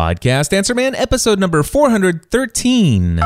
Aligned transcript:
Podcast 0.00 0.54
Answer 0.54 0.74
Man, 0.74 0.94
episode 0.94 1.38
number 1.38 1.62
413. 1.62 3.20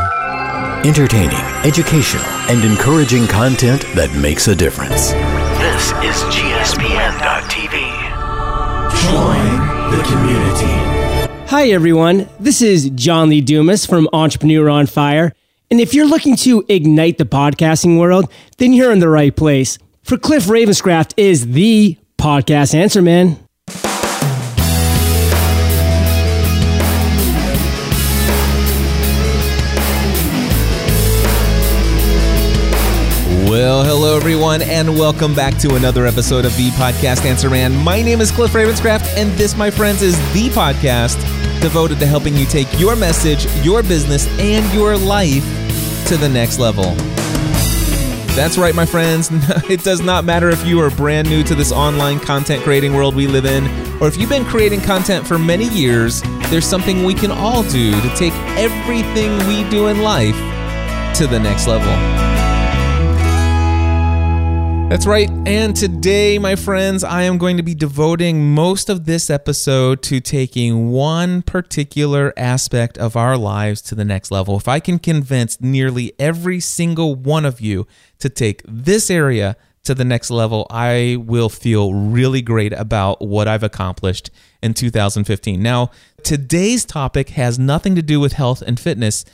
Entertaining, 0.84 1.38
educational, 1.64 2.24
and 2.50 2.64
encouraging 2.64 3.28
content 3.28 3.82
that 3.94 4.12
makes 4.20 4.48
a 4.48 4.56
difference. 4.56 5.12
This 5.12 5.92
is 6.02 6.20
GSPN.TV. 6.34 7.78
Join 9.06 9.96
the 9.96 10.02
community. 10.02 11.46
Hi, 11.46 11.68
everyone. 11.68 12.28
This 12.40 12.60
is 12.60 12.90
John 12.90 13.28
Lee 13.28 13.40
Dumas 13.40 13.86
from 13.86 14.08
Entrepreneur 14.12 14.68
on 14.68 14.86
Fire. 14.86 15.32
And 15.70 15.80
if 15.80 15.94
you're 15.94 16.08
looking 16.08 16.34
to 16.38 16.64
ignite 16.68 17.18
the 17.18 17.24
podcasting 17.24 18.00
world, 18.00 18.28
then 18.58 18.72
you're 18.72 18.90
in 18.90 18.98
the 18.98 19.08
right 19.08 19.36
place. 19.36 19.78
For 20.02 20.18
Cliff 20.18 20.46
Ravenscraft 20.46 21.14
is 21.16 21.52
the 21.52 21.96
podcast 22.18 22.74
answer 22.74 23.00
man. 23.00 23.43
Well, 33.64 33.82
hello 33.82 34.14
everyone, 34.14 34.60
and 34.60 34.90
welcome 34.90 35.34
back 35.34 35.56
to 35.60 35.74
another 35.74 36.04
episode 36.04 36.44
of 36.44 36.54
the 36.58 36.68
Podcast 36.72 37.24
Answer 37.24 37.48
Man. 37.48 37.74
My 37.82 38.02
name 38.02 38.20
is 38.20 38.30
Cliff 38.30 38.52
Ravenscraft, 38.52 39.16
and 39.16 39.32
this, 39.38 39.56
my 39.56 39.70
friends, 39.70 40.02
is 40.02 40.18
the 40.34 40.50
podcast 40.50 41.16
devoted 41.62 41.98
to 42.00 42.06
helping 42.06 42.36
you 42.36 42.44
take 42.44 42.68
your 42.78 42.94
message, 42.94 43.46
your 43.64 43.82
business, 43.82 44.28
and 44.38 44.70
your 44.74 44.98
life 44.98 45.42
to 46.08 46.18
the 46.18 46.28
next 46.28 46.58
level. 46.58 46.94
That's 48.34 48.58
right, 48.58 48.74
my 48.74 48.84
friends. 48.84 49.30
It 49.70 49.82
does 49.82 50.02
not 50.02 50.26
matter 50.26 50.50
if 50.50 50.66
you 50.66 50.78
are 50.80 50.90
brand 50.90 51.30
new 51.30 51.42
to 51.44 51.54
this 51.54 51.72
online 51.72 52.20
content 52.20 52.62
creating 52.64 52.92
world 52.92 53.14
we 53.14 53.26
live 53.26 53.46
in, 53.46 53.64
or 53.98 54.08
if 54.08 54.18
you've 54.18 54.28
been 54.28 54.44
creating 54.44 54.82
content 54.82 55.26
for 55.26 55.38
many 55.38 55.68
years, 55.70 56.20
there's 56.50 56.66
something 56.66 57.02
we 57.02 57.14
can 57.14 57.30
all 57.30 57.62
do 57.62 57.98
to 57.98 58.08
take 58.14 58.34
everything 58.58 59.38
we 59.48 59.66
do 59.70 59.86
in 59.86 60.02
life 60.02 60.36
to 61.16 61.26
the 61.26 61.40
next 61.40 61.66
level. 61.66 62.23
That's 64.94 65.06
right. 65.06 65.28
And 65.44 65.74
today, 65.74 66.38
my 66.38 66.54
friends, 66.54 67.02
I 67.02 67.24
am 67.24 67.36
going 67.36 67.56
to 67.56 67.64
be 67.64 67.74
devoting 67.74 68.54
most 68.54 68.88
of 68.88 69.06
this 69.06 69.28
episode 69.28 70.04
to 70.04 70.20
taking 70.20 70.92
one 70.92 71.42
particular 71.42 72.32
aspect 72.36 72.96
of 72.96 73.16
our 73.16 73.36
lives 73.36 73.82
to 73.82 73.96
the 73.96 74.04
next 74.04 74.30
level. 74.30 74.56
If 74.56 74.68
I 74.68 74.78
can 74.78 75.00
convince 75.00 75.60
nearly 75.60 76.12
every 76.20 76.60
single 76.60 77.16
one 77.16 77.44
of 77.44 77.60
you 77.60 77.88
to 78.20 78.28
take 78.28 78.62
this 78.68 79.10
area 79.10 79.56
to 79.82 79.96
the 79.96 80.04
next 80.04 80.30
level, 80.30 80.64
I 80.70 81.16
will 81.18 81.48
feel 81.48 81.92
really 81.92 82.40
great 82.40 82.72
about 82.72 83.20
what 83.20 83.48
I've 83.48 83.64
accomplished 83.64 84.30
in 84.62 84.74
2015. 84.74 85.60
Now, 85.60 85.90
today's 86.22 86.84
topic 86.84 87.30
has 87.30 87.58
nothing 87.58 87.96
to 87.96 88.02
do 88.02 88.20
with 88.20 88.34
health 88.34 88.62
and 88.62 88.78
fitness, 88.78 89.24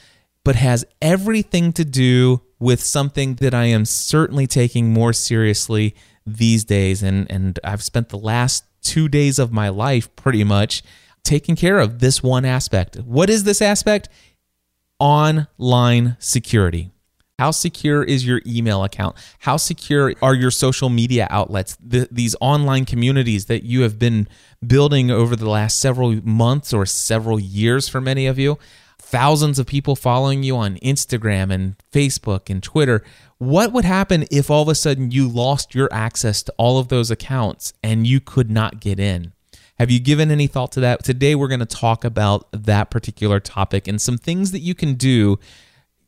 but 0.43 0.57
has 0.57 0.87
everything 1.03 1.75
to 1.75 1.85
do 1.85 2.41
with 2.61 2.83
something 2.83 3.37
that 3.37 3.55
I 3.55 3.65
am 3.65 3.85
certainly 3.85 4.47
taking 4.47 4.93
more 4.93 5.13
seriously 5.13 5.95
these 6.27 6.63
days. 6.63 7.03
And, 7.03 7.29
and 7.31 7.59
I've 7.65 7.83
spent 7.83 8.11
the 8.11 8.19
last 8.19 8.65
two 8.83 9.09
days 9.09 9.39
of 9.39 9.53
my 9.53 9.71
life 9.71 10.15
pretty 10.15 10.45
much 10.45 10.83
taking 11.25 11.57
care 11.57 11.79
of 11.79 11.99
this 11.99 12.23
one 12.23 12.45
aspect. 12.45 12.97
What 12.97 13.31
is 13.31 13.45
this 13.45 13.61
aspect? 13.61 14.09
Online 14.99 16.17
security. 16.19 16.91
How 17.39 17.53
secure 17.53 18.03
is 18.03 18.27
your 18.27 18.43
email 18.47 18.85
account? 18.85 19.17
How 19.39 19.57
secure 19.57 20.13
are 20.21 20.35
your 20.35 20.51
social 20.51 20.91
media 20.91 21.27
outlets? 21.31 21.79
The, 21.81 22.07
these 22.11 22.37
online 22.39 22.85
communities 22.85 23.47
that 23.47 23.63
you 23.63 23.81
have 23.81 23.99
been 23.99 24.29
building 24.67 25.11
over 25.11 25.35
the 25.35 25.49
last 25.49 25.81
several 25.81 26.15
months 26.23 26.75
or 26.75 26.85
several 26.85 27.41
years 27.41 27.89
for 27.89 27.99
many 27.99 28.27
of 28.27 28.39
you 28.39 28.59
thousands 29.01 29.59
of 29.59 29.67
people 29.67 29.97
following 29.97 30.43
you 30.43 30.57
on 30.57 30.77
Instagram 30.77 31.53
and 31.53 31.77
Facebook 31.93 32.51
and 32.51 32.63
Twitter. 32.63 33.03
What 33.39 33.73
would 33.73 33.85
happen 33.85 34.27
if 34.31 34.51
all 34.51 34.63
of 34.63 34.69
a 34.69 34.75
sudden 34.75 35.11
you 35.11 35.29
lost 35.29 35.75
your 35.75 35.93
access 35.93 36.43
to 36.45 36.55
all 36.59 36.79
of 36.79 36.89
those 36.89 37.11
accounts 37.11 37.73
and 37.83 38.07
you 38.07 38.21
could 38.21 38.51
not 38.51 38.81
get 38.81 39.01
in? 39.01 39.33
Have 39.79 39.91
you 39.91 39.99
given 39.99 40.31
any 40.31 40.47
thought 40.47 40.73
to 40.73 40.81
that? 40.81 41.03
Today 41.03 41.35
we're 41.35 41.49
going 41.49 41.61
to 41.61 41.67
talk 41.67 42.05
about 42.05 42.47
that 42.53 42.91
particular 42.91 43.41
topic 43.41 43.89
and 43.89 44.01
some 44.01 44.19
things 44.19 44.53
that 44.53 44.61
you 44.61 44.75
can 44.75 44.95
do 44.95 45.39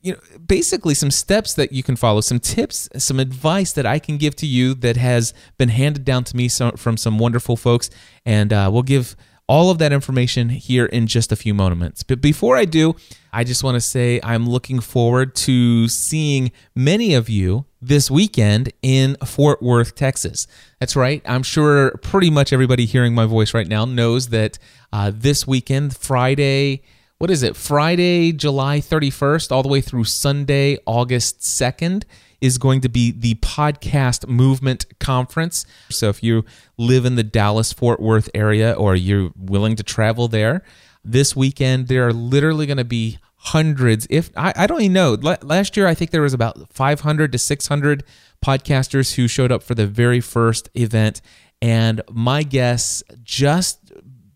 you 0.03 0.13
know 0.13 0.19
basically 0.45 0.95
some 0.95 1.11
steps 1.11 1.55
that 1.55 1.73
you 1.73 1.83
can 1.83 1.97
follow 1.97 2.21
some 2.21 2.41
tips 2.41 2.89
some 2.97 3.21
advice 3.21 3.73
that 3.73 3.87
i 3.87 3.99
can 4.01 4.19
give 4.19 4.35
to 4.35 4.47
you 4.47 4.75
that 4.75 4.97
has 4.97 5.33
been 5.59 5.69
handed 5.69 6.05
down 6.05 6.25
to 6.25 6.37
me 6.37 6.49
from 6.49 6.97
some 6.97 7.19
wonderful 7.19 7.57
folks 7.57 7.89
and 8.27 8.53
uh, 8.53 8.69
we'll 8.73 8.83
give 8.83 9.17
all 9.53 9.69
of 9.69 9.77
that 9.77 9.93
information 9.93 10.49
here 10.49 10.87
in 10.87 11.07
just 11.07 11.31
a 11.31 11.37
few 11.37 11.53
moments. 11.53 12.03
But 12.03 12.23
before 12.23 12.57
I 12.57 12.65
do, 12.65 12.97
I 13.35 13.45
just 13.45 13.63
want 13.63 13.75
to 13.75 13.83
say 13.83 14.19
I'm 14.25 14.49
looking 14.49 14.81
forward 14.81 15.35
to 15.45 15.89
seeing 15.89 16.53
many 16.75 17.13
of 17.13 17.29
you 17.29 17.67
this 17.79 18.11
weekend 18.11 18.73
in 18.81 19.15
Fort 19.17 19.61
Worth, 19.61 19.95
Texas. 19.95 20.47
That's 20.81 20.97
right. 20.97 21.21
I'm 21.27 21.43
sure 21.43 21.91
pretty 21.99 22.31
much 22.31 22.55
everybody 22.55 22.87
hearing 22.87 23.15
my 23.15 23.27
voice 23.27 23.53
right 23.53 23.69
now 23.69 23.85
knows 23.85 24.31
that 24.31 24.59
uh, 24.91 25.13
this 25.15 25.47
weekend, 25.47 25.95
Friday, 25.99 26.81
what 27.19 27.31
is 27.31 27.43
it? 27.43 27.55
Friday, 27.55 28.33
July 28.33 28.79
31st, 28.79 29.53
all 29.53 29.63
the 29.63 29.69
way 29.69 29.83
through 29.83 30.05
Sunday, 30.05 30.79
August 30.87 31.41
2nd 31.41 32.05
is 32.43 32.59
going 32.59 32.83
to 32.83 32.89
be 32.89 33.13
the 33.13 33.37
Podcast 33.37 34.29
Movement 34.29 34.85
Conference. 34.99 35.65
So 35.89 36.11
if 36.11 36.23
you 36.23 36.45
live 36.77 37.07
in 37.07 37.15
the 37.15 37.23
Dallas 37.23 37.73
Fort 37.73 38.01
Worth 38.01 38.29
area 38.35 38.73
or 38.73 38.95
you're 38.97 39.31
willing 39.37 39.77
to 39.77 39.83
travel 39.83 40.29
there, 40.29 40.63
this 41.05 41.35
weekend 41.35 41.89
there 41.89 42.07
are 42.07 42.13
literally 42.13 42.67
going 42.67 42.77
to 42.77 42.85
be 42.85 43.19
hundreds 43.37 44.07
if 44.09 44.31
I, 44.37 44.53
I 44.55 44.67
don't 44.69 44.83
even 44.83 44.93
know 44.93 45.15
last 45.15 45.77
year 45.77 45.89
i 45.89 45.95
think 45.95 46.13
there 46.13 46.23
was 46.23 46.33
about 46.33 46.73
500 46.73 47.33
to 47.33 47.39
600 47.39 48.05
podcasters 48.45 49.17
who 49.17 49.27
showed 49.27 49.51
up 49.51 49.65
for 49.65 49.75
the 49.75 49.87
very 49.87 50.21
first 50.21 50.69
event 50.75 51.21
and 51.61 52.03
my 52.09 52.45
guess 52.45 53.03
just 53.25 53.93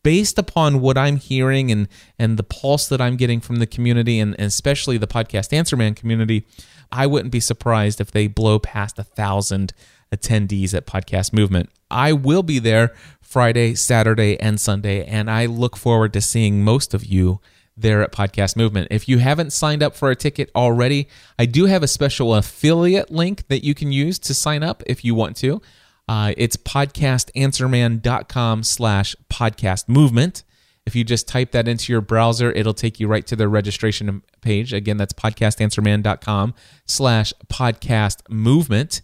based 0.07 0.39
upon 0.39 0.81
what 0.81 0.97
i'm 0.97 1.17
hearing 1.17 1.73
and 1.73 1.89
and 2.17 2.39
the 2.39 2.43
pulse 2.45 2.89
that 2.89 3.01
i'm 3.01 3.17
getting 3.17 3.41
from 3.41 3.57
the 3.57 3.67
community 3.67 4.21
and, 4.21 4.35
and 4.39 4.47
especially 4.47 4.97
the 4.97 5.07
podcast 5.07 5.53
answer 5.53 5.77
man 5.77 5.95
community 5.95 6.47
I 6.93 7.07
wouldn't 7.07 7.33
be 7.33 7.41
surprised 7.41 8.01
if 8.01 8.11
they 8.11 8.27
blow 8.27 8.59
past 8.59 8.99
a 8.99 9.05
thousand 9.05 9.73
attendees 10.15 10.75
at 10.75 10.87
Podcast 10.87 11.33
Movement. 11.33 11.71
I 11.91 12.13
will 12.13 12.43
be 12.43 12.59
there 12.59 12.95
Friday, 13.21 13.75
Saturday, 13.75 14.39
and 14.39 14.61
Sunday, 14.61 15.05
and 15.05 15.31
I 15.31 15.47
look 15.47 15.77
forward 15.77 16.13
to 16.13 16.21
seeing 16.21 16.63
most 16.63 16.95
of 16.95 17.05
you 17.05 17.41
there 17.77 18.03
at 18.03 18.13
Podcast 18.13 18.57
Movement. 18.57 18.89
If 18.91 19.09
you 19.09 19.19
haven't 19.19 19.53
signed 19.53 19.83
up 19.83 19.95
for 19.95 20.11
a 20.11 20.17
ticket 20.17 20.51
already, 20.55 21.09
I 21.39 21.47
do 21.47 21.67
have 21.67 21.83
a 21.83 21.89
special 21.89 22.35
affiliate 22.35 23.11
link 23.11 23.47
that 23.49 23.65
you 23.65 23.75
can 23.75 23.93
use 23.93 24.19
to 24.21 24.35
sign 24.35 24.63
up 24.63 24.83
if 24.87 25.05
you 25.05 25.15
want 25.15 25.37
to. 25.39 25.61
Uh, 26.09 26.33
it's 26.37 26.57
podcastanswerman.com 26.57 28.63
slash 28.63 29.17
podcast 29.31 29.89
movement. 29.89 30.45
If 30.87 30.95
you 30.95 31.03
just 31.03 31.27
type 31.27 31.51
that 31.51 31.67
into 31.67 31.93
your 31.93 32.01
browser, 32.01 32.53
it'll 32.53 32.73
take 32.73 33.01
you 33.01 33.09
right 33.09 33.27
to 33.27 33.35
the 33.35 33.49
registration 33.49 34.23
page. 34.41 34.73
Again, 34.73 34.99
that's 34.99 35.13
podcastanswerman.com 35.13 36.55
slash 36.87 37.33
podcast 37.49 38.21
movement. 38.31 39.03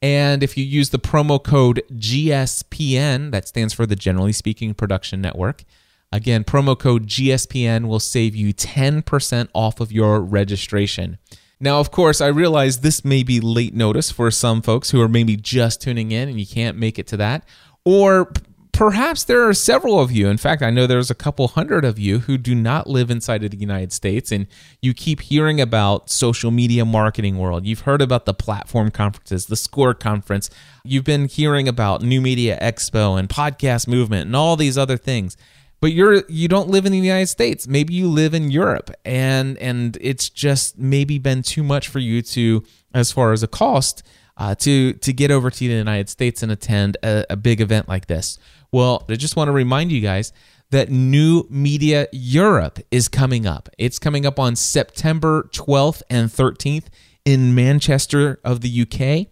And 0.00 0.44
if 0.44 0.56
you 0.56 0.64
use 0.64 0.90
the 0.90 0.98
promo 0.98 1.42
code 1.42 1.82
GSPN, 1.92 3.32
that 3.32 3.48
stands 3.48 3.74
for 3.74 3.86
the 3.86 3.96
Generally 3.96 4.34
Speaking 4.34 4.74
Production 4.74 5.20
Network. 5.20 5.64
Again, 6.12 6.44
promo 6.44 6.78
code 6.78 7.08
GSPN 7.08 7.88
will 7.88 7.98
save 7.98 8.36
you 8.36 8.54
10% 8.54 9.48
off 9.52 9.80
of 9.80 9.90
your 9.90 10.20
registration. 10.20 11.18
Now, 11.64 11.80
of 11.80 11.90
course, 11.90 12.20
I 12.20 12.26
realize 12.26 12.80
this 12.80 13.06
may 13.06 13.22
be 13.22 13.40
late 13.40 13.72
notice 13.72 14.10
for 14.10 14.30
some 14.30 14.60
folks 14.60 14.90
who 14.90 15.00
are 15.00 15.08
maybe 15.08 15.34
just 15.34 15.80
tuning 15.80 16.12
in 16.12 16.28
and 16.28 16.38
you 16.38 16.46
can't 16.46 16.76
make 16.76 16.98
it 16.98 17.06
to 17.06 17.16
that. 17.16 17.42
Or 17.86 18.30
perhaps 18.72 19.24
there 19.24 19.48
are 19.48 19.54
several 19.54 19.98
of 19.98 20.12
you. 20.12 20.28
In 20.28 20.36
fact, 20.36 20.60
I 20.60 20.68
know 20.68 20.86
there's 20.86 21.10
a 21.10 21.14
couple 21.14 21.48
hundred 21.48 21.86
of 21.86 21.98
you 21.98 22.18
who 22.18 22.36
do 22.36 22.54
not 22.54 22.86
live 22.86 23.10
inside 23.10 23.44
of 23.44 23.50
the 23.50 23.56
United 23.56 23.94
States, 23.94 24.30
and 24.30 24.46
you 24.82 24.92
keep 24.92 25.22
hearing 25.22 25.58
about 25.58 26.10
social 26.10 26.50
media 26.50 26.84
marketing 26.84 27.38
world. 27.38 27.64
You've 27.64 27.80
heard 27.80 28.02
about 28.02 28.26
the 28.26 28.34
platform 28.34 28.90
conferences, 28.90 29.46
the 29.46 29.56
Score 29.56 29.94
conference. 29.94 30.50
You've 30.84 31.04
been 31.04 31.28
hearing 31.28 31.66
about 31.66 32.02
New 32.02 32.20
Media 32.20 32.58
Expo 32.60 33.18
and 33.18 33.26
podcast 33.26 33.88
movement 33.88 34.26
and 34.26 34.36
all 34.36 34.56
these 34.56 34.76
other 34.76 34.98
things. 34.98 35.38
But 35.80 35.92
you're 35.92 36.24
you 36.28 36.48
don't 36.48 36.68
live 36.68 36.86
in 36.86 36.92
the 36.92 36.98
United 36.98 37.28
States. 37.28 37.66
Maybe 37.66 37.94
you 37.94 38.08
live 38.08 38.34
in 38.34 38.50
Europe, 38.50 38.90
and 39.04 39.58
and 39.58 39.98
it's 40.00 40.28
just 40.28 40.78
maybe 40.78 41.18
been 41.18 41.42
too 41.42 41.62
much 41.62 41.88
for 41.88 41.98
you 41.98 42.22
to, 42.22 42.64
as 42.94 43.12
far 43.12 43.32
as 43.32 43.42
a 43.42 43.48
cost. 43.48 44.02
Uh, 44.36 44.52
to 44.52 44.94
to 44.94 45.12
get 45.12 45.30
over 45.30 45.48
to 45.48 45.58
the 45.60 45.66
United 45.66 46.08
States 46.08 46.42
and 46.42 46.50
attend 46.50 46.96
a, 47.04 47.24
a 47.30 47.36
big 47.36 47.60
event 47.60 47.88
like 47.88 48.08
this. 48.08 48.36
Well, 48.72 49.04
I 49.08 49.14
just 49.14 49.36
want 49.36 49.46
to 49.46 49.52
remind 49.52 49.92
you 49.92 50.00
guys 50.00 50.32
that 50.70 50.90
New 50.90 51.46
Media 51.48 52.08
Europe 52.10 52.80
is 52.90 53.06
coming 53.06 53.46
up. 53.46 53.68
It's 53.78 54.00
coming 54.00 54.26
up 54.26 54.40
on 54.40 54.56
September 54.56 55.48
12th 55.52 56.02
and 56.10 56.28
13th 56.28 56.86
in 57.24 57.54
Manchester 57.54 58.40
of 58.44 58.60
the 58.60 58.82
UK. 58.82 59.28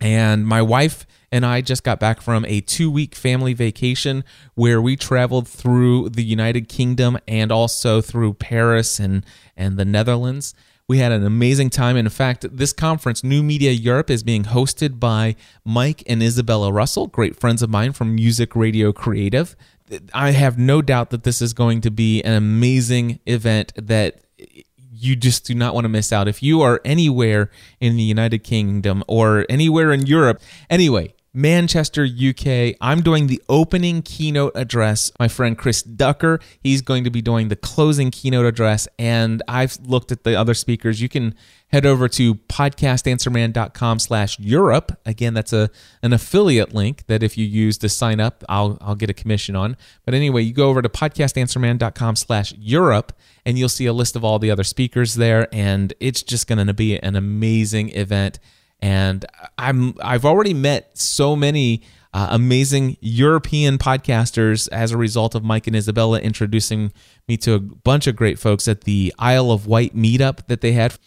And 0.00 0.46
my 0.46 0.60
wife 0.60 1.06
and 1.34 1.44
I 1.44 1.62
just 1.62 1.82
got 1.82 1.98
back 1.98 2.20
from 2.20 2.44
a 2.44 2.60
two 2.60 2.90
week 2.90 3.14
family 3.14 3.54
vacation 3.54 4.22
where 4.54 4.80
we 4.80 4.96
traveled 4.96 5.48
through 5.48 6.10
the 6.10 6.22
United 6.22 6.68
Kingdom 6.68 7.18
and 7.26 7.50
also 7.50 8.00
through 8.00 8.34
Paris 8.34 9.00
and, 9.00 9.26
and 9.56 9.76
the 9.76 9.84
Netherlands. 9.84 10.54
We 10.86 10.98
had 10.98 11.12
an 11.12 11.24
amazing 11.24 11.70
time. 11.70 11.96
In 11.96 12.08
fact, 12.08 12.46
this 12.56 12.72
conference, 12.72 13.24
New 13.24 13.42
Media 13.42 13.72
Europe, 13.72 14.10
is 14.10 14.22
being 14.22 14.44
hosted 14.44 15.00
by 15.00 15.34
Mike 15.64 16.02
and 16.06 16.22
Isabella 16.22 16.70
Russell, 16.70 17.06
great 17.06 17.34
friends 17.34 17.62
of 17.62 17.70
mine 17.70 17.94
from 17.94 18.14
Music 18.14 18.54
Radio 18.54 18.92
Creative. 18.92 19.56
I 20.12 20.32
have 20.32 20.58
no 20.58 20.82
doubt 20.82 21.10
that 21.10 21.24
this 21.24 21.40
is 21.42 21.52
going 21.52 21.80
to 21.80 21.90
be 21.90 22.22
an 22.22 22.34
amazing 22.34 23.18
event 23.26 23.72
that 23.76 24.20
you 25.04 25.16
just 25.16 25.44
do 25.44 25.54
not 25.54 25.74
want 25.74 25.84
to 25.84 25.88
miss 25.88 26.12
out. 26.12 26.28
If 26.28 26.42
you 26.42 26.62
are 26.62 26.80
anywhere 26.84 27.50
in 27.80 27.96
the 27.96 28.02
United 28.02 28.40
Kingdom 28.40 29.04
or 29.06 29.46
anywhere 29.48 29.92
in 29.92 30.06
Europe, 30.06 30.40
anyway, 30.70 31.14
Manchester, 31.36 32.04
UK. 32.04 32.76
I'm 32.80 33.02
doing 33.02 33.26
the 33.26 33.42
opening 33.48 34.02
keynote 34.02 34.52
address. 34.54 35.10
My 35.18 35.26
friend 35.26 35.58
Chris 35.58 35.82
Ducker, 35.82 36.38
he's 36.60 36.80
going 36.80 37.02
to 37.02 37.10
be 37.10 37.20
doing 37.20 37.48
the 37.48 37.56
closing 37.56 38.12
keynote 38.12 38.46
address. 38.46 38.86
And 39.00 39.42
I've 39.48 39.76
looked 39.82 40.12
at 40.12 40.22
the 40.22 40.36
other 40.36 40.54
speakers. 40.54 41.02
You 41.02 41.08
can 41.08 41.34
head 41.68 41.84
over 41.84 42.08
to 42.08 42.36
podcastanswerman.com 42.36 43.98
slash 43.98 44.38
Europe. 44.38 44.96
Again, 45.04 45.34
that's 45.34 45.52
a 45.52 45.70
an 46.04 46.12
affiliate 46.12 46.72
link 46.72 47.04
that 47.08 47.24
if 47.24 47.36
you 47.36 47.44
use 47.44 47.78
to 47.78 47.88
sign 47.88 48.20
up, 48.20 48.44
I'll 48.48 48.78
I'll 48.80 48.94
get 48.94 49.10
a 49.10 49.14
commission 49.14 49.56
on. 49.56 49.76
But 50.04 50.14
anyway, 50.14 50.42
you 50.42 50.52
go 50.52 50.68
over 50.68 50.82
to 50.82 50.88
podcastanswerman.com 50.88 52.14
slash 52.14 52.54
Europe 52.56 53.12
and 53.44 53.58
you'll 53.58 53.68
see 53.68 53.86
a 53.86 53.92
list 53.92 54.14
of 54.14 54.24
all 54.24 54.38
the 54.38 54.52
other 54.52 54.62
speakers 54.62 55.14
there. 55.14 55.48
And 55.52 55.92
it's 55.98 56.22
just 56.22 56.46
going 56.46 56.64
to 56.64 56.72
be 56.72 56.96
an 56.96 57.16
amazing 57.16 57.90
event 57.90 58.38
and 58.84 59.24
I'm 59.56 59.94
I've 60.02 60.26
already 60.26 60.52
met 60.52 60.96
so 60.98 61.34
many 61.34 61.82
uh, 62.12 62.28
amazing 62.32 62.98
European 63.00 63.78
podcasters 63.78 64.68
as 64.70 64.92
a 64.92 64.98
result 64.98 65.34
of 65.34 65.42
Mike 65.42 65.66
and 65.66 65.74
Isabella 65.74 66.20
introducing 66.20 66.92
me 67.26 67.38
to 67.38 67.54
a 67.54 67.58
bunch 67.58 68.06
of 68.06 68.14
great 68.14 68.38
folks 68.38 68.68
at 68.68 68.82
the 68.82 69.14
Isle 69.18 69.50
of 69.50 69.66
Wight 69.66 69.96
meetup 69.96 70.46
that 70.48 70.60
they 70.60 70.72
had. 70.72 70.98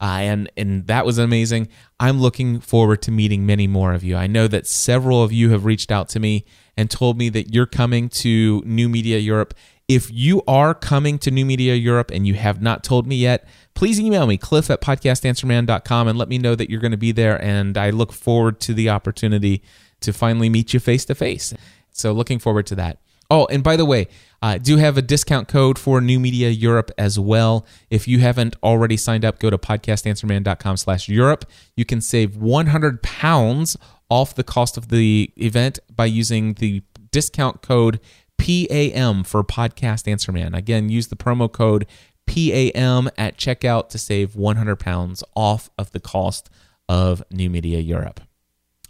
Uh, 0.00 0.16
and 0.20 0.50
and 0.56 0.86
that 0.86 1.04
was 1.04 1.18
amazing. 1.18 1.68
I'm 2.00 2.22
looking 2.22 2.58
forward 2.58 3.02
to 3.02 3.10
meeting 3.10 3.44
many 3.44 3.66
more 3.66 3.92
of 3.92 4.02
you. 4.02 4.16
I 4.16 4.26
know 4.26 4.48
that 4.48 4.66
several 4.66 5.22
of 5.22 5.30
you 5.30 5.50
have 5.50 5.66
reached 5.66 5.92
out 5.92 6.08
to 6.10 6.20
me 6.20 6.46
and 6.74 6.90
told 6.90 7.18
me 7.18 7.28
that 7.28 7.52
you're 7.52 7.66
coming 7.66 8.08
to 8.24 8.62
New 8.64 8.88
Media 8.88 9.18
Europe. 9.18 9.52
If 9.88 10.10
you 10.10 10.42
are 10.48 10.74
coming 10.74 11.18
to 11.18 11.30
New 11.30 11.44
Media 11.44 11.74
Europe 11.74 12.10
and 12.10 12.26
you 12.26 12.34
have 12.34 12.62
not 12.62 12.82
told 12.82 13.06
me 13.06 13.16
yet, 13.16 13.46
please 13.76 14.00
email 14.00 14.26
me, 14.26 14.36
cliff 14.36 14.70
at 14.70 14.80
podcastanswerman.com, 14.80 16.08
and 16.08 16.18
let 16.18 16.28
me 16.28 16.38
know 16.38 16.56
that 16.56 16.68
you're 16.68 16.80
going 16.80 16.90
to 16.90 16.96
be 16.96 17.12
there. 17.12 17.40
And 17.40 17.78
I 17.78 17.90
look 17.90 18.12
forward 18.12 18.58
to 18.60 18.74
the 18.74 18.90
opportunity 18.90 19.62
to 20.00 20.12
finally 20.12 20.48
meet 20.48 20.74
you 20.74 20.80
face 20.80 21.04
to 21.04 21.14
face. 21.14 21.54
So, 21.92 22.12
looking 22.12 22.40
forward 22.40 22.66
to 22.66 22.74
that. 22.74 22.98
Oh, 23.30 23.46
and 23.46 23.62
by 23.62 23.76
the 23.76 23.84
way, 23.84 24.08
I 24.40 24.58
do 24.58 24.76
have 24.76 24.96
a 24.96 25.02
discount 25.02 25.48
code 25.48 25.78
for 25.78 26.00
New 26.00 26.20
Media 26.20 26.48
Europe 26.48 26.90
as 26.96 27.18
well. 27.18 27.66
If 27.90 28.06
you 28.06 28.20
haven't 28.20 28.54
already 28.62 28.96
signed 28.96 29.24
up, 29.24 29.38
go 29.38 29.50
to 29.50 29.58
podcastanswerman.com 29.58 30.76
slash 30.76 31.08
Europe. 31.08 31.44
You 31.74 31.84
can 31.84 32.00
save 32.00 32.36
100 32.36 33.02
pounds 33.02 33.76
off 34.08 34.34
the 34.34 34.44
cost 34.44 34.76
of 34.76 34.88
the 34.88 35.32
event 35.36 35.80
by 35.94 36.06
using 36.06 36.54
the 36.54 36.82
discount 37.10 37.62
code 37.62 37.98
PAM 38.38 39.24
for 39.24 39.42
Podcast 39.42 40.06
Answer 40.06 40.30
Man. 40.30 40.54
Again, 40.54 40.88
use 40.88 41.08
the 41.08 41.16
promo 41.16 41.50
code 41.50 41.86
PAM 42.26 43.08
at 43.16 43.36
checkout 43.36 43.88
to 43.90 43.98
save 43.98 44.36
100 44.36 44.76
pounds 44.76 45.22
off 45.34 45.70
of 45.78 45.92
the 45.92 46.00
cost 46.00 46.50
of 46.88 47.22
New 47.30 47.50
Media 47.50 47.80
Europe. 47.80 48.20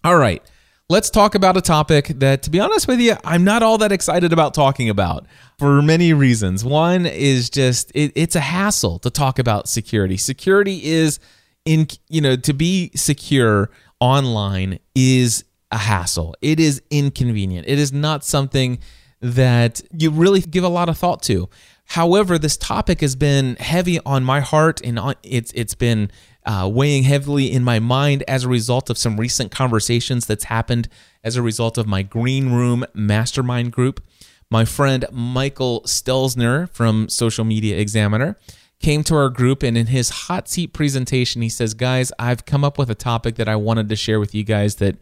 All 0.05 0.17
right, 0.17 0.43
let's 0.89 1.11
talk 1.11 1.35
about 1.35 1.57
a 1.57 1.61
topic 1.61 2.09
that, 2.19 2.43
to 2.45 2.51
be 2.51 2.61
honest 2.61 2.87
with 2.87 3.01
you, 3.01 3.17
I'm 3.25 3.45
not 3.45 3.63
all 3.63 3.79
that 3.79 3.93
excited 3.93 4.33
about 4.33 4.55
talking 4.55 4.89
about 4.89 5.27
for 5.59 5.83
many 5.83 6.13
reasons. 6.13 6.65
One 6.65 7.07
is 7.07 7.51
just 7.51 7.91
it, 7.95 8.13
it's 8.15 8.37
a 8.37 8.41
hassle 8.41 8.99
to 9.01 9.11
talk 9.11 9.39
about 9.39 9.69
security. 9.69 10.17
Security 10.17 10.85
is 10.85 11.19
in, 11.65 11.89
you 12.09 12.21
know, 12.21 12.37
to 12.37 12.53
be 12.53 12.91
secure 12.95 13.71
online 14.01 14.79
is 14.95 15.45
a 15.71 15.79
hassle. 15.79 16.35
It 16.41 16.61
is 16.61 16.83
inconvenient. 16.91 17.67
It 17.69 17.79
is 17.79 17.93
not 17.93 18.25
something 18.25 18.79
that 19.21 19.81
you 19.93 20.11
really 20.11 20.41
give 20.41 20.65
a 20.65 20.69
lot 20.69 20.89
of 20.89 20.97
thought 20.97 21.23
to. 21.25 21.49
However, 21.87 22.39
this 22.39 22.57
topic 22.57 23.01
has 23.01 23.17
been 23.17 23.57
heavy 23.57 23.99
on 24.05 24.25
my 24.25 24.41
heart 24.41 24.81
and 24.83 24.99
it's 25.23 25.53
it's 25.53 25.75
been 25.75 26.11
uh, 26.45 26.69
weighing 26.73 27.05
heavily 27.05 27.51
in 27.51 27.65
my 27.65 27.79
mind 27.79 28.23
as 28.29 28.45
a 28.45 28.49
result 28.49 28.91
of 28.91 28.99
some 28.99 29.19
recent 29.19 29.51
conversations 29.51 30.27
that's 30.27 30.45
happened 30.45 30.89
as 31.25 31.37
a 31.37 31.43
result 31.43 31.79
of 31.79 31.87
my 31.87 32.03
Green 32.03 32.53
Room 32.53 32.85
Mastermind 32.95 33.73
group. 33.73 34.05
My 34.51 34.65
friend 34.65 35.05
Michael 35.11 35.83
Stelzner 35.83 36.71
from 36.71 37.09
Social 37.09 37.45
Media 37.45 37.77
Examiner 37.79 38.39
came 38.79 39.03
to 39.05 39.17
our 39.17 39.29
group 39.29 39.63
and 39.63 39.77
in 39.77 39.87
his 39.87 40.11
hot 40.11 40.49
seat 40.49 40.73
presentation, 40.73 41.43
he 41.43 41.49
says, 41.49 41.75
Guys, 41.75 42.13
I've 42.19 42.45
come 42.45 42.65
up 42.65 42.79
with 42.79 42.91
a 42.91 42.95
topic 42.95 43.37
that 43.37 43.49
I 43.49 43.57
wanted 43.57 43.89
to 43.89 43.97
share 43.97 44.21
with 44.21 44.35
you 44.35 44.45
guys 44.45 44.77
that 44.77 44.97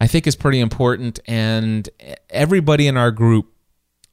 I 0.00 0.06
think 0.06 0.26
is 0.26 0.34
pretty 0.36 0.60
important. 0.60 1.20
And 1.26 1.88
everybody 2.30 2.86
in 2.86 2.96
our 2.96 3.10
group 3.10 3.52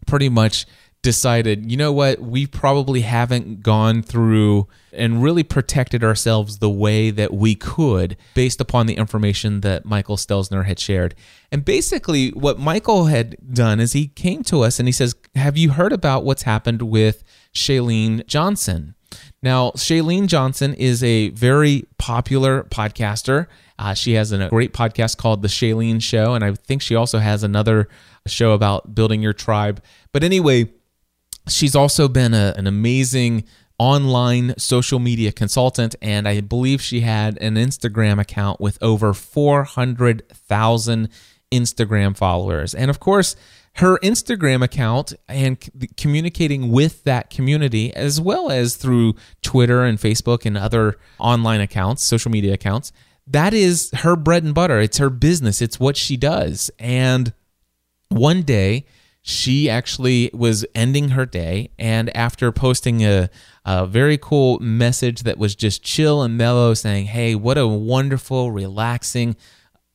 pretty 0.06 0.30
much 0.30 0.66
decided, 1.06 1.70
you 1.70 1.78
know 1.78 1.94
what, 1.94 2.20
we 2.20 2.48
probably 2.48 3.02
haven't 3.02 3.62
gone 3.62 4.02
through 4.02 4.68
and 4.92 5.22
really 5.22 5.44
protected 5.44 6.04
ourselves 6.04 6.58
the 6.58 6.70
way 6.70 7.12
that 7.12 7.32
we 7.32 7.54
could 7.54 8.18
based 8.34 8.60
upon 8.60 8.88
the 8.88 8.96
information 8.96 9.62
that 9.62 9.86
Michael 9.86 10.18
Stelzner 10.18 10.66
had 10.66 10.80
shared. 10.80 11.14
And 11.52 11.64
basically, 11.64 12.30
what 12.30 12.58
Michael 12.58 13.06
had 13.06 13.38
done 13.54 13.80
is 13.80 13.94
he 13.94 14.08
came 14.08 14.42
to 14.46 14.62
us 14.62 14.80
and 14.80 14.88
he 14.88 14.92
says, 14.92 15.14
Have 15.36 15.58
you 15.58 15.70
heard 15.70 15.94
about 15.94 16.26
what's 16.26 16.42
happened 16.42 16.82
with 16.82 17.24
Chalene 17.54 18.26
Johnson? 18.26 18.96
Now, 19.44 19.70
Chalene 19.72 20.26
Johnson 20.26 20.74
is 20.74 21.04
a 21.04 21.30
very 21.30 21.86
popular 22.00 22.64
podcaster. 22.64 23.46
Uh, 23.78 23.94
she 23.94 24.14
has 24.14 24.32
a 24.32 24.50
great 24.50 24.74
podcast 24.74 25.18
called 25.18 25.44
The 25.44 25.50
Chalene 25.50 26.02
Show, 26.02 26.34
and 26.34 26.44
I 26.44 26.54
think 26.54 26.82
she 26.82 26.96
also 26.96 27.20
has 27.20 27.44
another 27.44 27.90
show 28.26 28.54
about 28.54 28.96
building 28.96 29.22
your 29.22 29.34
tribe. 29.34 29.84
But 30.12 30.24
anyway, 30.24 30.72
she's 31.48 31.76
also 31.76 32.08
been 32.08 32.34
a, 32.34 32.54
an 32.58 32.68
amazing 32.68 33.46
online 33.78 34.54
social 34.58 35.00
media 35.00 35.32
consultant, 35.32 35.96
and 36.02 36.28
I 36.28 36.42
believe 36.42 36.82
she 36.82 37.02
had 37.02 37.38
an 37.40 37.56
Instagram 37.56 38.20
account 38.20 38.62
with 38.62 38.82
over 38.82 39.14
400,000 39.14 41.10
Instagram 41.52 42.18
followers. 42.18 42.74
And 42.74 42.90
of 42.90 43.00
course, 43.00 43.36
her 43.76 43.98
Instagram 44.00 44.64
account 44.64 45.14
and 45.28 45.58
communicating 45.98 46.72
with 46.72 47.04
that 47.04 47.30
community, 47.30 47.94
as 47.94 48.22
well 48.22 48.50
as 48.50 48.78
through 48.78 49.16
Twitter 49.42 49.84
and 49.84 50.00
Facebook 50.00 50.46
and 50.46 50.58
other 50.58 50.98
online 51.20 51.60
accounts, 51.60 52.04
social 52.04 52.32
media 52.32 52.54
accounts, 52.54 52.94
that 53.28 53.54
is 53.54 53.92
her 53.96 54.16
bread 54.16 54.44
and 54.44 54.54
butter. 54.54 54.80
It's 54.80 54.98
her 54.98 55.10
business, 55.10 55.62
it's 55.62 55.80
what 55.80 55.98
she 55.98 56.16
does. 56.16 56.72
And 56.80 57.34
one 58.10 58.44
day, 58.44 58.86
she 59.28 59.68
actually 59.70 60.30
was 60.34 60.66
ending 60.76 61.10
her 61.10 61.26
day 61.26 61.72
and 61.80 62.16
after 62.16 62.52
posting 62.52 63.04
a, 63.04 63.30
a, 63.66 63.88
very 63.88 64.18
cool 64.18 64.60
message 64.60 65.24
that 65.24 65.38
was 65.40 65.56
just 65.56 65.82
chill 65.82 66.22
and 66.22 66.38
mellow 66.38 66.74
saying 66.76 67.06
hey 67.08 67.34
what 67.34 67.58
a 67.58 67.68
wonderful 67.68 68.52
relaxing 68.52 69.36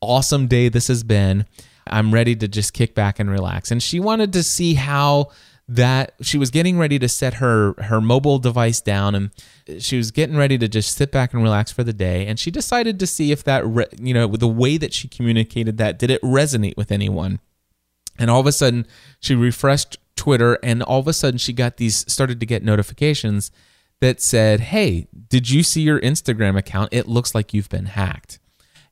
awesome 0.01 0.47
day 0.47 0.69
this 0.69 0.89
has 0.89 1.03
been. 1.03 1.47
I'm 1.87 2.13
ready 2.13 2.37
to 2.37 2.49
just 2.49 2.73
kick 2.73 2.95
back 2.95 3.19
and 3.19 3.31
relax. 3.31 3.71
And 3.71 3.83
she 3.83 4.01
wanted 4.01 4.33
to 4.35 4.43
see 4.43 4.75
how 4.75 5.31
that 5.69 6.15
she 6.21 6.37
was 6.37 6.51
getting 6.51 6.79
ready 6.79 6.99
to 6.99 7.09
set 7.09 7.35
her 7.35 7.75
her 7.81 8.01
mobile 8.01 8.41
device 8.41 8.81
down 8.81 9.15
and 9.15 9.31
she 9.79 9.97
was 9.97 10.11
getting 10.11 10.37
ready 10.37 10.59
to 10.59 10.67
just 10.67 10.97
sit 10.97 11.13
back 11.13 11.33
and 11.33 11.45
relax 11.45 11.71
for 11.71 11.85
the 11.85 11.93
day. 11.93 12.27
And 12.27 12.39
she 12.41 12.51
decided 12.51 12.99
to 12.99 13.07
see 13.07 13.31
if 13.31 13.45
that 13.45 13.65
re, 13.65 13.87
you 14.01 14.13
know 14.13 14.27
the 14.27 14.49
way 14.49 14.79
that 14.79 14.93
she 14.93 15.07
communicated 15.07 15.79
that 15.79 15.99
did 15.99 16.11
it 16.11 16.21
resonate 16.23 16.77
with 16.77 16.91
anyone 16.91 17.39
and 18.21 18.31
all 18.31 18.39
of 18.39 18.47
a 18.47 18.53
sudden, 18.53 18.87
she 19.19 19.35
refreshed 19.35 19.99
Twitter, 20.15 20.59
and 20.63 20.83
all 20.83 21.01
of 21.01 21.09
a 21.09 21.13
sudden, 21.15 21.39
she 21.39 21.55
got 21.55 21.79
these 21.79 22.05
started 22.13 22.39
to 22.39 22.47
get 22.47 22.63
notifications 22.63 23.51
that 24.01 24.21
said, 24.21 24.61
Hey, 24.61 25.09
did 25.29 25.49
you 25.49 25.63
see 25.63 25.81
your 25.81 25.99
Instagram 26.01 26.57
account? 26.57 26.91
It 26.93 27.09
looks 27.09 27.35
like 27.35 27.55
you've 27.55 27.71
been 27.71 27.87
hacked. 27.87 28.39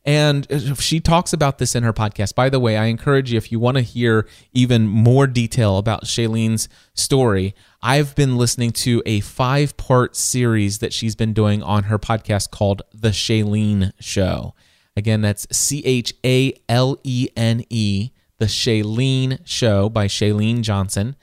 And 0.04 0.50
uh, 0.50 0.74
she 0.76 1.00
talks 1.00 1.34
about 1.34 1.58
this 1.58 1.74
in 1.74 1.82
her 1.82 1.92
podcast. 1.92 2.34
By 2.34 2.48
the 2.48 2.58
way, 2.58 2.78
I 2.78 2.86
encourage 2.86 3.30
you, 3.30 3.36
if 3.36 3.52
you 3.52 3.60
want 3.60 3.76
to 3.76 3.82
hear 3.82 4.26
even 4.54 4.88
more 4.88 5.26
detail 5.26 5.76
about 5.76 6.04
Chalene's 6.04 6.66
story, 6.94 7.54
I've 7.82 8.14
been 8.14 8.38
listening 8.38 8.70
to 8.72 9.02
a 9.04 9.20
five 9.20 9.76
part 9.76 10.16
series 10.16 10.78
that 10.78 10.94
she's 10.94 11.14
been 11.14 11.34
doing 11.34 11.62
on 11.62 11.84
her 11.84 11.98
podcast 11.98 12.50
called 12.50 12.80
The 12.94 13.10
Chalene 13.10 13.92
Show. 14.00 14.54
Again, 14.96 15.20
that's 15.20 15.46
C 15.54 15.82
H 15.84 16.14
A 16.24 16.54
L 16.70 16.98
E 17.04 17.28
N 17.36 17.64
E 17.68 18.10
the 18.38 18.46
Chalene 18.46 19.40
Show 19.44 19.88
by 19.88 20.06
Chalene 20.06 20.62
Johnson. 20.62 21.16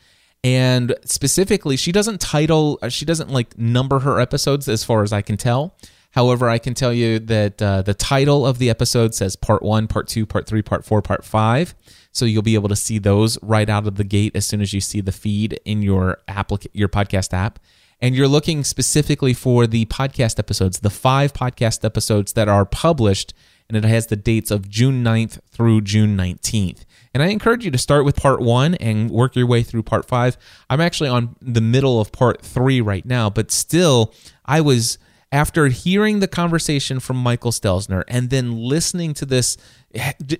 And 0.43 0.95
specifically, 1.05 1.75
she 1.75 1.91
doesn't 1.91 2.21
title, 2.21 2.77
uh, 2.81 2.89
she 2.89 3.05
doesn't 3.05 3.31
like 3.31 3.57
number 3.57 3.99
her 3.99 4.19
episodes 4.19 4.69
as 4.69 4.83
far 4.83 5.01
as 5.01 5.11
I 5.11 5.21
can 5.21 5.37
tell. 5.37 5.75
However, 6.11 6.47
I 6.49 6.59
can 6.59 6.73
tell 6.73 6.93
you 6.93 7.19
that 7.19 7.61
uh, 7.61 7.81
the 7.81 7.93
title 7.93 8.45
of 8.45 8.57
the 8.57 8.69
episode 8.69 9.13
says 9.13 9.35
part 9.35 9.63
one, 9.63 9.87
part 9.87 10.07
two, 10.07 10.25
part 10.25 10.47
three, 10.47 10.61
part 10.61 10.85
four, 10.85 11.01
part 11.01 11.25
five. 11.25 11.75
So 12.11 12.23
you'll 12.23 12.41
be 12.41 12.53
able 12.53 12.69
to 12.69 12.75
see 12.75 12.99
those 12.99 13.37
right 13.41 13.69
out 13.69 13.85
of 13.85 13.95
the 13.95 14.05
gate 14.05 14.33
as 14.35 14.45
soon 14.45 14.61
as 14.61 14.71
you 14.71 14.79
see 14.79 15.01
the 15.01 15.11
feed 15.11 15.59
in 15.65 15.81
your 15.81 16.19
applic- 16.29 16.67
your 16.71 16.87
podcast 16.87 17.33
app. 17.33 17.59
And 17.99 18.15
you're 18.15 18.27
looking 18.27 18.63
specifically 18.63 19.33
for 19.33 19.67
the 19.67 19.85
podcast 19.85 20.37
episodes, 20.39 20.79
the 20.79 20.89
five 20.89 21.33
podcast 21.33 21.83
episodes 21.83 22.33
that 22.33 22.47
are 22.47 22.65
published, 22.65 23.33
and 23.67 23.75
it 23.75 23.83
has 23.83 24.07
the 24.07 24.15
dates 24.15 24.51
of 24.51 24.69
June 24.69 25.03
9th 25.03 25.39
through 25.49 25.81
June 25.81 26.15
19th. 26.15 26.85
And 27.15 27.23
I 27.23 27.27
encourage 27.27 27.63
you 27.63 27.71
to 27.71 27.77
start 27.77 28.03
with 28.03 28.17
part 28.17 28.41
one 28.41 28.75
and 28.75 29.09
work 29.09 29.37
your 29.37 29.47
way 29.47 29.63
through 29.63 29.83
part 29.83 30.05
five. 30.05 30.35
I'm 30.69 30.81
actually 30.81 31.07
on 31.07 31.37
the 31.41 31.61
middle 31.61 32.01
of 32.01 32.11
part 32.11 32.41
three 32.41 32.81
right 32.81 33.05
now, 33.05 33.29
but 33.29 33.51
still, 33.51 34.13
I 34.43 34.59
was 34.59 34.97
after 35.31 35.67
hearing 35.67 36.19
the 36.19 36.27
conversation 36.27 36.99
from 36.99 37.15
Michael 37.15 37.51
Stelzner 37.51 38.03
and 38.09 38.31
then 38.31 38.57
listening 38.57 39.13
to 39.13 39.25
this, 39.25 39.55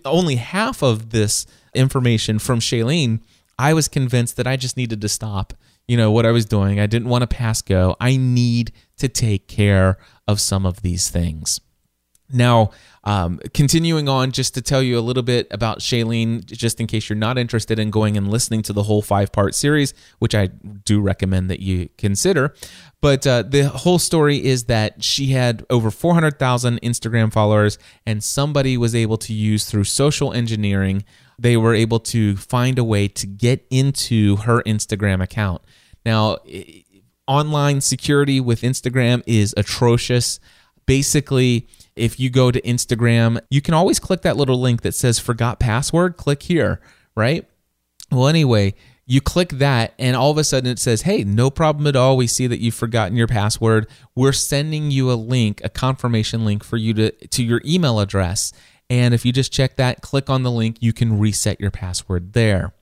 only 0.04 0.36
half 0.36 0.84
of 0.84 1.12
this 1.12 1.46
information 1.74 2.40
from 2.40 2.60
Chalene, 2.60 3.22
I 3.58 3.74
was 3.74 3.88
convinced 3.88 4.36
that 4.36 4.46
I 4.46 4.58
just 4.58 4.76
needed 4.76 5.00
to 5.00 5.08
stop, 5.08 5.54
you 5.88 5.96
know, 5.96 6.12
what 6.12 6.26
I 6.26 6.32
was 6.32 6.46
doing. 6.46 6.82
I 6.82 6.88
didn't 6.88 7.08
want 7.08 7.22
to 7.22 7.28
pass 7.28 7.62
go. 7.62 7.96
I 8.02 8.18
need 8.18 8.74
to 8.98 9.08
take 9.08 9.48
care 9.48 9.98
of 10.28 10.42
some 10.42 10.66
of 10.66 10.82
these 10.82 11.10
things. 11.10 11.62
Now, 12.32 12.72
um, 13.04 13.40
continuing 13.54 14.10
on, 14.10 14.32
just 14.32 14.56
to 14.56 14.62
tell 14.62 14.82
you 14.82 14.98
a 14.98 15.02
little 15.02 15.22
bit 15.22 15.48
about 15.52 15.80
Chalene, 15.80 16.44
just 16.46 16.80
in 16.80 16.88
case 16.88 17.08
you're 17.08 17.16
not 17.16 17.38
interested 17.38 17.78
in 17.78 17.92
going 17.92 18.18
and 18.18 18.32
listening 18.32 18.64
to 18.64 18.74
the 18.74 18.84
whole 18.84 19.04
five 19.04 19.32
part 19.32 19.54
series, 19.54 19.94
which 20.18 20.34
I 20.34 20.48
do 20.48 21.00
recommend 21.02 21.50
that 21.52 21.60
you 21.60 21.90
consider. 21.98 22.56
But 23.02 23.28
uh, 23.28 23.44
the 23.44 23.70
whole 23.70 24.00
story 24.00 24.44
is 24.44 24.64
that 24.64 25.04
she 25.04 25.28
had 25.28 25.64
over 25.70 25.92
400,000 25.92 26.82
Instagram 26.82 27.32
followers, 27.32 27.78
and 28.08 28.24
somebody 28.24 28.76
was 28.76 28.96
able 28.96 29.18
to 29.18 29.34
use 29.34 29.70
through 29.70 29.84
social 29.84 30.34
engineering, 30.34 31.04
they 31.38 31.58
were 31.58 31.76
able 31.76 32.00
to 32.00 32.36
find 32.38 32.80
a 32.80 32.84
way 32.84 33.08
to 33.10 33.28
get 33.28 33.66
into 33.70 34.38
her 34.38 34.64
Instagram 34.64 35.22
account. 35.22 35.62
Now, 36.06 36.38
online 37.28 37.82
security 37.82 38.40
with 38.40 38.62
Instagram 38.62 39.22
is 39.28 39.54
atrocious. 39.58 40.40
Basically, 40.86 41.68
if 41.96 42.20
you 42.20 42.30
go 42.30 42.52
to 42.52 42.62
Instagram, 42.62 43.40
you 43.50 43.62
can 43.62 43.74
always 43.74 44.00
click 44.00 44.22
that 44.24 44.38
little 44.38 44.60
link 44.60 44.82
that 44.82 44.94
says 44.94 45.20
forgot 45.20 45.60
password. 45.60 46.18
Click 46.18 46.44
here, 46.44 46.82
right? 47.16 47.48
Well, 48.12 48.28
anyway, 48.28 48.76
you 49.06 49.22
click 49.22 49.50
that, 49.50 49.94
and 50.00 50.16
all 50.16 50.32
of 50.32 50.38
a 50.38 50.44
sudden 50.44 50.70
it 50.70 50.80
says, 50.80 51.04
Hey, 51.04 51.24
no 51.24 51.50
problem 51.50 51.88
at 51.88 51.96
all. 51.96 52.18
We 52.18 52.28
see 52.28 52.48
that 52.48 52.60
you've 52.60 52.76
forgotten 52.76 53.16
your 53.16 53.28
password. 53.28 53.88
We're 54.16 54.32
sending 54.32 54.92
you 54.92 55.12
a 55.12 55.14
link, 55.14 55.62
a 55.64 55.70
confirmation 55.70 56.44
link 56.44 56.64
for 56.64 56.78
you 56.78 56.94
to, 56.96 57.12
to 57.12 57.44
your 57.44 57.62
email 57.66 58.00
address. 58.00 58.52
And 58.90 59.14
if 59.14 59.26
you 59.26 59.32
just 59.32 59.52
check 59.52 59.78
that, 59.78 60.02
click 60.02 60.30
on 60.30 60.44
the 60.44 60.52
link, 60.52 60.78
you 60.80 60.94
can 60.94 61.20
reset 61.20 61.60
your 61.60 61.72
password 61.72 62.34
there. 62.34 62.74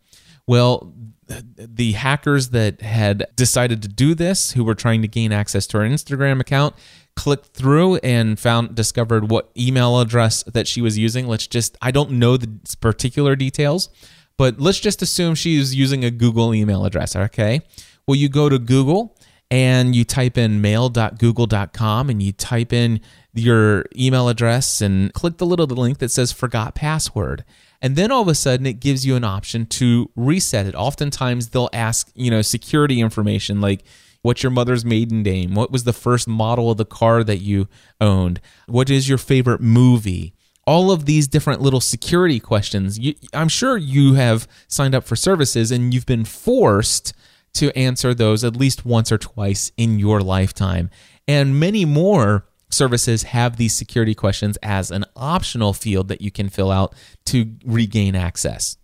Well, 0.48 0.94
the 1.28 1.94
hackers 1.94 2.50
that 2.50 2.82
had 2.82 3.26
decided 3.36 3.82
to 3.82 3.88
do 3.88 4.14
this, 4.14 4.52
who 4.52 4.64
were 4.64 4.76
trying 4.76 5.02
to 5.02 5.08
gain 5.08 5.32
access 5.32 5.66
to 5.68 5.78
our 5.78 5.84
Instagram 5.84 6.40
account, 6.40 6.76
clicked 7.16 7.56
through 7.56 7.98
and 7.98 8.40
found 8.40 8.76
discovered 8.76 9.30
what 9.30 9.52
email 9.58 10.00
address 10.00 10.44
that 10.44 10.68
she 10.68 10.82
was 10.82 10.98
using. 10.98 11.28
Let's 11.28 11.48
just 11.48 11.78
I 11.82 11.92
don't 11.92 12.12
know 12.12 12.38
the 12.38 12.60
particular 12.82 13.36
details, 13.36 13.90
but 14.38 14.60
let's 14.60 14.80
just 14.80 15.02
assume 15.02 15.36
she's 15.36 15.76
using 15.76 16.04
a 16.04 16.12
Google 16.12 16.54
email 16.54 16.86
address, 16.86 17.16
okay? 17.16 17.62
Well, 18.08 18.16
you 18.16 18.30
go 18.30 18.50
to 18.50 18.60
Google 18.60 19.18
and 19.50 19.96
you 19.96 20.04
type 20.04 20.38
in 20.38 20.62
mail.google.com 20.62 22.10
and 22.10 22.24
you 22.24 22.32
type 22.32 22.74
in 22.74 23.00
your 23.34 23.86
email 23.96 24.28
address 24.28 24.82
and 24.82 25.14
click 25.14 25.38
the 25.38 25.46
little 25.46 25.68
link 25.68 26.00
that 26.00 26.10
says 26.10 26.32
forgot 26.32 26.76
password. 26.76 27.44
And 27.82 27.96
then 27.96 28.12
all 28.12 28.22
of 28.22 28.28
a 28.28 28.36
sudden 28.36 28.66
it 28.66 28.80
gives 28.80 29.06
you 29.06 29.16
an 29.16 29.24
option 29.24 29.66
to 29.68 30.10
reset 30.16 30.66
it. 30.66 30.76
Oftentimes 30.76 31.50
they'll 31.50 31.70
ask, 31.74 32.10
you 32.16 32.32
know, 32.32 32.42
security 32.42 33.00
information 33.00 33.62
like 33.62 33.84
What's 34.24 34.42
your 34.42 34.52
mother's 34.52 34.86
maiden 34.86 35.22
name? 35.22 35.54
What 35.54 35.70
was 35.70 35.84
the 35.84 35.92
first 35.94 36.30
model 36.30 36.72
of 36.72 36.78
the 36.78 36.86
car 36.86 37.26
that 37.26 37.40
you 37.40 37.68
owned? 38.00 38.40
What 38.68 38.90
is 38.90 39.08
your 39.10 39.18
favorite 39.18 39.60
movie? 39.60 40.34
All 40.66 40.92
of 40.92 41.06
these 41.06 41.28
different 41.28 41.62
little 41.62 41.82
security 41.82 42.40
questions. 42.40 42.98
You, 42.98 43.16
I'm 43.34 43.50
sure 43.50 43.76
you 43.76 44.14
have 44.14 44.48
signed 44.70 44.96
up 44.96 45.04
for 45.04 45.18
services 45.18 45.72
and 45.72 45.94
you've 45.94 46.06
been 46.06 46.24
forced 46.24 47.14
to 47.56 47.78
answer 47.78 48.14
those 48.14 48.46
at 48.46 48.56
least 48.56 48.86
once 48.86 49.12
or 49.12 49.18
twice 49.18 49.74
in 49.76 50.00
your 50.00 50.22
lifetime. 50.22 50.90
And 51.28 51.60
many 51.60 51.84
more 51.84 52.48
services 52.72 53.24
have 53.24 53.58
these 53.58 53.76
security 53.76 54.16
questions 54.16 54.58
as 54.64 54.90
an 54.90 55.04
optional 55.18 55.74
field 55.74 56.08
that 56.08 56.22
you 56.22 56.32
can 56.32 56.48
fill 56.48 56.72
out 56.72 56.96
to 57.26 57.56
regain 57.66 58.16
access. 58.16 58.78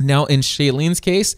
Now, 0.00 0.24
in 0.24 0.40
Chalene's 0.40 1.00
case, 1.00 1.36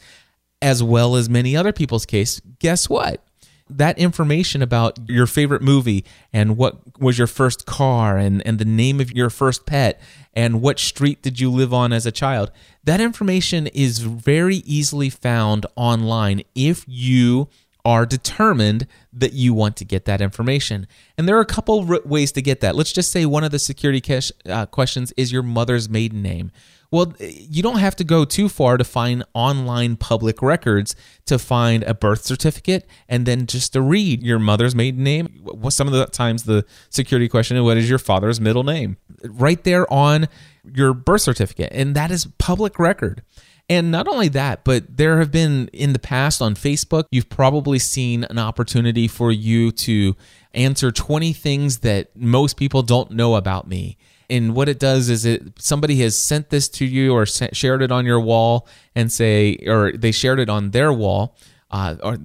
as 0.63 0.81
well 0.81 1.17
as 1.17 1.29
many 1.29 1.57
other 1.57 1.73
people's 1.73 2.07
case, 2.07 2.41
guess 2.61 2.89
what? 2.89 3.25
That 3.71 3.99
information 3.99 4.63
about 4.63 4.99
your 5.09 5.27
favorite 5.27 5.63
movie 5.63 6.05
and 6.33 6.57
what 6.57 6.99
was 6.99 7.19
your 7.19 7.27
first 7.27 7.67
car 7.67 8.17
and, 8.17 8.45
and 8.47 8.59
the 8.59 8.65
name 8.65 9.01
of 9.01 9.13
your 9.13 9.31
first 9.31 9.67
pet 9.67 10.01
and 10.35 10.61
what 10.61 10.79
street 10.79 11.23
did 11.23 11.41
you 11.41 11.51
live 11.51 11.75
on 11.75 11.93
as 11.93 12.07
a 12.07 12.13
child, 12.13 12.51
that 12.85 13.01
information 13.01 13.67
is 13.69 13.99
very 13.99 14.57
easily 14.59 15.11
found 15.11 15.67
online 15.77 16.43
if 16.55 16.85
you 16.87 17.49
are 17.85 18.05
determined 18.05 18.87
that 19.13 19.33
you 19.33 19.55
want 19.55 19.77
to 19.77 19.85
get 19.85 20.05
that 20.05 20.21
information. 20.21 20.87
And 21.17 21.27
there 21.27 21.37
are 21.37 21.41
a 21.41 21.47
couple 21.47 21.85
ways 22.05 22.33
to 22.33 22.43
get 22.43 22.61
that. 22.61 22.77
Let's 22.77 22.93
just 22.93 23.11
say 23.11 23.25
one 23.25 23.45
of 23.45 23.51
the 23.51 23.59
security 23.59 24.03
uh, 24.47 24.67
questions 24.67 25.13
is 25.17 25.33
your 25.33 25.43
mother's 25.43 25.89
maiden 25.89 26.23
name. 26.23 26.51
Well, 26.91 27.13
you 27.21 27.63
don't 27.63 27.79
have 27.79 27.97
to 27.97 28.05
go 28.05 28.25
too 28.25 28.49
far 28.49 28.79
to 28.79 28.85
find 28.85 29.23
online 29.35 29.97
public 29.97 30.41
records 30.41 30.97
to 31.27 31.39
find 31.39 31.83
a 31.83 31.93
birth 31.93 32.25
certificate 32.25 32.87
and 33.09 33.27
then 33.27 33.47
just 33.47 33.75
to 33.75 33.83
read 33.83 34.23
your 34.23 34.39
mother's 34.39 34.75
maiden 34.75 35.05
name. 35.05 35.47
Some 35.69 35.87
of 35.87 35.93
the 35.93 36.07
times 36.07 36.45
the 36.45 36.65
security 36.89 37.29
question 37.29 37.59
is 37.59 37.63
what 37.63 37.77
is 37.77 37.91
your 37.91 37.99
father's 37.99 38.41
middle 38.41 38.65
name? 38.65 38.97
Right 39.23 39.63
there 39.65 39.91
on 39.93 40.29
your 40.65 40.95
birth 40.95 41.23
certificate. 41.23 41.71
And 41.73 41.95
that 41.95 42.11
is 42.11 42.27
public 42.39 42.79
record. 42.79 43.23
And 43.69 43.91
not 43.91 44.09
only 44.09 44.29
that, 44.29 44.65
but 44.65 44.97
there 44.97 45.19
have 45.19 45.31
been 45.31 45.69
in 45.75 45.93
the 45.93 45.99
past 45.99 46.41
on 46.41 46.55
Facebook, 46.55 47.05
you've 47.11 47.29
probably 47.29 47.79
seen 47.79 48.25
an 48.25 48.39
opportunity 48.39 49.09
for 49.09 49.31
you 49.31 49.73
to 49.73 50.17
answer 50.55 50.91
20 50.91 51.35
things 51.35 51.81
that 51.81 52.17
most 52.17 52.57
people 52.57 52.83
don't 52.83 53.11
know 53.11 53.35
about 53.35 53.69
me 53.69 53.99
and 54.31 54.55
what 54.55 54.69
it 54.69 54.79
does 54.79 55.09
is 55.09 55.25
it 55.25 55.43
somebody 55.59 55.97
has 56.01 56.17
sent 56.17 56.51
this 56.51 56.69
to 56.69 56.85
you 56.85 57.13
or 57.15 57.27
shared 57.27 57.83
it 57.83 57.91
on 57.91 58.05
your 58.05 58.21
wall 58.21 58.67
and 58.95 59.11
say 59.11 59.59
or 59.67 59.93
they 59.93 60.13
shared 60.13 60.39
it 60.39 60.49
on 60.49 60.71
their 60.71 60.93
wall 60.93 61.37
uh, 61.71 61.97
or 62.03 62.17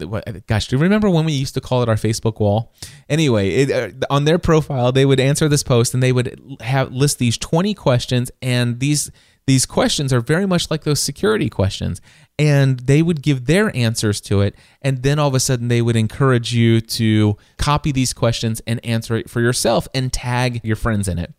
gosh, 0.48 0.68
do 0.68 0.78
you 0.78 0.82
remember 0.82 1.10
when 1.10 1.26
we 1.26 1.34
used 1.34 1.54
to 1.54 1.62
call 1.62 1.84
it 1.84 1.90
our 1.90 1.96
Facebook 1.96 2.40
wall? 2.40 2.72
Anyway, 3.10 3.50
it, 3.50 3.72
uh, 3.72 4.06
on 4.10 4.24
their 4.24 4.40
profile, 4.40 4.92
they 4.92 5.06
would 5.06 5.20
answer 5.20 5.50
this 5.50 5.64
post 5.64 5.94
and 5.94 6.02
they 6.02 6.14
would 6.14 6.58
have 6.62 6.94
list 6.94 7.20
these 7.20 7.38
20 7.38 7.74
questions, 7.74 8.32
and 8.42 8.80
these 8.80 9.12
these 9.46 9.66
questions 9.66 10.14
are 10.14 10.22
very 10.22 10.46
much 10.46 10.72
like 10.72 10.86
those 10.86 11.02
security 11.02 11.50
questions, 11.50 12.00
and 12.40 12.80
they 12.80 13.02
would 13.02 13.22
give 13.22 13.46
their 13.46 13.76
answers 13.76 14.22
to 14.22 14.40
it, 14.40 14.56
and 14.82 15.04
then 15.04 15.20
all 15.20 15.28
of 15.28 15.36
a 15.36 15.42
sudden 15.42 15.68
they 15.68 15.82
would 15.82 15.98
encourage 15.98 16.54
you 16.54 16.80
to 16.80 17.36
copy 17.58 17.92
these 17.92 18.14
questions 18.14 18.62
and 18.66 18.84
answer 18.86 19.18
it 19.18 19.30
for 19.30 19.42
yourself 19.42 19.90
and 19.94 20.14
tag 20.14 20.62
your 20.64 20.78
friends 20.78 21.10
in 21.10 21.20
it 21.20 21.34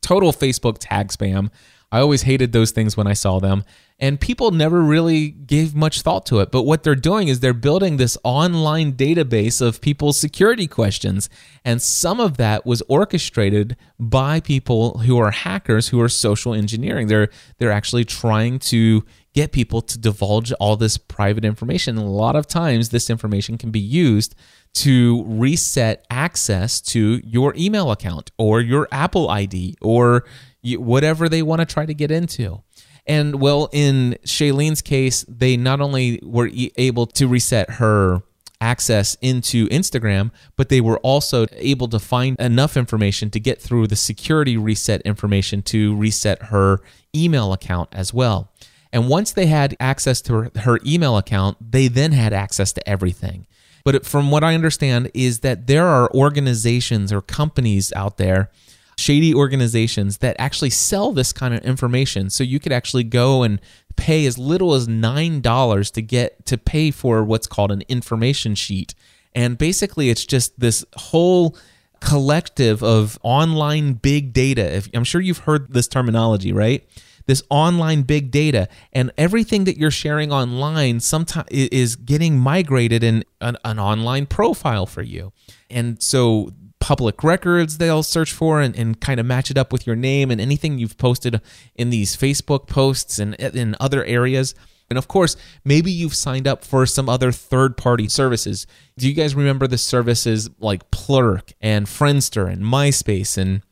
total 0.00 0.32
Facebook 0.32 0.76
tag 0.80 1.08
spam. 1.08 1.50
I 1.92 2.00
always 2.00 2.22
hated 2.22 2.52
those 2.52 2.72
things 2.72 2.96
when 2.96 3.06
I 3.06 3.12
saw 3.12 3.38
them. 3.38 3.64
And 3.98 4.20
people 4.20 4.50
never 4.50 4.82
really 4.82 5.30
gave 5.30 5.74
much 5.74 6.02
thought 6.02 6.26
to 6.26 6.40
it. 6.40 6.50
But 6.50 6.64
what 6.64 6.82
they're 6.82 6.94
doing 6.94 7.28
is 7.28 7.40
they're 7.40 7.54
building 7.54 7.96
this 7.96 8.18
online 8.24 8.92
database 8.92 9.62
of 9.62 9.80
people's 9.80 10.20
security 10.20 10.66
questions. 10.66 11.30
And 11.64 11.80
some 11.80 12.20
of 12.20 12.36
that 12.36 12.66
was 12.66 12.82
orchestrated 12.88 13.76
by 13.98 14.40
people 14.40 14.98
who 14.98 15.18
are 15.18 15.30
hackers 15.30 15.88
who 15.88 16.00
are 16.00 16.10
social 16.10 16.52
engineering. 16.52 17.06
They're 17.06 17.30
they're 17.56 17.72
actually 17.72 18.04
trying 18.04 18.58
to 18.58 19.02
get 19.32 19.52
people 19.52 19.80
to 19.82 19.98
divulge 19.98 20.52
all 20.52 20.76
this 20.76 20.98
private 20.98 21.44
information. 21.44 21.96
And 21.96 22.06
a 22.06 22.10
lot 22.10 22.36
of 22.36 22.46
times 22.46 22.90
this 22.90 23.08
information 23.08 23.56
can 23.56 23.70
be 23.70 23.80
used 23.80 24.34
to 24.76 25.24
reset 25.26 26.06
access 26.10 26.82
to 26.82 27.20
your 27.24 27.54
email 27.56 27.90
account 27.90 28.30
or 28.36 28.60
your 28.60 28.86
Apple 28.92 29.30
ID 29.30 29.74
or 29.80 30.24
whatever 30.62 31.30
they 31.30 31.42
want 31.42 31.60
to 31.60 31.66
try 31.66 31.86
to 31.86 31.94
get 31.94 32.10
into. 32.10 32.62
And 33.06 33.40
well, 33.40 33.70
in 33.72 34.18
Chalene's 34.26 34.82
case, 34.82 35.24
they 35.28 35.56
not 35.56 35.80
only 35.80 36.20
were 36.22 36.50
able 36.76 37.06
to 37.06 37.26
reset 37.26 37.70
her 37.70 38.22
access 38.60 39.16
into 39.22 39.66
Instagram, 39.68 40.30
but 40.56 40.68
they 40.68 40.82
were 40.82 40.98
also 40.98 41.46
able 41.52 41.88
to 41.88 41.98
find 41.98 42.38
enough 42.38 42.76
information 42.76 43.30
to 43.30 43.40
get 43.40 43.60
through 43.60 43.86
the 43.86 43.96
security 43.96 44.58
reset 44.58 45.00
information 45.02 45.62
to 45.62 45.96
reset 45.96 46.44
her 46.44 46.80
email 47.14 47.52
account 47.54 47.88
as 47.92 48.12
well. 48.12 48.52
And 48.92 49.08
once 49.08 49.32
they 49.32 49.46
had 49.46 49.76
access 49.80 50.20
to 50.22 50.34
her, 50.34 50.50
her 50.60 50.80
email 50.84 51.16
account, 51.16 51.56
they 51.60 51.88
then 51.88 52.12
had 52.12 52.32
access 52.32 52.72
to 52.74 52.88
everything. 52.88 53.45
But 53.86 54.04
from 54.04 54.32
what 54.32 54.42
I 54.42 54.56
understand 54.56 55.12
is 55.14 55.40
that 55.40 55.68
there 55.68 55.86
are 55.86 56.10
organizations 56.12 57.12
or 57.12 57.22
companies 57.22 57.92
out 57.92 58.16
there 58.16 58.50
shady 58.98 59.32
organizations 59.32 60.18
that 60.18 60.34
actually 60.40 60.70
sell 60.70 61.12
this 61.12 61.32
kind 61.32 61.54
of 61.54 61.64
information. 61.64 62.28
So 62.28 62.42
you 62.42 62.58
could 62.58 62.72
actually 62.72 63.04
go 63.04 63.44
and 63.44 63.60
pay 63.94 64.26
as 64.26 64.38
little 64.38 64.74
as 64.74 64.88
$9 64.88 65.92
to 65.92 66.02
get 66.02 66.44
to 66.46 66.58
pay 66.58 66.90
for 66.90 67.22
what's 67.22 67.46
called 67.46 67.70
an 67.70 67.84
information 67.86 68.56
sheet. 68.56 68.92
And 69.36 69.56
basically, 69.56 70.10
it's 70.10 70.26
just 70.26 70.58
this 70.58 70.84
whole 70.96 71.56
collective 72.00 72.82
of 72.82 73.20
online 73.22 73.92
big 73.92 74.32
data. 74.32 74.78
If, 74.78 74.88
I'm 74.94 75.04
sure 75.04 75.20
you've 75.20 75.38
heard 75.38 75.72
this 75.72 75.86
terminology, 75.86 76.52
right? 76.52 76.84
This 77.26 77.42
online 77.50 78.02
big 78.02 78.30
data 78.30 78.68
and 78.92 79.10
everything 79.18 79.64
that 79.64 79.76
you're 79.76 79.90
sharing 79.90 80.32
online 80.32 81.00
sometimes 81.00 81.48
is 81.50 81.96
getting 81.96 82.38
migrated 82.38 83.02
in 83.02 83.24
an, 83.40 83.56
an 83.64 83.78
online 83.78 84.26
profile 84.26 84.86
for 84.86 85.02
you. 85.02 85.32
And 85.68 86.02
so 86.02 86.52
public 86.78 87.24
records 87.24 87.78
they'll 87.78 88.02
search 88.02 88.32
for 88.32 88.60
and, 88.60 88.76
and 88.76 89.00
kind 89.00 89.18
of 89.18 89.26
match 89.26 89.50
it 89.50 89.58
up 89.58 89.72
with 89.72 89.86
your 89.86 89.96
name 89.96 90.30
and 90.30 90.40
anything 90.40 90.78
you've 90.78 90.98
posted 90.98 91.40
in 91.74 91.90
these 91.90 92.16
Facebook 92.16 92.68
posts 92.68 93.18
and 93.18 93.34
in 93.34 93.74
other 93.80 94.04
areas. 94.04 94.54
And 94.88 94.96
of 94.96 95.08
course, 95.08 95.36
maybe 95.64 95.90
you've 95.90 96.14
signed 96.14 96.46
up 96.46 96.64
for 96.64 96.86
some 96.86 97.08
other 97.08 97.32
third 97.32 97.76
party 97.76 98.08
services. 98.08 98.66
Do 98.96 99.08
you 99.08 99.14
guys 99.14 99.34
remember 99.34 99.66
the 99.66 99.78
services 99.78 100.48
like 100.60 100.90
Plurk 100.92 101.54
and 101.60 101.86
Friendster 101.86 102.48
and 102.48 102.62
MySpace 102.62 103.36
and 103.36 103.62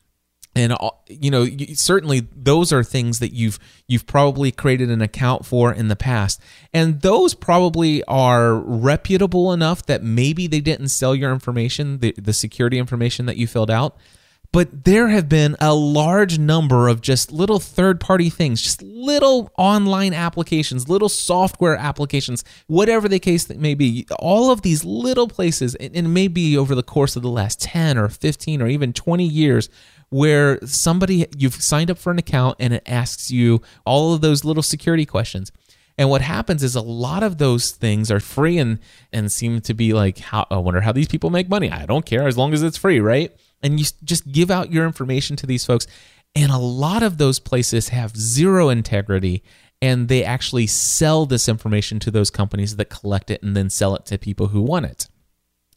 and 0.54 0.72
uh, 0.72 0.90
you 1.08 1.30
know 1.30 1.46
certainly 1.74 2.26
those 2.34 2.72
are 2.72 2.84
things 2.84 3.18
that 3.18 3.32
you've 3.32 3.58
you've 3.86 4.06
probably 4.06 4.50
created 4.52 4.90
an 4.90 5.02
account 5.02 5.44
for 5.44 5.72
in 5.72 5.88
the 5.88 5.96
past. 5.96 6.40
And 6.72 7.00
those 7.02 7.34
probably 7.34 8.04
are 8.04 8.54
reputable 8.54 9.52
enough 9.52 9.84
that 9.86 10.02
maybe 10.02 10.46
they 10.46 10.60
didn't 10.60 10.88
sell 10.88 11.14
your 11.14 11.32
information 11.32 11.98
the, 11.98 12.14
the 12.16 12.32
security 12.32 12.78
information 12.78 13.26
that 13.26 13.36
you 13.36 13.46
filled 13.46 13.70
out. 13.70 13.96
But 14.54 14.84
there 14.84 15.08
have 15.08 15.28
been 15.28 15.56
a 15.60 15.74
large 15.74 16.38
number 16.38 16.86
of 16.86 17.00
just 17.00 17.32
little 17.32 17.58
third 17.58 17.98
party 17.98 18.30
things 18.30 18.62
just 18.62 18.82
little 18.82 19.50
online 19.58 20.14
applications 20.14 20.88
little 20.88 21.08
software 21.08 21.76
applications 21.76 22.44
whatever 22.68 23.08
the 23.08 23.18
case 23.18 23.42
that 23.46 23.58
may 23.58 23.74
be. 23.74 24.06
All 24.20 24.52
of 24.52 24.62
these 24.62 24.84
little 24.84 25.26
places 25.26 25.74
and 25.74 26.14
maybe 26.14 26.56
over 26.56 26.76
the 26.76 26.84
course 26.84 27.16
of 27.16 27.22
the 27.22 27.30
last 27.30 27.60
10 27.62 27.98
or 27.98 28.08
15 28.08 28.62
or 28.62 28.68
even 28.68 28.92
20 28.92 29.24
years 29.24 29.68
where 30.14 30.64
somebody 30.64 31.26
you've 31.36 31.60
signed 31.60 31.90
up 31.90 31.98
for 31.98 32.12
an 32.12 32.18
account 32.20 32.56
and 32.60 32.72
it 32.72 32.84
asks 32.86 33.32
you 33.32 33.60
all 33.84 34.14
of 34.14 34.20
those 34.20 34.44
little 34.44 34.62
security 34.62 35.04
questions. 35.04 35.50
And 35.98 36.08
what 36.08 36.20
happens 36.20 36.62
is 36.62 36.76
a 36.76 36.80
lot 36.80 37.24
of 37.24 37.38
those 37.38 37.72
things 37.72 38.12
are 38.12 38.20
free 38.20 38.58
and 38.58 38.78
and 39.12 39.32
seem 39.32 39.60
to 39.62 39.74
be 39.74 39.92
like 39.92 40.18
how 40.18 40.46
I 40.52 40.58
wonder 40.58 40.82
how 40.82 40.92
these 40.92 41.08
people 41.08 41.30
make 41.30 41.48
money. 41.48 41.68
I 41.68 41.84
don't 41.84 42.06
care 42.06 42.28
as 42.28 42.38
long 42.38 42.54
as 42.54 42.62
it's 42.62 42.76
free, 42.76 43.00
right? 43.00 43.36
And 43.60 43.80
you 43.80 43.86
just 44.04 44.30
give 44.30 44.52
out 44.52 44.72
your 44.72 44.86
information 44.86 45.34
to 45.34 45.48
these 45.48 45.66
folks 45.66 45.88
and 46.36 46.52
a 46.52 46.58
lot 46.58 47.02
of 47.02 47.18
those 47.18 47.40
places 47.40 47.88
have 47.88 48.16
zero 48.16 48.68
integrity 48.68 49.42
and 49.82 50.06
they 50.06 50.22
actually 50.22 50.68
sell 50.68 51.26
this 51.26 51.48
information 51.48 51.98
to 51.98 52.12
those 52.12 52.30
companies 52.30 52.76
that 52.76 52.84
collect 52.84 53.32
it 53.32 53.42
and 53.42 53.56
then 53.56 53.68
sell 53.68 53.96
it 53.96 54.06
to 54.06 54.16
people 54.16 54.46
who 54.46 54.62
want 54.62 54.86
it. 54.86 55.08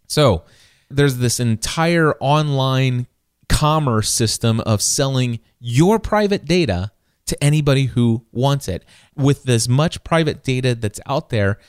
So, 0.05 0.43
there's 0.91 1.17
this 1.17 1.39
entire 1.39 2.13
online 2.19 3.07
commerce 3.49 4.09
system 4.09 4.59
of 4.61 4.81
selling 4.81 5.39
your 5.59 5.99
private 5.99 6.45
data 6.45 6.91
to 7.25 7.43
anybody 7.43 7.85
who 7.85 8.25
wants 8.31 8.67
it. 8.67 8.83
With 9.15 9.47
as 9.49 9.67
much 9.67 10.03
private 10.03 10.43
data 10.43 10.75
that's 10.75 10.99
out 11.05 11.29
there, 11.29 11.59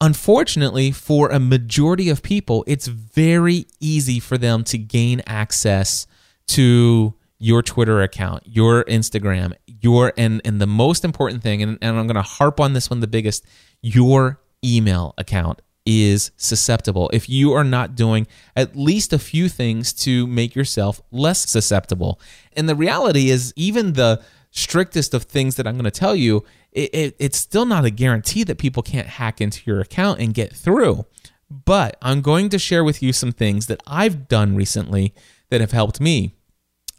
unfortunately, 0.00 0.90
for 0.92 1.30
a 1.30 1.38
majority 1.38 2.08
of 2.08 2.22
people, 2.22 2.64
it's 2.66 2.86
very 2.86 3.66
easy 3.80 4.20
for 4.20 4.38
them 4.38 4.64
to 4.64 4.78
gain 4.78 5.22
access 5.26 6.06
to 6.48 7.14
your 7.38 7.62
Twitter 7.62 8.02
account, 8.02 8.42
your 8.46 8.84
Instagram, 8.84 9.52
your 9.66 10.12
and 10.16 10.40
and 10.44 10.60
the 10.60 10.66
most 10.66 11.04
important 11.04 11.42
thing, 11.42 11.62
and, 11.62 11.78
and 11.82 11.98
I'm 11.98 12.06
gonna 12.06 12.22
harp 12.22 12.60
on 12.60 12.72
this 12.72 12.88
one 12.88 13.00
the 13.00 13.06
biggest, 13.06 13.44
your 13.82 14.40
email 14.64 15.14
account 15.18 15.60
is 15.86 16.32
susceptible 16.36 17.08
if 17.12 17.28
you 17.28 17.52
are 17.52 17.64
not 17.64 17.94
doing 17.94 18.26
at 18.56 18.76
least 18.76 19.12
a 19.12 19.18
few 19.18 19.48
things 19.48 19.92
to 19.92 20.26
make 20.26 20.54
yourself 20.54 21.00
less 21.10 21.48
susceptible. 21.48 22.20
And 22.54 22.68
the 22.68 22.74
reality 22.74 23.30
is, 23.30 23.52
even 23.56 23.92
the 23.92 24.20
strictest 24.50 25.14
of 25.14 25.22
things 25.22 25.56
that 25.56 25.66
I'm 25.66 25.76
going 25.76 25.84
to 25.84 25.90
tell 25.90 26.16
you, 26.16 26.44
it, 26.72 26.94
it, 26.94 27.16
it's 27.18 27.38
still 27.38 27.64
not 27.64 27.84
a 27.84 27.90
guarantee 27.90 28.42
that 28.44 28.58
people 28.58 28.82
can't 28.82 29.06
hack 29.06 29.40
into 29.40 29.62
your 29.64 29.80
account 29.80 30.20
and 30.20 30.34
get 30.34 30.52
through. 30.52 31.06
But 31.48 31.96
I'm 32.02 32.22
going 32.22 32.48
to 32.48 32.58
share 32.58 32.82
with 32.82 33.02
you 33.02 33.12
some 33.12 33.32
things 33.32 33.66
that 33.66 33.80
I've 33.86 34.26
done 34.28 34.56
recently 34.56 35.14
that 35.50 35.60
have 35.60 35.70
helped 35.70 36.00
me 36.00 36.34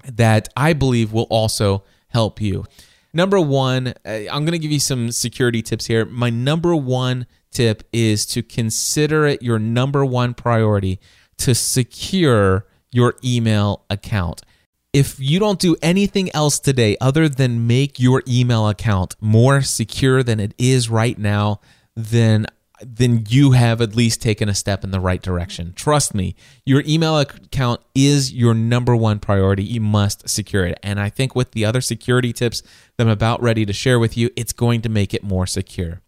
that 0.06 0.48
I 0.56 0.74
believe 0.74 1.12
will 1.12 1.28
also 1.30 1.84
help 2.10 2.40
you. 2.40 2.66
Number 3.14 3.42
one, 3.42 3.88
uh, 3.88 3.94
I'm 4.06 4.46
going 4.46 4.52
to 4.52 4.60
give 4.60 4.72
you 4.72 4.80
some 4.80 5.12
security 5.12 5.62
tips 5.62 5.88
here. 5.88 6.06
My 6.06 6.30
number 6.30 6.76
one 6.76 7.26
tip 7.58 7.84
is 7.92 8.26
to 8.28 8.44
consider 8.44 9.26
it 9.26 9.42
your 9.42 9.58
number 9.58 10.06
one 10.06 10.36
priority 10.36 11.00
to 11.38 11.56
secure 11.56 12.68
your 12.92 13.16
email 13.24 13.84
account. 13.90 14.44
If 14.94 15.20
you 15.20 15.40
don't 15.40 15.60
do 15.60 15.76
anything 15.82 16.30
else 16.36 16.60
today 16.60 16.98
other 17.02 17.28
than 17.28 17.66
make 17.66 18.00
your 18.00 18.22
email 18.28 18.70
account 18.70 19.16
more 19.20 19.62
secure 19.62 20.22
than 20.22 20.40
it 20.40 20.54
is 20.60 20.90
right 20.90 21.18
now, 21.18 21.60
then 21.96 22.46
then 22.80 23.26
you 23.28 23.54
have 23.54 23.82
at 23.82 23.96
least 23.96 24.22
taken 24.22 24.48
a 24.48 24.54
step 24.54 24.84
in 24.84 24.92
the 24.92 25.00
right 25.00 25.24
direction. 25.24 25.74
Trust 25.76 26.14
me, 26.14 26.36
your 26.64 26.84
email 26.86 27.18
account 27.18 27.82
is 27.96 28.32
your 28.32 28.54
number 28.54 28.96
one 28.96 29.18
priority. 29.18 29.64
You 29.64 29.82
must 29.82 30.30
secure 30.30 30.64
it. 30.64 30.80
And 30.84 31.00
I 31.00 31.10
think 31.10 31.34
with 31.34 31.54
the 31.54 31.66
other 31.66 31.82
security 31.82 32.34
tips 32.34 32.62
that 32.96 33.08
I'm 33.08 33.10
about 33.10 33.42
ready 33.42 33.66
to 33.66 33.74
share 33.74 33.98
with 33.98 34.16
you, 34.16 34.30
it's 34.36 34.54
going 34.54 34.82
to 34.82 34.90
make 34.90 35.16
it 35.16 35.24
more 35.24 35.48
secure. 35.48 36.02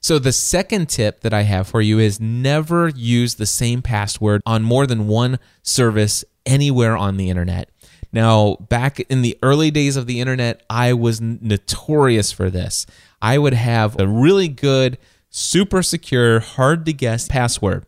So, 0.00 0.18
the 0.18 0.32
second 0.32 0.88
tip 0.88 1.20
that 1.20 1.34
I 1.34 1.42
have 1.42 1.66
for 1.66 1.80
you 1.80 1.98
is 1.98 2.20
never 2.20 2.88
use 2.88 3.34
the 3.34 3.46
same 3.46 3.82
password 3.82 4.40
on 4.46 4.62
more 4.62 4.86
than 4.86 5.08
one 5.08 5.38
service 5.62 6.24
anywhere 6.44 6.96
on 6.96 7.16
the 7.16 7.28
internet. 7.28 7.70
Now, 8.12 8.56
back 8.68 9.00
in 9.00 9.22
the 9.22 9.36
early 9.42 9.70
days 9.70 9.96
of 9.96 10.06
the 10.06 10.20
internet, 10.20 10.62
I 10.70 10.92
was 10.92 11.20
notorious 11.20 12.32
for 12.32 12.50
this. 12.50 12.86
I 13.20 13.36
would 13.36 13.54
have 13.54 13.98
a 13.98 14.06
really 14.06 14.48
good, 14.48 14.98
super 15.28 15.82
secure, 15.82 16.40
hard 16.40 16.86
to 16.86 16.92
guess 16.92 17.28
password, 17.28 17.84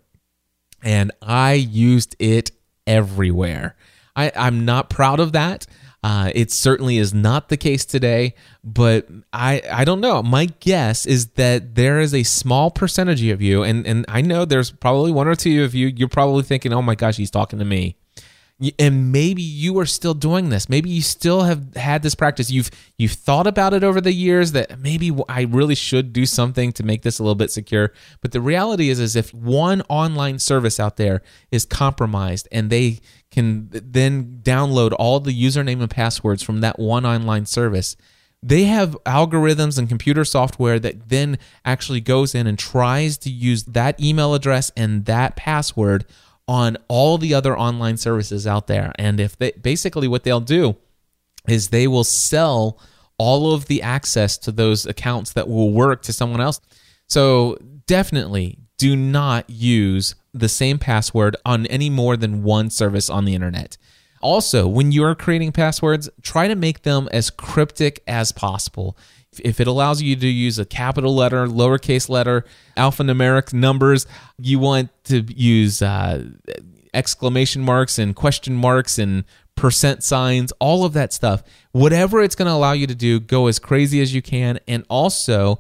and 0.83 1.12
I 1.23 1.55
used 1.55 2.17
it 2.19 2.51
everywhere. 2.87 3.77
I, 4.17 4.33
I'm 4.35 4.64
not 4.64 4.91
proud 4.91 5.21
of 5.21 5.33
that. 5.33 5.67
Uh, 6.02 6.30
it 6.34 6.52
certainly 6.52 6.96
is 6.96 7.12
not 7.12 7.48
the 7.48 7.56
case 7.56 7.84
today, 7.84 8.34
but 8.62 9.08
I, 9.32 9.62
I 9.70 9.84
don't 9.84 10.00
know. 10.00 10.22
My 10.22 10.46
guess 10.46 11.06
is 11.06 11.28
that 11.32 11.74
there 11.74 11.98
is 11.98 12.14
a 12.14 12.22
small 12.22 12.70
percentage 12.70 13.24
of 13.24 13.42
you, 13.42 13.64
and, 13.64 13.84
and 13.84 14.04
I 14.08 14.20
know 14.20 14.44
there's 14.44 14.70
probably 14.70 15.11
one 15.11 15.26
or 15.26 15.34
two 15.34 15.64
of 15.64 15.74
you, 15.74 15.88
you're 15.88 16.08
probably 16.08 16.44
thinking, 16.44 16.72
oh 16.72 16.82
my 16.82 16.94
gosh, 16.94 17.16
he's 17.16 17.32
talking 17.32 17.58
to 17.58 17.64
me. 17.64 17.96
And 18.78 19.12
maybe 19.12 19.42
you 19.42 19.78
are 19.78 19.87
still 19.87 20.14
doing 20.14 20.48
this. 20.48 20.68
Maybe 20.68 20.90
you 20.90 21.00
still 21.00 21.42
have 21.42 21.76
had 21.76 22.02
this 22.02 22.16
practice. 22.16 22.50
You've 22.50 22.72
you've 22.96 23.12
thought 23.12 23.46
about 23.46 23.72
it 23.72 23.84
over 23.84 24.00
the 24.00 24.12
years 24.12 24.50
that 24.50 24.80
maybe 24.80 25.16
i 25.28 25.42
really 25.42 25.76
should 25.76 26.12
do 26.12 26.26
something 26.26 26.72
to 26.72 26.82
make 26.82 27.02
this 27.02 27.20
a 27.20 27.22
little 27.22 27.37
bit 27.37 27.52
secure. 27.52 27.92
But 28.20 28.32
the 28.32 28.40
reality 28.40 28.88
is 28.88 28.98
is 28.98 29.14
if 29.14 29.32
one 29.32 29.82
online 29.82 30.40
service 30.40 30.80
out 30.80 30.96
there 30.96 31.22
is 31.52 31.64
compromised 31.64 32.48
and 32.50 32.68
they 32.68 32.98
can 33.38 33.68
then 33.70 34.40
download 34.42 34.94
all 34.98 35.20
the 35.20 35.33
username 35.33 35.81
and 35.81 35.90
passwords 35.90 36.42
from 36.42 36.61
that 36.61 36.79
one 36.79 37.07
online 37.07 37.46
service 37.46 37.96
they 38.42 38.64
have 38.64 38.96
algorithms 39.05 39.79
and 39.79 39.88
computer 39.88 40.24
software 40.24 40.79
that 40.79 41.09
then 41.09 41.38
actually 41.64 42.01
goes 42.01 42.35
in 42.35 42.46
and 42.46 42.59
tries 42.59 43.18
to 43.18 43.31
use 43.31 43.64
that 43.64 44.01
email 44.01 44.35
address 44.35 44.70
and 44.77 45.07
that 45.07 45.35
password 45.35 46.05
on 46.46 46.77
all 46.87 47.18
the 47.18 47.35
other 47.35 47.59
online 47.59 47.96
services 47.96 48.46
out 48.46 48.68
there. 48.68 48.92
And 48.96 49.18
if 49.18 49.37
they 49.37 49.51
basically 49.53 50.07
what 50.07 50.22
they'll 50.22 50.40
do 50.40 50.77
is 51.48 51.68
they 51.68 51.88
will 51.88 52.05
sell 52.05 52.79
all 53.18 53.53
of 53.53 53.66
the 53.66 53.83
access 53.83 54.38
to 54.38 54.53
those 54.53 54.87
accounts 54.87 55.33
that 55.33 55.48
will 55.48 55.72
work 55.72 56.03
to 56.03 56.12
someone 56.12 56.40
else. 56.40 56.61
So 57.09 57.59
definitely 57.87 58.59
do 58.79 58.97
not 58.97 59.49
use 59.51 60.14
the 60.33 60.49
same 60.49 60.79
password 60.79 61.37
on 61.45 61.67
any 61.67 61.91
more 61.91 62.17
than 62.17 62.43
one 62.43 62.71
service 62.71 63.11
on 63.11 63.25
the 63.25 63.35
internet. 63.35 63.77
Also, 64.21 64.67
when 64.67 64.91
you 64.91 65.05
are 65.05 65.14
creating 65.14 65.53
passwords, 65.53 66.09
try 66.23 66.49
to 66.49 66.57
make 66.57 66.83
them 66.83 67.09
as 67.12 67.31
cryptic 67.31 68.03
as 68.07 68.33
possible 68.33 68.97
if 69.45 69.61
it 69.61 69.67
allows 69.67 70.03
you 70.03 70.17
to 70.17 70.27
use 70.27 70.59
a 70.59 70.64
capital 70.64 71.14
letter, 71.14 71.47
lowercase 71.47 72.09
letter, 72.09 72.45
alphanumeric 72.77 73.53
numbers, 73.53 74.07
you 74.38 74.59
want 74.59 74.91
to 75.05 75.21
use 75.35 75.83
uh, 75.83 76.25
exclamation 76.95 77.62
marks 77.62 77.99
and 77.99 78.17
question 78.17 78.55
marks 78.55 78.99
and 78.99 79.25
percent 79.59 80.03
signs, 80.03 80.53
all 80.61 80.85
of 80.85 80.92
that 80.94 81.12
stuff. 81.12 81.42
Whatever 81.73 82.23
it's 82.23 82.35
going 82.35 82.47
to 82.47 82.53
allow 82.53 82.73
you 82.73 82.87
to 82.87 82.94
do, 82.94 83.21
go 83.21 83.49
as 83.49 83.59
crazy 83.59 84.01
as 84.01 84.14
you 84.14 84.23
can. 84.23 84.59
And 84.66 84.85
also, 84.88 85.59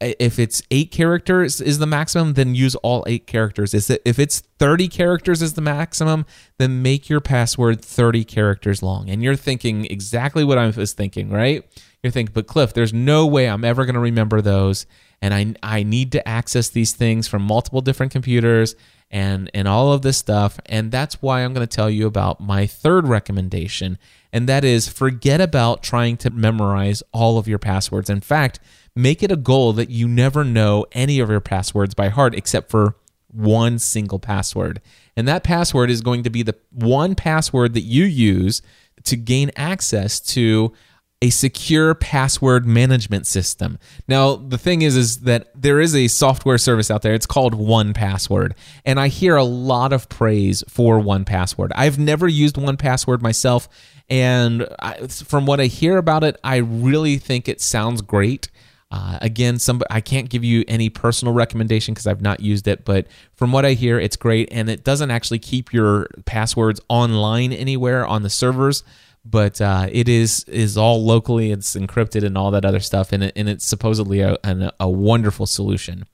if 0.00 0.38
it's 0.38 0.62
eight 0.70 0.90
characters 0.90 1.60
is 1.60 1.78
the 1.78 1.86
maximum, 1.86 2.34
then 2.34 2.54
use 2.54 2.74
all 2.76 3.04
eight 3.06 3.26
characters. 3.26 3.72
If 3.74 4.18
it's 4.18 4.40
30 4.58 4.88
characters 4.88 5.40
is 5.40 5.54
the 5.54 5.60
maximum, 5.60 6.26
then 6.58 6.82
make 6.82 7.08
your 7.08 7.20
password 7.20 7.80
30 7.80 8.24
characters 8.24 8.82
long. 8.82 9.08
And 9.08 9.22
you're 9.22 9.36
thinking 9.36 9.84
exactly 9.86 10.42
what 10.44 10.58
I 10.58 10.68
was 10.68 10.92
thinking, 10.92 11.30
right? 11.30 11.64
You're 12.02 12.10
thinking, 12.10 12.32
but 12.32 12.46
Cliff, 12.46 12.74
there's 12.74 12.92
no 12.92 13.26
way 13.26 13.48
I'm 13.48 13.64
ever 13.64 13.84
going 13.84 13.94
to 13.94 14.00
remember 14.00 14.40
those. 14.40 14.84
And 15.20 15.34
I, 15.34 15.54
I 15.62 15.82
need 15.82 16.12
to 16.12 16.28
access 16.28 16.68
these 16.68 16.92
things 16.92 17.26
from 17.26 17.42
multiple 17.42 17.80
different 17.80 18.12
computers 18.12 18.76
and 19.10 19.50
and 19.54 19.66
all 19.66 19.92
of 19.92 20.02
this 20.02 20.18
stuff. 20.18 20.60
And 20.66 20.92
that's 20.92 21.22
why 21.22 21.40
I'm 21.40 21.54
going 21.54 21.66
to 21.66 21.76
tell 21.76 21.90
you 21.90 22.06
about 22.06 22.40
my 22.40 22.66
third 22.66 23.08
recommendation. 23.08 23.98
And 24.32 24.48
that 24.48 24.64
is 24.64 24.86
forget 24.86 25.40
about 25.40 25.82
trying 25.82 26.18
to 26.18 26.30
memorize 26.30 27.02
all 27.12 27.38
of 27.38 27.48
your 27.48 27.58
passwords. 27.58 28.10
In 28.10 28.20
fact 28.20 28.60
make 28.98 29.22
it 29.22 29.30
a 29.30 29.36
goal 29.36 29.72
that 29.72 29.90
you 29.90 30.08
never 30.08 30.42
know 30.42 30.84
any 30.90 31.20
of 31.20 31.30
your 31.30 31.40
passwords 31.40 31.94
by 31.94 32.08
heart 32.08 32.34
except 32.34 32.68
for 32.68 32.96
one 33.28 33.78
single 33.78 34.18
password. 34.18 34.80
And 35.16 35.28
that 35.28 35.44
password 35.44 35.88
is 35.88 36.00
going 36.00 36.24
to 36.24 36.30
be 36.30 36.42
the 36.42 36.56
one 36.72 37.14
password 37.14 37.74
that 37.74 37.82
you 37.82 38.04
use 38.04 38.60
to 39.04 39.16
gain 39.16 39.52
access 39.54 40.18
to 40.18 40.72
a 41.20 41.30
secure 41.30 41.94
password 41.94 42.64
management 42.64 43.26
system. 43.26 43.78
Now, 44.06 44.36
the 44.36 44.58
thing 44.58 44.82
is 44.82 44.96
is 44.96 45.20
that 45.22 45.48
there 45.54 45.80
is 45.80 45.94
a 45.94 46.06
software 46.06 46.58
service 46.58 46.90
out 46.90 47.02
there. 47.02 47.14
It's 47.14 47.26
called 47.26 47.54
1Password, 47.54 48.52
and 48.84 49.00
I 49.00 49.08
hear 49.08 49.36
a 49.36 49.44
lot 49.44 49.92
of 49.92 50.08
praise 50.08 50.62
for 50.68 51.00
1Password. 51.00 51.70
I've 51.74 51.98
never 51.98 52.28
used 52.28 52.54
1Password 52.54 53.20
myself, 53.20 53.68
and 54.08 54.68
I, 54.78 55.08
from 55.08 55.44
what 55.46 55.60
I 55.60 55.66
hear 55.66 55.96
about 55.96 56.22
it, 56.22 56.38
I 56.44 56.58
really 56.58 57.18
think 57.18 57.48
it 57.48 57.60
sounds 57.60 58.00
great. 58.00 58.48
Uh, 58.90 59.18
again, 59.20 59.58
some 59.58 59.82
I 59.90 60.00
can't 60.00 60.30
give 60.30 60.44
you 60.44 60.64
any 60.66 60.88
personal 60.88 61.34
recommendation 61.34 61.92
because 61.92 62.06
I've 62.06 62.22
not 62.22 62.40
used 62.40 62.68
it, 62.68 62.84
but 62.84 63.06
from 63.34 63.52
what 63.52 63.64
I 63.66 63.72
hear, 63.72 63.98
it's 63.98 64.16
great, 64.16 64.48
and 64.52 64.70
it 64.70 64.84
doesn't 64.84 65.10
actually 65.10 65.40
keep 65.40 65.72
your 65.72 66.06
passwords 66.26 66.80
online 66.88 67.52
anywhere 67.52 68.06
on 68.06 68.22
the 68.22 68.30
servers 68.30 68.84
but 69.30 69.60
uh, 69.60 69.88
it 69.90 70.08
is 70.08 70.44
is 70.44 70.76
all 70.76 71.04
locally. 71.04 71.50
It's 71.50 71.74
encrypted 71.74 72.24
and 72.24 72.36
all 72.36 72.50
that 72.52 72.64
other 72.64 72.80
stuff, 72.80 73.12
and 73.12 73.24
it, 73.24 73.32
and 73.36 73.48
it's 73.48 73.64
supposedly 73.64 74.20
a, 74.20 74.36
an, 74.44 74.70
a 74.80 74.88
wonderful 74.88 75.46
solution. 75.46 76.04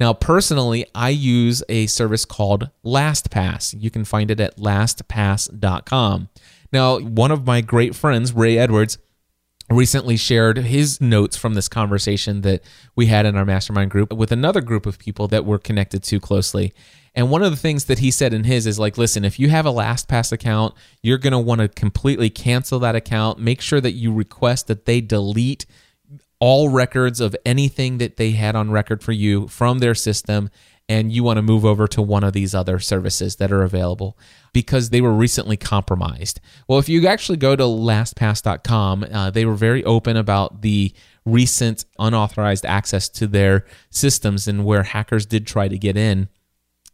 Now, 0.00 0.12
personally, 0.12 0.86
I 0.94 1.10
use 1.10 1.62
a 1.68 1.86
service 1.86 2.24
called 2.24 2.70
LastPass. 2.84 3.80
You 3.80 3.90
can 3.90 4.04
find 4.04 4.30
it 4.30 4.40
at 4.40 4.56
lastpass.com. 4.56 6.28
Now, 6.72 6.98
one 6.98 7.30
of 7.30 7.46
my 7.46 7.60
great 7.60 7.94
friends, 7.94 8.32
Ray 8.32 8.58
Edwards, 8.58 8.98
recently 9.74 10.16
shared 10.16 10.58
his 10.58 11.00
notes 11.00 11.36
from 11.36 11.54
this 11.54 11.68
conversation 11.68 12.40
that 12.42 12.62
we 12.94 13.06
had 13.06 13.26
in 13.26 13.36
our 13.36 13.44
mastermind 13.44 13.90
group 13.90 14.12
with 14.12 14.32
another 14.32 14.60
group 14.60 14.86
of 14.86 14.98
people 14.98 15.28
that 15.28 15.44
we're 15.44 15.58
connected 15.58 16.02
to 16.04 16.20
closely. 16.20 16.72
And 17.14 17.30
one 17.30 17.42
of 17.42 17.50
the 17.50 17.56
things 17.56 17.84
that 17.84 18.00
he 18.00 18.10
said 18.10 18.34
in 18.34 18.44
his 18.44 18.66
is 18.66 18.78
like, 18.78 18.98
listen, 18.98 19.24
if 19.24 19.38
you 19.38 19.48
have 19.50 19.66
a 19.66 19.72
LastPass 19.72 20.32
account, 20.32 20.74
you're 21.02 21.18
going 21.18 21.32
to 21.32 21.38
want 21.38 21.60
to 21.60 21.68
completely 21.68 22.28
cancel 22.28 22.78
that 22.80 22.96
account. 22.96 23.38
Make 23.38 23.60
sure 23.60 23.80
that 23.80 23.92
you 23.92 24.12
request 24.12 24.66
that 24.66 24.84
they 24.84 25.00
delete 25.00 25.64
all 26.40 26.68
records 26.68 27.20
of 27.20 27.36
anything 27.46 27.98
that 27.98 28.16
they 28.16 28.32
had 28.32 28.56
on 28.56 28.70
record 28.70 29.02
for 29.02 29.12
you 29.12 29.46
from 29.48 29.78
their 29.78 29.94
system 29.94 30.50
and 30.88 31.10
you 31.10 31.24
want 31.24 31.38
to 31.38 31.42
move 31.42 31.64
over 31.64 31.88
to 31.88 32.02
one 32.02 32.24
of 32.24 32.34
these 32.34 32.54
other 32.54 32.78
services 32.78 33.36
that 33.36 33.50
are 33.50 33.62
available 33.62 34.18
because 34.52 34.90
they 34.90 35.00
were 35.00 35.12
recently 35.12 35.56
compromised. 35.56 36.40
Well, 36.68 36.78
if 36.78 36.88
you 36.88 37.06
actually 37.06 37.38
go 37.38 37.56
to 37.56 37.62
lastpass.com, 37.62 39.06
uh, 39.10 39.30
they 39.30 39.46
were 39.46 39.54
very 39.54 39.82
open 39.84 40.16
about 40.16 40.60
the 40.60 40.92
recent 41.24 41.86
unauthorized 41.98 42.66
access 42.66 43.08
to 43.08 43.26
their 43.26 43.64
systems 43.90 44.46
and 44.46 44.64
where 44.64 44.82
hackers 44.82 45.24
did 45.24 45.46
try 45.46 45.68
to 45.68 45.78
get 45.78 45.96
in. 45.96 46.28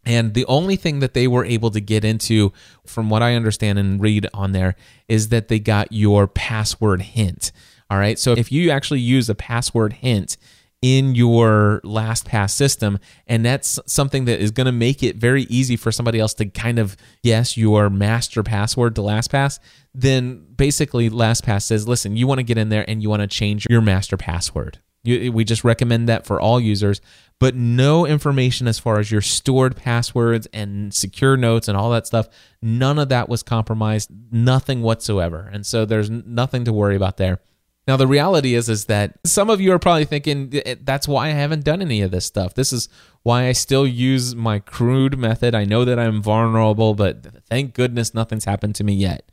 And 0.05 0.33
the 0.33 0.45
only 0.45 0.77
thing 0.77 0.99
that 0.99 1.13
they 1.13 1.27
were 1.27 1.45
able 1.45 1.69
to 1.71 1.79
get 1.79 2.03
into, 2.03 2.53
from 2.85 3.09
what 3.09 3.21
I 3.21 3.35
understand 3.35 3.77
and 3.77 4.01
read 4.01 4.25
on 4.33 4.51
there, 4.51 4.75
is 5.07 5.29
that 5.29 5.47
they 5.47 5.59
got 5.59 5.91
your 5.91 6.27
password 6.27 7.01
hint. 7.01 7.51
All 7.89 7.97
right. 7.97 8.17
So 8.17 8.31
if 8.31 8.51
you 8.51 8.71
actually 8.71 9.01
use 9.01 9.29
a 9.29 9.35
password 9.35 9.93
hint 9.93 10.37
in 10.81 11.13
your 11.13 11.79
LastPass 11.83 12.51
system, 12.51 12.97
and 13.27 13.45
that's 13.45 13.79
something 13.85 14.25
that 14.25 14.39
is 14.39 14.49
going 14.51 14.65
to 14.65 14.71
make 14.71 15.03
it 15.03 15.15
very 15.15 15.43
easy 15.43 15.75
for 15.75 15.91
somebody 15.91 16.19
else 16.19 16.33
to 16.35 16.45
kind 16.45 16.79
of 16.79 16.97
guess 17.23 17.55
your 17.55 17.89
master 17.89 18.41
password 18.41 18.95
to 18.95 19.01
LastPass, 19.01 19.59
then 19.93 20.43
basically 20.55 21.09
LastPass 21.09 21.63
says, 21.63 21.87
listen, 21.87 22.15
you 22.15 22.25
want 22.25 22.39
to 22.39 22.43
get 22.43 22.57
in 22.57 22.69
there 22.69 22.83
and 22.87 23.03
you 23.03 23.09
want 23.09 23.21
to 23.21 23.27
change 23.27 23.67
your 23.69 23.81
master 23.81 24.17
password. 24.17 24.79
You, 25.03 25.27
eh, 25.27 25.29
we 25.29 25.43
just 25.43 25.63
recommend 25.63 26.09
that 26.09 26.25
for 26.25 26.41
all 26.41 26.59
users, 26.59 26.99
but 27.39 27.55
no 27.55 28.07
information 28.07 28.67
as 28.67 28.79
far 28.79 28.99
as 28.99 29.11
your 29.11 29.21
stored 29.21 29.75
passwords 29.75 30.47
and 30.53 30.93
secure 30.93 31.37
notes 31.37 31.67
and 31.67 31.77
all 31.77 31.91
that 31.91 32.07
stuff. 32.07 32.27
None 32.61 32.97
of 32.97 33.09
that 33.09 33.29
was 33.29 33.43
compromised, 33.43 34.09
nothing 34.31 34.81
whatsoever. 34.81 35.49
And 35.51 35.63
so 35.65 35.85
there's 35.85 36.09
nothing 36.09 36.65
to 36.65 36.73
worry 36.73 36.95
about 36.95 37.17
there. 37.17 37.39
Now 37.87 37.97
the 37.97 38.07
reality 38.07 38.53
is 38.53 38.69
is 38.69 38.85
that 38.85 39.17
some 39.25 39.49
of 39.49 39.59
you 39.59 39.71
are 39.73 39.79
probably 39.79 40.05
thinking 40.05 40.49
eh, 40.53 40.61
eh, 40.65 40.75
that's 40.81 41.07
why 41.07 41.27
I 41.27 41.31
haven't 41.31 41.63
done 41.63 41.81
any 41.81 42.01
of 42.01 42.11
this 42.11 42.25
stuff. 42.25 42.53
This 42.53 42.71
is 42.71 42.89
why 43.23 43.47
I 43.47 43.51
still 43.53 43.87
use 43.87 44.35
my 44.35 44.59
crude 44.59 45.17
method. 45.17 45.55
I 45.55 45.65
know 45.65 45.83
that 45.85 45.99
I'm 45.99 46.21
vulnerable, 46.21 46.93
but 46.93 47.25
thank 47.49 47.73
goodness 47.73 48.13
nothing's 48.13 48.45
happened 48.45 48.75
to 48.75 48.83
me 48.83 48.93
yet. 48.93 49.31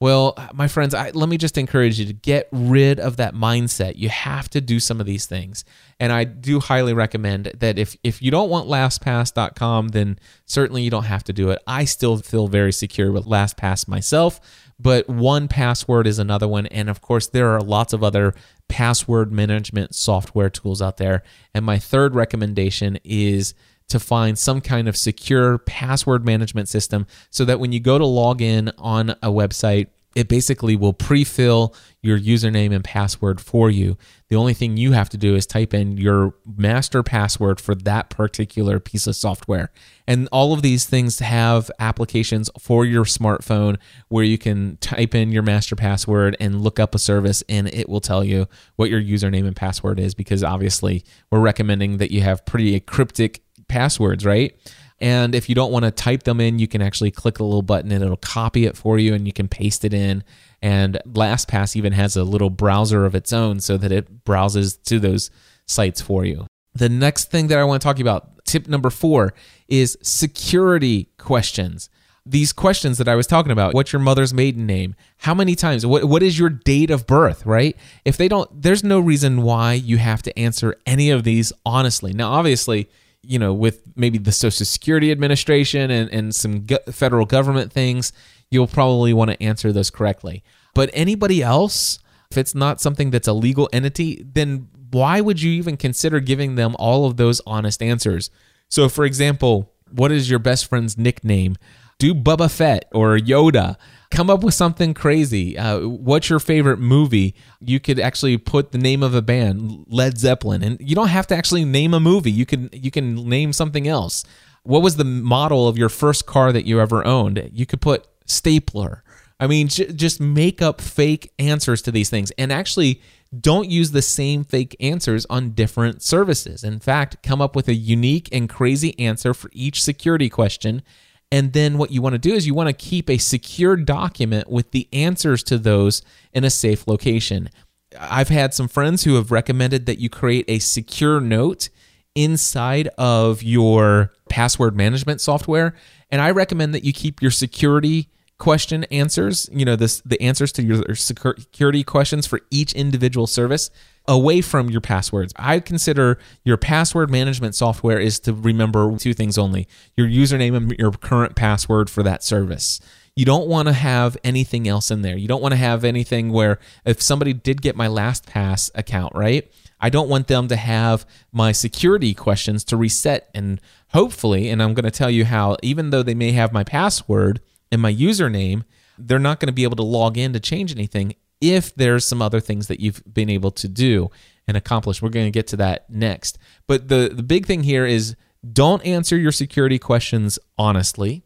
Well, 0.00 0.38
my 0.54 0.68
friends, 0.68 0.94
I, 0.94 1.10
let 1.10 1.28
me 1.28 1.36
just 1.38 1.58
encourage 1.58 1.98
you 1.98 2.06
to 2.06 2.12
get 2.12 2.48
rid 2.52 3.00
of 3.00 3.16
that 3.16 3.34
mindset. 3.34 3.96
You 3.96 4.08
have 4.10 4.48
to 4.50 4.60
do 4.60 4.78
some 4.78 5.00
of 5.00 5.06
these 5.06 5.26
things. 5.26 5.64
And 5.98 6.12
I 6.12 6.22
do 6.22 6.60
highly 6.60 6.94
recommend 6.94 7.46
that 7.58 7.78
if, 7.78 7.96
if 8.04 8.22
you 8.22 8.30
don't 8.30 8.48
want 8.48 8.68
LastPass.com, 8.68 9.88
then 9.88 10.20
certainly 10.44 10.82
you 10.82 10.90
don't 10.90 11.04
have 11.04 11.24
to 11.24 11.32
do 11.32 11.50
it. 11.50 11.60
I 11.66 11.84
still 11.84 12.18
feel 12.18 12.46
very 12.46 12.72
secure 12.72 13.10
with 13.10 13.26
LastPass 13.26 13.88
myself, 13.88 14.40
but 14.78 15.08
1Password 15.08 16.06
is 16.06 16.20
another 16.20 16.46
one. 16.46 16.66
And 16.66 16.88
of 16.88 17.00
course, 17.00 17.26
there 17.26 17.48
are 17.48 17.60
lots 17.60 17.92
of 17.92 18.04
other 18.04 18.34
password 18.68 19.32
management 19.32 19.96
software 19.96 20.50
tools 20.50 20.80
out 20.80 20.98
there. 20.98 21.24
And 21.52 21.64
my 21.64 21.80
third 21.80 22.14
recommendation 22.14 23.00
is 23.02 23.52
to 23.88 23.98
find 23.98 24.38
some 24.38 24.60
kind 24.60 24.88
of 24.88 24.96
secure 24.96 25.58
password 25.58 26.24
management 26.24 26.68
system 26.68 27.06
so 27.30 27.44
that 27.44 27.60
when 27.60 27.72
you 27.72 27.80
go 27.80 27.98
to 27.98 28.06
log 28.06 28.40
in 28.40 28.70
on 28.78 29.10
a 29.10 29.28
website, 29.28 29.88
it 30.14 30.28
basically 30.28 30.74
will 30.74 30.92
pre-fill 30.92 31.74
your 32.02 32.18
username 32.18 32.74
and 32.74 32.82
password 32.82 33.40
for 33.40 33.70
you. 33.70 33.96
The 34.30 34.36
only 34.36 34.54
thing 34.54 34.76
you 34.76 34.90
have 34.90 35.08
to 35.10 35.16
do 35.16 35.36
is 35.36 35.46
type 35.46 35.72
in 35.72 35.96
your 35.96 36.34
master 36.56 37.02
password 37.02 37.60
for 37.60 37.74
that 37.76 38.10
particular 38.10 38.80
piece 38.80 39.06
of 39.06 39.14
software. 39.14 39.70
And 40.08 40.28
all 40.32 40.52
of 40.52 40.62
these 40.62 40.86
things 40.86 41.20
have 41.20 41.70
applications 41.78 42.50
for 42.58 42.84
your 42.84 43.04
smartphone 43.04 43.76
where 44.08 44.24
you 44.24 44.38
can 44.38 44.76
type 44.78 45.14
in 45.14 45.30
your 45.30 45.44
master 45.44 45.76
password 45.76 46.36
and 46.40 46.62
look 46.62 46.80
up 46.80 46.94
a 46.94 46.98
service 46.98 47.44
and 47.48 47.68
it 47.68 47.88
will 47.88 48.00
tell 48.00 48.24
you 48.24 48.48
what 48.76 48.90
your 48.90 49.00
username 49.00 49.46
and 49.46 49.54
password 49.54 50.00
is 50.00 50.14
because 50.14 50.42
obviously 50.42 51.04
we're 51.30 51.38
recommending 51.38 51.98
that 51.98 52.10
you 52.10 52.22
have 52.22 52.44
pretty 52.44 52.80
cryptic 52.80 53.42
passwords, 53.68 54.24
right? 54.24 54.54
And 55.00 55.34
if 55.34 55.48
you 55.48 55.54
don't 55.54 55.70
want 55.70 55.84
to 55.84 55.90
type 55.90 56.24
them 56.24 56.40
in, 56.40 56.58
you 56.58 56.66
can 56.66 56.82
actually 56.82 57.10
click 57.10 57.38
a 57.38 57.44
little 57.44 57.62
button 57.62 57.92
and 57.92 58.02
it'll 58.02 58.16
copy 58.16 58.66
it 58.66 58.76
for 58.76 58.98
you 58.98 59.14
and 59.14 59.26
you 59.26 59.32
can 59.32 59.48
paste 59.48 59.84
it 59.84 59.94
in. 59.94 60.24
And 60.60 60.98
LastPass 61.06 61.76
even 61.76 61.92
has 61.92 62.16
a 62.16 62.24
little 62.24 62.50
browser 62.50 63.04
of 63.06 63.14
its 63.14 63.32
own 63.32 63.60
so 63.60 63.76
that 63.76 63.92
it 63.92 64.24
browses 64.24 64.76
to 64.76 64.98
those 64.98 65.30
sites 65.66 66.00
for 66.00 66.24
you. 66.24 66.46
The 66.74 66.88
next 66.88 67.30
thing 67.30 67.46
that 67.48 67.58
I 67.58 67.64
want 67.64 67.80
to 67.80 67.86
talk 67.86 68.00
about, 68.00 68.44
tip 68.44 68.66
number 68.66 68.90
four, 68.90 69.34
is 69.68 69.96
security 70.02 71.10
questions. 71.16 71.90
These 72.26 72.52
questions 72.52 72.98
that 72.98 73.08
I 73.08 73.14
was 73.14 73.26
talking 73.26 73.52
about 73.52 73.74
what's 73.74 73.92
your 73.92 74.00
mother's 74.00 74.34
maiden 74.34 74.66
name? 74.66 74.94
How 75.18 75.32
many 75.32 75.54
times? 75.54 75.86
What, 75.86 76.04
what 76.04 76.22
is 76.22 76.38
your 76.38 76.50
date 76.50 76.90
of 76.90 77.06
birth, 77.06 77.46
right? 77.46 77.76
If 78.04 78.16
they 78.16 78.28
don't, 78.28 78.62
there's 78.62 78.84
no 78.84 79.00
reason 79.00 79.42
why 79.42 79.74
you 79.74 79.96
have 79.96 80.22
to 80.22 80.38
answer 80.38 80.76
any 80.84 81.10
of 81.10 81.24
these 81.24 81.52
honestly. 81.64 82.12
Now, 82.12 82.32
obviously, 82.32 82.90
you 83.22 83.38
know, 83.38 83.52
with 83.52 83.82
maybe 83.96 84.18
the 84.18 84.32
Social 84.32 84.64
Security 84.64 85.10
Administration 85.10 85.90
and, 85.90 86.10
and 86.10 86.34
some 86.34 86.64
go- 86.64 86.78
federal 86.90 87.26
government 87.26 87.72
things, 87.72 88.12
you'll 88.50 88.66
probably 88.66 89.12
want 89.12 89.30
to 89.30 89.42
answer 89.42 89.72
those 89.72 89.90
correctly. 89.90 90.42
But 90.74 90.90
anybody 90.92 91.42
else, 91.42 91.98
if 92.30 92.38
it's 92.38 92.54
not 92.54 92.80
something 92.80 93.10
that's 93.10 93.28
a 93.28 93.32
legal 93.32 93.68
entity, 93.72 94.24
then 94.24 94.68
why 94.90 95.20
would 95.20 95.42
you 95.42 95.52
even 95.52 95.76
consider 95.76 96.20
giving 96.20 96.54
them 96.54 96.76
all 96.78 97.06
of 97.06 97.16
those 97.16 97.40
honest 97.46 97.82
answers? 97.82 98.30
So, 98.68 98.88
for 98.88 99.04
example, 99.04 99.72
what 99.92 100.12
is 100.12 100.30
your 100.30 100.38
best 100.38 100.66
friend's 100.66 100.96
nickname? 100.96 101.56
Do 101.98 102.14
Boba 102.14 102.50
Fett 102.50 102.84
or 102.92 103.18
Yoda. 103.18 103.76
Come 104.10 104.30
up 104.30 104.42
with 104.42 104.54
something 104.54 104.94
crazy. 104.94 105.58
Uh, 105.58 105.80
what's 105.86 106.30
your 106.30 106.38
favorite 106.38 106.78
movie? 106.78 107.34
You 107.60 107.78
could 107.78 108.00
actually 108.00 108.38
put 108.38 108.72
the 108.72 108.78
name 108.78 109.02
of 109.02 109.14
a 109.14 109.20
band, 109.20 109.84
Led 109.88 110.16
Zeppelin, 110.16 110.62
and 110.62 110.80
you 110.80 110.94
don't 110.94 111.08
have 111.08 111.26
to 111.26 111.36
actually 111.36 111.64
name 111.64 111.92
a 111.92 112.00
movie. 112.00 112.30
You 112.30 112.46
can 112.46 112.70
you 112.72 112.90
can 112.90 113.28
name 113.28 113.52
something 113.52 113.86
else. 113.86 114.24
What 114.62 114.82
was 114.82 114.96
the 114.96 115.04
model 115.04 115.68
of 115.68 115.76
your 115.76 115.88
first 115.88 116.26
car 116.26 116.52
that 116.52 116.66
you 116.66 116.80
ever 116.80 117.04
owned? 117.04 117.50
You 117.52 117.66
could 117.66 117.80
put 117.80 118.06
Stapler. 118.24 119.02
I 119.40 119.46
mean, 119.46 119.68
j- 119.68 119.92
just 119.92 120.20
make 120.20 120.60
up 120.62 120.80
fake 120.80 121.32
answers 121.38 121.82
to 121.82 121.92
these 121.92 122.10
things 122.10 122.30
and 122.38 122.52
actually 122.52 123.00
don't 123.38 123.68
use 123.68 123.90
the 123.90 124.02
same 124.02 124.44
fake 124.44 124.76
answers 124.80 125.26
on 125.28 125.50
different 125.50 126.02
services. 126.02 126.64
In 126.64 126.80
fact, 126.80 127.22
come 127.22 127.40
up 127.40 127.54
with 127.54 127.68
a 127.68 127.74
unique 127.74 128.28
and 128.32 128.48
crazy 128.48 128.98
answer 128.98 129.34
for 129.34 129.50
each 129.52 129.82
security 129.82 130.28
question. 130.28 130.82
And 131.30 131.52
then 131.52 131.76
what 131.76 131.90
you 131.90 132.00
want 132.00 132.14
to 132.14 132.18
do 132.18 132.34
is 132.34 132.46
you 132.46 132.54
want 132.54 132.68
to 132.68 132.72
keep 132.72 133.10
a 133.10 133.18
secure 133.18 133.76
document 133.76 134.48
with 134.48 134.70
the 134.70 134.88
answers 134.92 135.42
to 135.44 135.58
those 135.58 136.00
in 136.32 136.44
a 136.44 136.50
safe 136.50 136.88
location. 136.88 137.50
I've 137.98 138.30
had 138.30 138.54
some 138.54 138.68
friends 138.68 139.04
who 139.04 139.16
have 139.16 139.30
recommended 139.30 139.86
that 139.86 139.98
you 139.98 140.08
create 140.08 140.46
a 140.48 140.58
secure 140.58 141.20
note 141.20 141.68
inside 142.14 142.88
of 142.96 143.42
your 143.42 144.12
password 144.30 144.74
management 144.74 145.20
software. 145.20 145.74
And 146.10 146.22
I 146.22 146.30
recommend 146.30 146.74
that 146.74 146.84
you 146.84 146.92
keep 146.92 147.20
your 147.20 147.30
security 147.30 148.08
question 148.38 148.84
answers, 148.84 149.48
you 149.52 149.64
know, 149.64 149.76
this 149.76 150.00
the 150.02 150.20
answers 150.22 150.52
to 150.52 150.62
your 150.62 150.94
security 150.94 151.82
questions 151.82 152.26
for 152.26 152.40
each 152.50 152.72
individual 152.72 153.26
service 153.26 153.70
away 154.06 154.40
from 154.40 154.70
your 154.70 154.80
passwords. 154.80 155.32
I 155.36 155.60
consider 155.60 156.18
your 156.44 156.56
password 156.56 157.10
management 157.10 157.54
software 157.54 157.98
is 157.98 158.20
to 158.20 158.32
remember 158.32 158.96
two 158.96 159.14
things 159.14 159.36
only: 159.38 159.68
your 159.96 160.06
username 160.06 160.56
and 160.56 160.70
your 160.78 160.92
current 160.92 161.34
password 161.34 161.90
for 161.90 162.02
that 162.04 162.22
service. 162.22 162.80
You 163.16 163.24
don't 163.24 163.48
want 163.48 163.66
to 163.66 163.74
have 163.74 164.16
anything 164.22 164.68
else 164.68 164.92
in 164.92 165.02
there. 165.02 165.16
You 165.16 165.26
don't 165.26 165.42
want 165.42 165.50
to 165.50 165.58
have 165.58 165.84
anything 165.84 166.30
where 166.30 166.60
if 166.84 167.02
somebody 167.02 167.32
did 167.32 167.60
get 167.60 167.74
my 167.74 167.88
LastPass 167.88 168.70
account, 168.76 169.12
right? 169.16 169.50
I 169.80 169.90
don't 169.90 170.08
want 170.08 170.28
them 170.28 170.46
to 170.46 170.56
have 170.56 171.04
my 171.32 171.50
security 171.50 172.14
questions 172.14 172.62
to 172.64 172.76
reset 172.76 173.28
and 173.34 173.60
hopefully, 173.88 174.48
and 174.48 174.62
I'm 174.62 174.72
going 174.72 174.84
to 174.84 174.92
tell 174.92 175.10
you 175.10 175.24
how 175.24 175.56
even 175.62 175.90
though 175.90 176.04
they 176.04 176.14
may 176.14 176.30
have 176.32 176.52
my 176.52 176.62
password, 176.62 177.40
and 177.70 177.82
my 177.82 177.92
username, 177.92 178.64
they're 178.98 179.18
not 179.18 179.40
going 179.40 179.48
to 179.48 179.52
be 179.52 179.64
able 179.64 179.76
to 179.76 179.82
log 179.82 180.18
in 180.18 180.32
to 180.32 180.40
change 180.40 180.72
anything 180.72 181.14
if 181.40 181.74
there's 181.74 182.04
some 182.04 182.20
other 182.20 182.40
things 182.40 182.66
that 182.66 182.80
you've 182.80 183.02
been 183.12 183.30
able 183.30 183.50
to 183.52 183.68
do 183.68 184.10
and 184.46 184.56
accomplish. 184.56 185.00
We're 185.00 185.10
going 185.10 185.26
to 185.26 185.30
get 185.30 185.46
to 185.48 185.56
that 185.58 185.88
next. 185.88 186.38
But 186.66 186.88
the, 186.88 187.10
the 187.12 187.22
big 187.22 187.46
thing 187.46 187.62
here 187.62 187.86
is 187.86 188.16
don't 188.52 188.84
answer 188.84 189.16
your 189.16 189.32
security 189.32 189.78
questions 189.78 190.38
honestly 190.56 191.22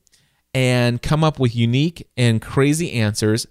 and 0.55 1.01
come 1.01 1.25
up 1.25 1.39
with 1.39 1.57
unique 1.57 2.09
and 2.17 2.43
crazy 2.43 2.93
answers, 2.93 3.47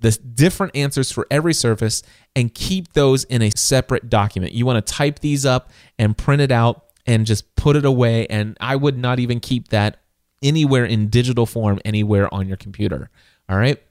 the 0.00 0.10
different 0.10 0.76
answers 0.76 1.10
for 1.10 1.26
every 1.30 1.54
service, 1.54 2.02
and 2.36 2.52
keep 2.52 2.92
those 2.92 3.24
in 3.24 3.40
a 3.40 3.50
separate 3.50 4.10
document. 4.10 4.52
You 4.52 4.66
want 4.66 4.84
to 4.84 4.92
type 4.92 5.20
these 5.20 5.46
up 5.46 5.70
and 5.98 6.16
print 6.16 6.42
it 6.42 6.50
out 6.50 6.84
and 7.06 7.24
just 7.24 7.54
put 7.56 7.76
it 7.76 7.84
away. 7.84 8.26
And 8.26 8.56
I 8.60 8.76
would 8.76 8.98
not 8.98 9.18
even 9.18 9.40
keep 9.40 9.68
that 9.68 10.01
anywhere 10.42 10.84
in 10.84 11.08
digital 11.08 11.46
form 11.46 11.80
anywhere 11.84 12.32
on 12.32 12.48
your 12.48 12.56
computer. 12.56 13.10
All 13.48 13.56
right. 13.56 13.82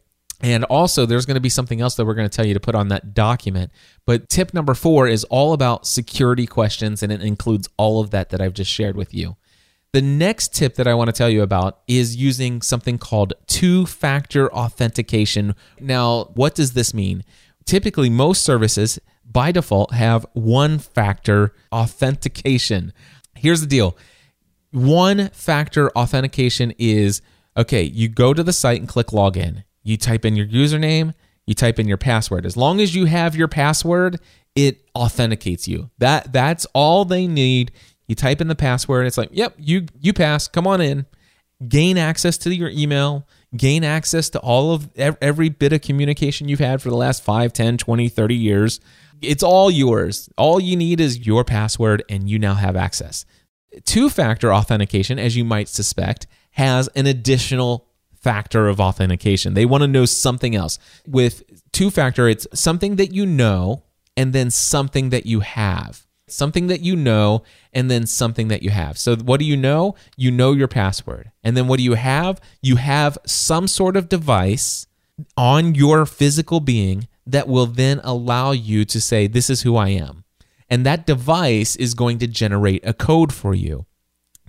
And 0.44 0.64
also, 0.66 1.06
there's 1.06 1.28
going 1.28 1.36
to 1.36 1.42
be 1.42 1.50
something 1.50 1.82
else 1.82 1.96
that 1.96 2.06
we're 2.06 2.16
going 2.16 2.28
to 2.28 2.36
tell 2.36 2.48
you 2.48 2.56
to 2.56 2.60
put 2.60 2.74
on 2.74 2.88
that 2.88 3.14
document. 3.14 3.72
But 4.06 4.28
tip 4.28 4.54
number 4.54 4.74
four 4.74 5.08
is 5.08 5.24
all 5.26 5.54
about 5.54 5.86
security 5.86 6.48
questions, 6.48 7.04
and 7.04 7.12
it 7.12 7.22
includes 7.22 7.70
all 7.78 8.02
of 8.02 8.10
that 8.10 8.30
that 8.30 8.42
I've 8.42 8.56
just 8.56 8.72
shared 8.72 8.96
with 8.96 9.14
you. 9.14 9.38
The 9.94 10.02
next 10.02 10.54
tip 10.56 10.76
that 10.76 10.88
I 10.88 10.94
want 10.94 11.10
to 11.10 11.14
tell 11.14 11.30
you 11.30 11.44
about 11.44 11.82
is 11.88 12.16
using 12.16 12.62
something 12.62 12.98
called 12.98 13.34
two 13.46 13.86
factor 13.86 14.52
authentication. 14.52 15.54
Now, 15.80 16.32
what 16.34 16.56
does 16.56 16.74
this 16.74 16.94
mean? 16.94 17.24
Typically, 17.66 18.10
most 18.10 18.42
services 18.42 19.00
by 19.24 19.52
default 19.52 19.94
have 19.94 20.26
one 20.34 20.80
factor 20.80 21.54
authentication. 21.72 22.94
Here's 23.36 23.62
the 23.62 23.68
deal 23.68 23.98
one 24.72 25.30
factor 25.30 25.90
authentication 25.92 26.74
is 26.78 27.22
okay, 27.58 27.84
you 27.84 28.08
go 28.08 28.34
to 28.34 28.44
the 28.44 28.54
site 28.54 28.80
and 28.80 28.88
click 28.88 29.08
login. 29.08 29.64
You 29.84 29.98
type 29.98 30.26
in 30.26 30.36
your 30.36 30.48
username, 30.48 31.14
you 31.46 31.54
type 31.54 31.80
in 31.80 31.88
your 31.88 31.98
password. 31.98 32.46
As 32.46 32.56
long 32.56 32.80
as 32.80 32.96
you 32.96 33.06
have 33.06 33.36
your 33.36 33.48
password, 33.48 34.20
it 34.56 34.86
authenticates 34.96 35.68
you. 35.68 35.90
That 35.98 36.32
that's 36.34 36.66
all 36.74 37.06
they 37.06 37.28
need. 37.28 37.72
You 38.08 38.16
type 38.16 38.42
in 38.42 38.48
the 38.48 38.56
password, 38.56 39.08
it's 39.08 39.18
like, 39.18 39.30
"Yep, 39.32 39.56
you 39.58 39.86
you 40.00 40.14
pass. 40.14 40.48
Come 40.48 40.68
on 40.68 40.82
in." 40.82 41.06
Gain 41.68 41.98
access 41.98 42.40
to 42.40 42.56
your 42.56 42.70
email, 42.70 43.28
gain 43.56 43.84
access 43.84 44.30
to 44.32 44.40
all 44.40 44.74
of 44.74 44.90
every 44.98 45.50
bit 45.50 45.72
of 45.72 45.82
communication 45.82 46.50
you've 46.50 46.60
had 46.60 46.82
for 46.82 46.90
the 46.90 46.96
last 46.96 47.24
5, 47.24 47.54
10, 47.54 47.78
20, 47.78 48.10
30 48.10 48.34
years. 48.34 48.80
It's 49.22 49.44
all 49.44 49.70
yours. 49.70 50.28
All 50.38 50.60
you 50.60 50.76
need 50.76 51.00
is 51.00 51.28
your 51.28 51.44
password 51.44 52.04
and 52.10 52.28
you 52.28 52.40
now 52.40 52.56
have 52.56 52.76
access. 52.76 53.26
Two 53.86 54.10
factor 54.10 54.54
authentication, 54.54 55.18
as 55.18 55.36
you 55.36 55.46
might 55.46 55.70
suspect, 55.70 56.28
has 56.52 56.88
an 56.90 57.06
additional 57.06 57.88
factor 58.14 58.68
of 58.68 58.80
authentication. 58.80 59.54
They 59.54 59.66
want 59.66 59.82
to 59.82 59.88
know 59.88 60.06
something 60.06 60.56
else. 60.56 60.78
With 61.08 61.44
two 61.72 61.90
factor, 61.90 62.28
it's 62.28 62.48
something 62.54 62.98
that 62.98 63.14
you 63.14 63.26
know 63.26 63.84
and 64.16 64.34
then 64.34 64.52
something 64.52 65.10
that 65.10 65.26
you 65.26 65.40
have. 65.40 66.06
Something 66.28 66.68
that 66.68 66.80
you 66.80 66.96
know 66.96 67.44
and 67.74 67.92
then 67.92 68.06
something 68.08 68.48
that 68.50 68.64
you 68.64 68.70
have. 68.70 68.98
So, 68.98 69.18
what 69.18 69.40
do 69.40 69.46
you 69.46 69.58
know? 69.58 69.96
You 70.16 70.32
know 70.32 70.54
your 70.54 70.70
password. 70.70 71.32
And 71.44 71.58
then 71.58 71.68
what 71.68 71.78
do 71.78 71.84
you 71.84 71.96
have? 71.96 72.40
You 72.62 72.78
have 72.78 73.18
some 73.26 73.68
sort 73.68 73.98
of 73.98 74.08
device 74.08 74.88
on 75.36 75.76
your 75.76 76.06
physical 76.06 76.62
being 76.62 77.10
that 77.26 77.50
will 77.50 77.66
then 77.66 78.00
allow 78.04 78.52
you 78.52 78.86
to 78.86 79.02
say, 79.02 79.28
This 79.28 79.50
is 79.50 79.64
who 79.64 79.76
I 79.76 79.90
am 79.90 80.21
and 80.72 80.86
that 80.86 81.06
device 81.06 81.76
is 81.76 81.94
going 81.94 82.18
to 82.20 82.28
generate 82.28 82.88
a 82.88 82.94
code 82.94 83.34
for 83.34 83.54
you, 83.54 83.86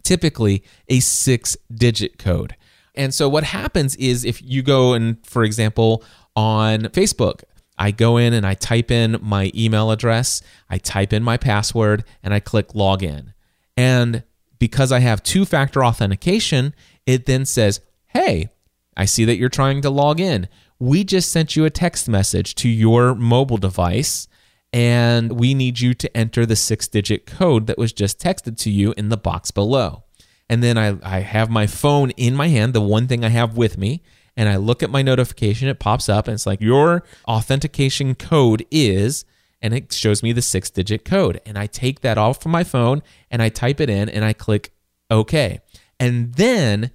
typically 0.05 0.63
a 0.89 1.01
six 1.01 1.57
digit 1.75 2.17
code. 2.17 2.55
And 2.95 3.13
so 3.13 3.29
what 3.29 3.43
happens 3.43 3.97
is 3.97 4.25
if 4.25 4.41
you 4.41 4.63
go 4.63 4.93
and, 4.93 5.17
for 5.27 5.43
example, 5.43 6.05
on 6.37 6.83
Facebook, 6.83 7.43
I 7.77 7.91
go 7.91 8.19
in 8.19 8.35
and 8.35 8.47
I 8.47 8.55
type 8.55 8.93
in 8.93 9.19
my 9.21 9.51
email 9.53 9.91
address, 9.91 10.41
I 10.71 10.79
type 10.79 11.13
in 11.13 11.25
my 11.25 11.37
password, 11.37 12.05
and 12.23 12.33
I 12.33 12.39
click 12.39 12.69
login. 12.69 13.33
And 13.77 14.23
because 14.61 14.93
I 14.93 15.01
have 15.01 15.25
two 15.25 15.45
factor 15.45 15.85
authentication, 15.85 16.73
it 17.05 17.27
then 17.27 17.45
says, 17.45 17.81
Hey, 18.07 18.51
I 18.97 19.07
see 19.07 19.25
that 19.25 19.39
you're 19.39 19.49
trying 19.49 19.81
to 19.83 19.91
log 19.91 20.21
in. 20.21 20.49
We 20.79 21.03
just 21.03 21.33
sent 21.33 21.57
you 21.57 21.65
a 21.65 21.71
text 21.71 22.09
message 22.09 22.55
to 22.57 22.69
your 22.69 23.17
mobile 23.17 23.57
device 23.57 24.29
and 24.73 25.39
we 25.39 25.55
need 25.55 25.81
you 25.81 25.95
to 25.95 26.17
enter 26.17 26.47
the 26.47 26.57
six 26.57 26.89
digit 26.89 27.27
code 27.27 27.67
that 27.67 27.79
was 27.79 27.93
just 27.93 28.19
texted 28.19 28.57
to 28.59 28.71
you 28.71 28.95
in 28.97 29.09
the 29.09 29.17
box 29.17 29.51
below. 29.51 30.05
And 30.49 30.63
then 30.63 30.77
I, 30.77 30.97
I 31.03 31.21
have 31.21 31.51
my 31.51 31.67
phone 31.67 32.11
in 32.11 32.35
my 32.35 32.49
hand, 32.49 32.73
the 32.73 32.81
one 32.81 33.07
thing 33.07 33.25
I 33.25 33.29
have 33.29 33.57
with 33.57 33.79
me, 33.79 34.03
and 34.37 34.49
I 34.49 34.57
look 34.57 34.83
at 34.83 34.91
my 34.91 35.03
notification, 35.03 35.69
it 35.69 35.79
pops 35.79 36.09
up, 36.09 36.27
and 36.27 36.35
it's 36.35 36.47
like, 36.47 36.61
Your 36.61 37.05
authentication 37.29 38.15
code 38.15 38.65
is, 38.71 39.25
and 39.63 39.75
it 39.75 39.93
shows 39.93 40.23
me 40.23 40.33
the 40.33 40.43
six 40.43 40.71
digit 40.71 41.05
code. 41.05 41.41
And 41.47 41.57
I 41.59 41.67
take 41.67 42.01
that 42.01 42.19
off 42.19 42.43
from 42.43 42.53
my 42.53 42.65
phone 42.65 43.03
and 43.31 43.41
I 43.41 43.49
type 43.49 43.81
it 43.81 43.89
in 43.89 44.09
and 44.09 44.25
I 44.25 44.33
click 44.33 44.73
OK. 45.09 45.61
And 46.01 46.35
then 46.35 46.91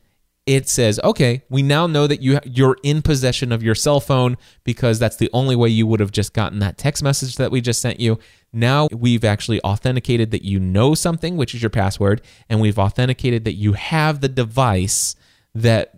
it 0.48 0.70
says, 0.70 0.98
okay, 1.04 1.44
we 1.50 1.62
now 1.62 1.86
know 1.86 2.08
that 2.08 2.22
you 2.22 2.40
you're 2.46 2.78
in 2.82 3.02
possession 3.02 3.52
of 3.52 3.62
your 3.62 3.76
cell 3.76 4.00
phone 4.00 4.38
because 4.64 4.98
that's 4.98 5.18
the 5.18 5.30
only 5.34 5.56
way 5.56 5.68
you 5.68 5.86
would 5.86 6.00
have 6.00 6.12
just 6.12 6.34
gotten 6.34 6.60
that 6.60 6.78
text 6.78 7.04
message 7.04 7.36
that 7.36 7.52
we 7.52 7.60
just 7.60 7.82
sent 7.82 8.00
you. 8.00 8.18
Now 8.54 8.88
we've 8.92 9.26
actually 9.26 9.62
authenticated 9.62 10.32
that 10.32 10.46
you 10.46 10.58
know 10.60 10.96
something, 10.96 11.36
which 11.36 11.54
is 11.54 11.62
your 11.62 11.70
password, 11.70 12.22
and 12.50 12.62
we've 12.62 12.80
authenticated 12.80 13.44
that 13.44 13.54
you 13.54 13.74
have 13.74 14.22
the 14.22 14.30
device 14.30 15.18
that 15.54 15.94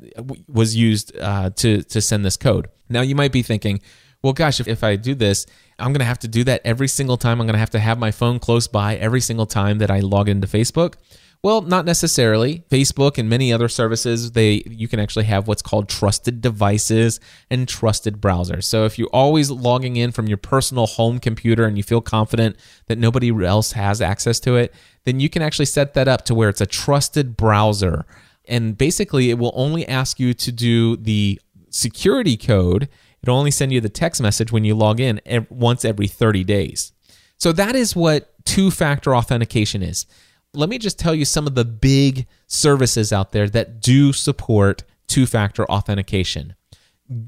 was 0.48 0.76
used 0.76 1.16
uh, 1.20 1.52
to 1.52 1.84
to 1.84 2.02
send 2.02 2.26
this 2.26 2.36
code. 2.36 2.70
Now 2.90 3.02
you 3.02 3.14
might 3.14 3.32
be 3.32 3.44
thinking, 3.44 3.80
well, 4.24 4.34
gosh, 4.34 4.60
if, 4.60 4.68
if 4.68 4.84
I 4.84 4.96
do 4.96 5.14
this, 5.14 5.46
I'm 5.78 5.94
going 5.94 6.00
to 6.00 6.06
have 6.06 6.20
to 6.20 6.28
do 6.28 6.44
that 6.46 6.62
every 6.66 6.88
single 6.88 7.18
time. 7.18 7.40
I'm 7.40 7.46
going 7.46 7.54
to 7.54 7.60
have 7.60 7.70
to 7.72 7.80
have 7.80 8.00
my 8.00 8.12
phone 8.12 8.40
close 8.40 8.68
by 8.68 8.96
every 8.96 9.22
single 9.22 9.46
time 9.46 9.78
that 9.78 9.92
I 9.92 10.00
log 10.00 10.28
into 10.28 10.48
Facebook. 10.48 10.96
Well, 11.42 11.62
not 11.62 11.86
necessarily. 11.86 12.66
Facebook 12.70 13.18
and 13.18 13.30
many 13.30 13.54
other 13.54 13.70
services, 13.70 14.34
they 14.34 14.62
you 14.66 14.90
can 14.90 15.00
actually 15.00 15.24
have 15.26 15.48
what's 15.48 15.62
called 15.62 15.88
trusted 15.88 16.42
devices 16.42 17.22
and 17.50 17.66
trusted 17.66 18.20
browsers. 18.20 18.66
So 18.66 18.84
if 18.84 19.00
you're 19.00 19.08
always 19.14 19.50
logging 19.50 19.96
in 19.96 20.12
from 20.12 20.28
your 20.28 20.38
personal 20.38 20.86
home 20.86 21.18
computer 21.18 21.66
and 21.66 21.78
you 21.78 21.84
feel 21.84 22.02
confident 22.02 22.58
that 22.88 22.98
nobody 22.98 23.30
else 23.46 23.72
has 23.72 24.02
access 24.02 24.42
to 24.42 24.58
it, 24.58 24.74
then 25.06 25.22
you 25.22 25.30
can 25.30 25.42
actually 25.42 25.66
set 25.66 25.94
that 25.94 26.10
up 26.10 26.26
to 26.26 26.36
where 26.36 26.50
it's 26.50 26.60
a 26.60 26.66
trusted 26.66 27.38
browser. 27.38 28.06
And 28.46 28.78
basically, 28.78 29.30
it 29.30 29.38
will 29.38 29.54
only 29.56 29.88
ask 29.88 30.20
you 30.20 30.34
to 30.34 30.52
do 30.52 30.98
the 30.98 31.40
security 31.70 32.36
code. 32.36 32.90
It'll 33.24 33.38
only 33.38 33.52
send 33.52 33.72
you 33.72 33.80
the 33.80 33.88
text 33.88 34.22
message 34.22 34.52
when 34.52 34.66
you 34.66 34.76
log 34.76 35.00
in 35.00 35.22
once 35.50 35.86
every 35.86 36.08
30 36.08 36.44
days. 36.44 36.92
So 37.38 37.54
that 37.54 37.78
is 37.78 37.96
what 37.96 38.34
two 38.44 38.72
factor 38.72 39.16
authentication 39.16 39.82
is 39.82 40.06
let 40.54 40.70
me 40.70 40.78
just 40.78 40.98
tell 40.98 41.14
you 41.14 41.26
some 41.26 41.48
of 41.48 41.56
the 41.56 41.66
big 41.66 42.28
services 42.48 43.14
out 43.14 43.32
there 43.32 43.50
that 43.50 43.82
do 43.82 44.12
support 44.14 44.84
two 45.08 45.26
factor 45.26 45.66
authentication. 45.66 46.56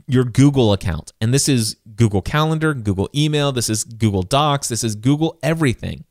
Your 0.07 0.23
Google 0.23 0.73
account, 0.73 1.11
and 1.19 1.33
this 1.33 1.49
is 1.49 1.77
Google 1.95 2.21
Calendar, 2.21 2.73
Google 2.73 3.09
Email, 3.15 3.51
this 3.51 3.69
is 3.69 3.83
Google 3.83 4.21
Docs, 4.21 4.67
this 4.67 4.83
is 4.83 4.95
Google 4.95 5.39
everything. 5.41 6.05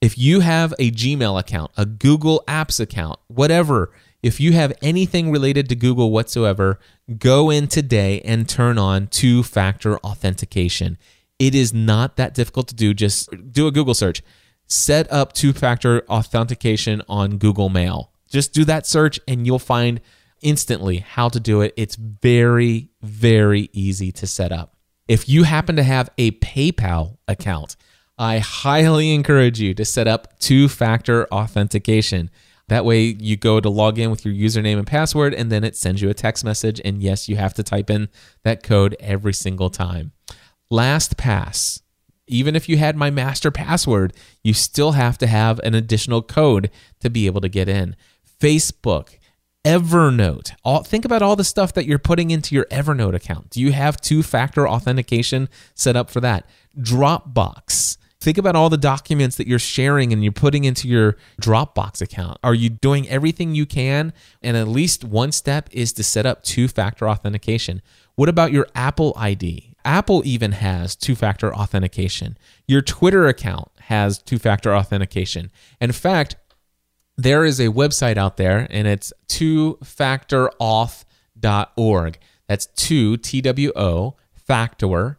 If 0.00 0.16
you 0.18 0.40
have 0.40 0.72
a 0.78 0.90
Gmail 0.90 1.38
account, 1.38 1.70
a 1.76 1.86
Google 1.86 2.44
Apps 2.48 2.80
account, 2.80 3.18
whatever, 3.28 3.92
If 4.22 4.38
you 4.38 4.52
have 4.52 4.72
anything 4.82 5.32
related 5.32 5.68
to 5.68 5.74
Google 5.74 6.12
whatsoever, 6.12 6.78
go 7.18 7.50
in 7.50 7.66
today 7.66 8.20
and 8.20 8.48
turn 8.48 8.78
on 8.78 9.08
two 9.08 9.42
factor 9.42 9.98
authentication. 9.98 10.96
It 11.38 11.56
is 11.56 11.74
not 11.74 12.16
that 12.16 12.34
difficult 12.34 12.68
to 12.68 12.74
do. 12.74 12.94
Just 12.94 13.28
do 13.50 13.66
a 13.66 13.72
Google 13.72 13.94
search. 13.94 14.22
Set 14.66 15.10
up 15.12 15.32
two 15.32 15.52
factor 15.52 16.02
authentication 16.08 17.02
on 17.08 17.38
Google 17.38 17.68
Mail. 17.68 18.12
Just 18.30 18.54
do 18.54 18.64
that 18.64 18.86
search 18.86 19.20
and 19.28 19.46
you'll 19.46 19.58
find 19.58 20.00
instantly 20.40 20.98
how 20.98 21.28
to 21.28 21.38
do 21.38 21.60
it. 21.60 21.74
It's 21.76 21.96
very, 21.96 22.90
very 23.02 23.68
easy 23.72 24.10
to 24.12 24.26
set 24.26 24.52
up. 24.52 24.76
If 25.08 25.28
you 25.28 25.42
happen 25.44 25.76
to 25.76 25.82
have 25.82 26.10
a 26.16 26.30
PayPal 26.32 27.18
account, 27.28 27.76
I 28.18 28.38
highly 28.38 29.12
encourage 29.12 29.60
you 29.60 29.74
to 29.74 29.84
set 29.84 30.06
up 30.06 30.38
two 30.38 30.68
factor 30.68 31.26
authentication. 31.32 32.30
That 32.68 32.84
way, 32.84 33.16
you 33.18 33.36
go 33.36 33.60
to 33.60 33.68
log 33.68 33.98
in 33.98 34.10
with 34.10 34.24
your 34.24 34.32
username 34.32 34.78
and 34.78 34.86
password, 34.86 35.34
and 35.34 35.50
then 35.50 35.64
it 35.64 35.76
sends 35.76 36.00
you 36.00 36.08
a 36.08 36.14
text 36.14 36.44
message. 36.44 36.80
And 36.84 37.02
yes, 37.02 37.28
you 37.28 37.36
have 37.36 37.52
to 37.54 37.62
type 37.62 37.90
in 37.90 38.08
that 38.44 38.62
code 38.62 38.96
every 39.00 39.34
single 39.34 39.68
time. 39.68 40.12
LastPass, 40.72 41.81
even 42.32 42.56
if 42.56 42.68
you 42.68 42.78
had 42.78 42.96
my 42.96 43.10
master 43.10 43.50
password, 43.50 44.12
you 44.42 44.54
still 44.54 44.92
have 44.92 45.18
to 45.18 45.26
have 45.26 45.58
an 45.60 45.74
additional 45.74 46.22
code 46.22 46.70
to 47.00 47.10
be 47.10 47.26
able 47.26 47.40
to 47.40 47.48
get 47.48 47.68
in. 47.68 47.94
Facebook, 48.40 49.18
Evernote. 49.64 50.52
All, 50.64 50.82
think 50.82 51.04
about 51.04 51.22
all 51.22 51.36
the 51.36 51.44
stuff 51.44 51.72
that 51.74 51.86
you're 51.86 51.98
putting 51.98 52.30
into 52.30 52.54
your 52.54 52.64
Evernote 52.64 53.14
account. 53.14 53.50
Do 53.50 53.60
you 53.60 53.72
have 53.72 54.00
two 54.00 54.22
factor 54.22 54.68
authentication 54.68 55.48
set 55.74 55.94
up 55.94 56.10
for 56.10 56.20
that? 56.20 56.46
Dropbox. 56.76 57.98
Think 58.20 58.38
about 58.38 58.56
all 58.56 58.70
the 58.70 58.76
documents 58.76 59.36
that 59.36 59.48
you're 59.48 59.58
sharing 59.58 60.12
and 60.12 60.22
you're 60.22 60.32
putting 60.32 60.64
into 60.64 60.88
your 60.88 61.16
Dropbox 61.40 62.00
account. 62.00 62.38
Are 62.42 62.54
you 62.54 62.70
doing 62.70 63.08
everything 63.08 63.54
you 63.54 63.66
can? 63.66 64.12
And 64.42 64.56
at 64.56 64.68
least 64.68 65.04
one 65.04 65.32
step 65.32 65.68
is 65.72 65.92
to 65.94 66.04
set 66.04 66.24
up 66.24 66.42
two 66.42 66.68
factor 66.68 67.08
authentication. 67.08 67.82
What 68.14 68.28
about 68.28 68.52
your 68.52 68.66
Apple 68.74 69.12
ID? 69.16 69.71
Apple 69.84 70.22
even 70.24 70.52
has 70.52 70.96
two 70.96 71.14
factor 71.14 71.54
authentication. 71.54 72.38
Your 72.66 72.80
Twitter 72.82 73.26
account 73.26 73.70
has 73.82 74.18
two 74.18 74.38
factor 74.38 74.74
authentication. 74.74 75.50
In 75.80 75.92
fact, 75.92 76.36
there 77.16 77.44
is 77.44 77.60
a 77.60 77.68
website 77.68 78.16
out 78.16 78.36
there 78.36 78.66
and 78.70 78.88
it's 78.88 79.12
twofactorauth.org. 79.28 82.18
That's 82.48 82.66
two, 82.66 83.16
T 83.16 83.40
W 83.40 83.72
O, 83.76 84.16
factor, 84.34 85.18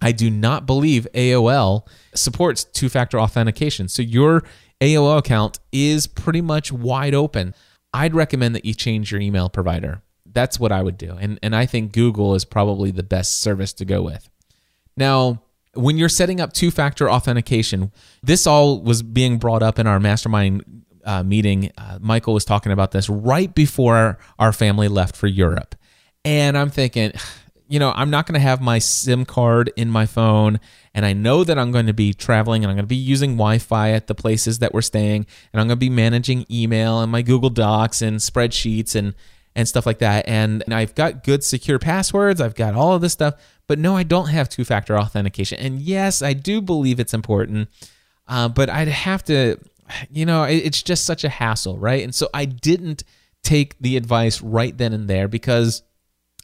I 0.00 0.12
do 0.12 0.30
not 0.30 0.66
believe 0.66 1.06
AOL 1.14 1.86
supports 2.14 2.64
two 2.64 2.88
factor 2.88 3.18
authentication. 3.18 3.88
So 3.88 4.02
your 4.02 4.44
AOL 4.80 5.18
account 5.18 5.58
is 5.72 6.06
pretty 6.06 6.40
much 6.40 6.72
wide 6.72 7.14
open. 7.14 7.54
I'd 7.92 8.14
recommend 8.14 8.54
that 8.54 8.64
you 8.64 8.74
change 8.74 9.10
your 9.10 9.20
email 9.20 9.48
provider. 9.48 10.02
That's 10.26 10.60
what 10.60 10.72
I 10.72 10.82
would 10.82 10.98
do. 10.98 11.16
And, 11.18 11.38
and 11.42 11.56
I 11.56 11.66
think 11.66 11.92
Google 11.92 12.34
is 12.34 12.44
probably 12.44 12.90
the 12.90 13.02
best 13.02 13.42
service 13.42 13.72
to 13.74 13.84
go 13.84 14.02
with. 14.02 14.28
Now, 14.96 15.42
when 15.74 15.96
you're 15.96 16.08
setting 16.08 16.40
up 16.40 16.52
two 16.52 16.70
factor 16.70 17.10
authentication, 17.10 17.92
this 18.22 18.46
all 18.46 18.80
was 18.82 19.02
being 19.02 19.38
brought 19.38 19.62
up 19.62 19.78
in 19.78 19.86
our 19.86 19.98
mastermind 19.98 20.84
uh, 21.04 21.22
meeting. 21.22 21.70
Uh, 21.78 21.98
Michael 22.00 22.34
was 22.34 22.44
talking 22.44 22.72
about 22.72 22.90
this 22.92 23.08
right 23.08 23.54
before 23.54 24.18
our 24.38 24.52
family 24.52 24.88
left 24.88 25.16
for 25.16 25.26
Europe. 25.26 25.74
And 26.24 26.58
I'm 26.58 26.70
thinking, 26.70 27.12
you 27.68 27.78
know, 27.78 27.92
I'm 27.94 28.08
not 28.08 28.26
going 28.26 28.34
to 28.34 28.40
have 28.40 28.62
my 28.62 28.78
SIM 28.78 29.26
card 29.26 29.70
in 29.76 29.90
my 29.90 30.06
phone, 30.06 30.58
and 30.94 31.04
I 31.04 31.12
know 31.12 31.44
that 31.44 31.58
I'm 31.58 31.70
going 31.70 31.86
to 31.86 31.92
be 31.92 32.14
traveling 32.14 32.64
and 32.64 32.70
I'm 32.70 32.76
going 32.76 32.84
to 32.84 32.88
be 32.88 32.96
using 32.96 33.32
Wi 33.32 33.58
Fi 33.58 33.90
at 33.90 34.06
the 34.06 34.14
places 34.14 34.58
that 34.60 34.72
we're 34.72 34.82
staying, 34.82 35.26
and 35.52 35.60
I'm 35.60 35.68
going 35.68 35.76
to 35.76 35.80
be 35.80 35.90
managing 35.90 36.46
email 36.50 37.00
and 37.00 37.12
my 37.12 37.20
Google 37.20 37.50
Docs 37.50 38.00
and 38.00 38.18
spreadsheets 38.18 38.94
and, 38.94 39.14
and 39.54 39.68
stuff 39.68 39.84
like 39.84 39.98
that. 39.98 40.26
And, 40.26 40.62
and 40.64 40.72
I've 40.72 40.94
got 40.94 41.22
good 41.22 41.44
secure 41.44 41.78
passwords, 41.78 42.40
I've 42.40 42.54
got 42.54 42.74
all 42.74 42.94
of 42.94 43.02
this 43.02 43.12
stuff, 43.12 43.34
but 43.66 43.78
no, 43.78 43.96
I 43.96 44.02
don't 44.02 44.28
have 44.28 44.48
two 44.48 44.64
factor 44.64 44.98
authentication. 44.98 45.58
And 45.58 45.80
yes, 45.80 46.22
I 46.22 46.32
do 46.32 46.62
believe 46.62 46.98
it's 46.98 47.14
important, 47.14 47.68
uh, 48.26 48.48
but 48.48 48.70
I'd 48.70 48.88
have 48.88 49.22
to, 49.24 49.58
you 50.10 50.24
know, 50.24 50.44
it, 50.44 50.56
it's 50.56 50.82
just 50.82 51.04
such 51.04 51.22
a 51.22 51.28
hassle, 51.28 51.76
right? 51.78 52.02
And 52.02 52.14
so 52.14 52.30
I 52.32 52.46
didn't 52.46 53.04
take 53.42 53.78
the 53.78 53.98
advice 53.98 54.40
right 54.40 54.76
then 54.76 54.94
and 54.94 55.08
there 55.08 55.28
because 55.28 55.82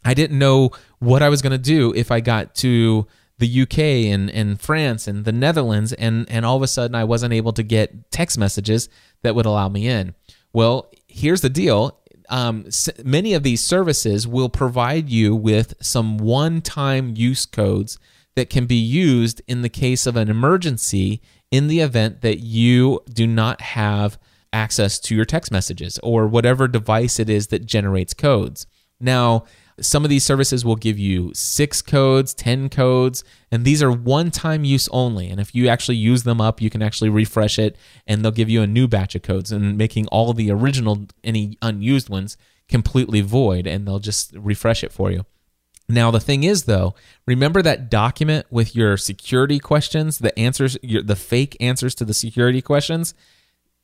I 0.05 0.15
didn't 0.15 0.39
know 0.39 0.71
what 0.99 1.23
I 1.23 1.29
was 1.29 1.43
going 1.43 1.53
to 1.53 1.59
do 1.59 1.93
if 1.95 2.11
I 2.11 2.21
got 2.21 2.55
to 2.57 3.07
the 3.39 3.63
UK 3.63 3.79
and, 4.13 4.31
and 4.31 4.61
France 4.61 5.09
and 5.09 5.25
the 5.25 5.33
Netherlands, 5.33 5.93
and, 5.93 6.31
and 6.31 6.47
all 6.47 6.57
of 6.57 6.63
a 6.63 6.69
sudden 6.69 6.95
I 6.95 7.05
wasn't 7.05 7.35
able 7.35 7.53
to 7.55 7.63
get 7.63 8.11
text 8.11 8.39
messages 8.39 8.89
that 9.23 9.35
would 9.35 9.47
allow 9.47 9.69
me 9.69 9.89
in. 9.89 10.15
Well, 10.53 10.91
here's 11.09 11.41
the 11.41 11.51
deal. 11.51 12.01
Um, 12.29 12.67
many 13.05 13.35
of 13.35 13.43
these 13.43 13.63
services 13.63 14.27
will 14.27 14.49
provide 14.49 15.11
you 15.11 15.35
with 15.35 15.75
some 15.81 16.17
one 16.17 16.63
time 16.63 17.15
use 17.17 17.45
codes 17.45 17.99
that 18.37 18.51
can 18.51 18.67
be 18.67 18.77
used 18.77 19.43
in 19.47 19.63
the 19.63 19.69
case 19.69 20.07
of 20.07 20.17
an 20.17 20.29
emergency 20.29 21.21
in 21.51 21.67
the 21.67 21.81
event 21.81 22.21
that 22.23 22.39
you 22.39 23.01
do 23.13 23.27
not 23.27 23.61
have 23.61 24.19
access 24.53 24.99
to 25.01 25.15
your 25.15 25.25
text 25.25 25.51
messages 25.51 25.99
or 26.03 26.27
whatever 26.27 26.67
device 26.67 27.19
it 27.19 27.29
is 27.29 27.49
that 27.49 27.67
generates 27.67 28.15
codes. 28.15 28.67
Now, 29.01 29.45
some 29.81 30.05
of 30.05 30.11
these 30.11 30.25
services 30.25 30.65
will 30.65 30.77
give 30.77 30.99
you 30.99 31.33
six 31.35 31.83
codes, 31.83 32.33
10 32.35 32.69
codes, 32.69 33.25
and 33.51 33.65
these 33.65 33.83
are 33.83 33.91
one 33.91 34.31
time 34.31 34.65
use 34.65 34.89
only. 34.93 35.29
And 35.29 35.41
if 35.41 35.55
you 35.55 35.69
actually 35.69 35.97
use 35.97 36.23
them 36.23 36.41
up, 36.41 36.61
you 36.61 36.71
can 36.71 36.83
actually 36.83 37.11
refresh 37.11 37.59
it 37.59 37.77
and 38.07 38.25
they'll 38.25 38.33
give 38.33 38.51
you 38.51 38.63
a 38.63 38.67
new 38.67 38.87
batch 38.87 39.15
of 39.15 39.23
codes 39.23 39.51
and 39.51 39.77
making 39.77 40.07
all 40.09 40.33
the 40.33 40.51
original, 40.51 41.07
any 41.25 41.59
unused 41.61 42.09
ones, 42.09 42.37
completely 42.69 43.21
void 43.21 43.67
and 43.67 43.87
they'll 43.87 43.99
just 43.99 44.33
refresh 44.37 44.85
it 44.85 44.93
for 44.93 45.11
you. 45.11 45.25
Now, 45.89 46.11
the 46.11 46.21
thing 46.21 46.45
is, 46.45 46.65
though, 46.65 46.95
remember 47.27 47.61
that 47.61 47.91
document 47.91 48.47
with 48.51 48.75
your 48.75 48.97
security 48.97 49.59
questions, 49.59 50.19
the 50.19 50.37
answers, 50.39 50.79
your, 50.83 51.03
the 51.03 51.17
fake 51.17 51.57
answers 51.61 51.95
to 51.97 52.05
the 52.05 52.15
security 52.15 52.63
questions? 52.63 53.15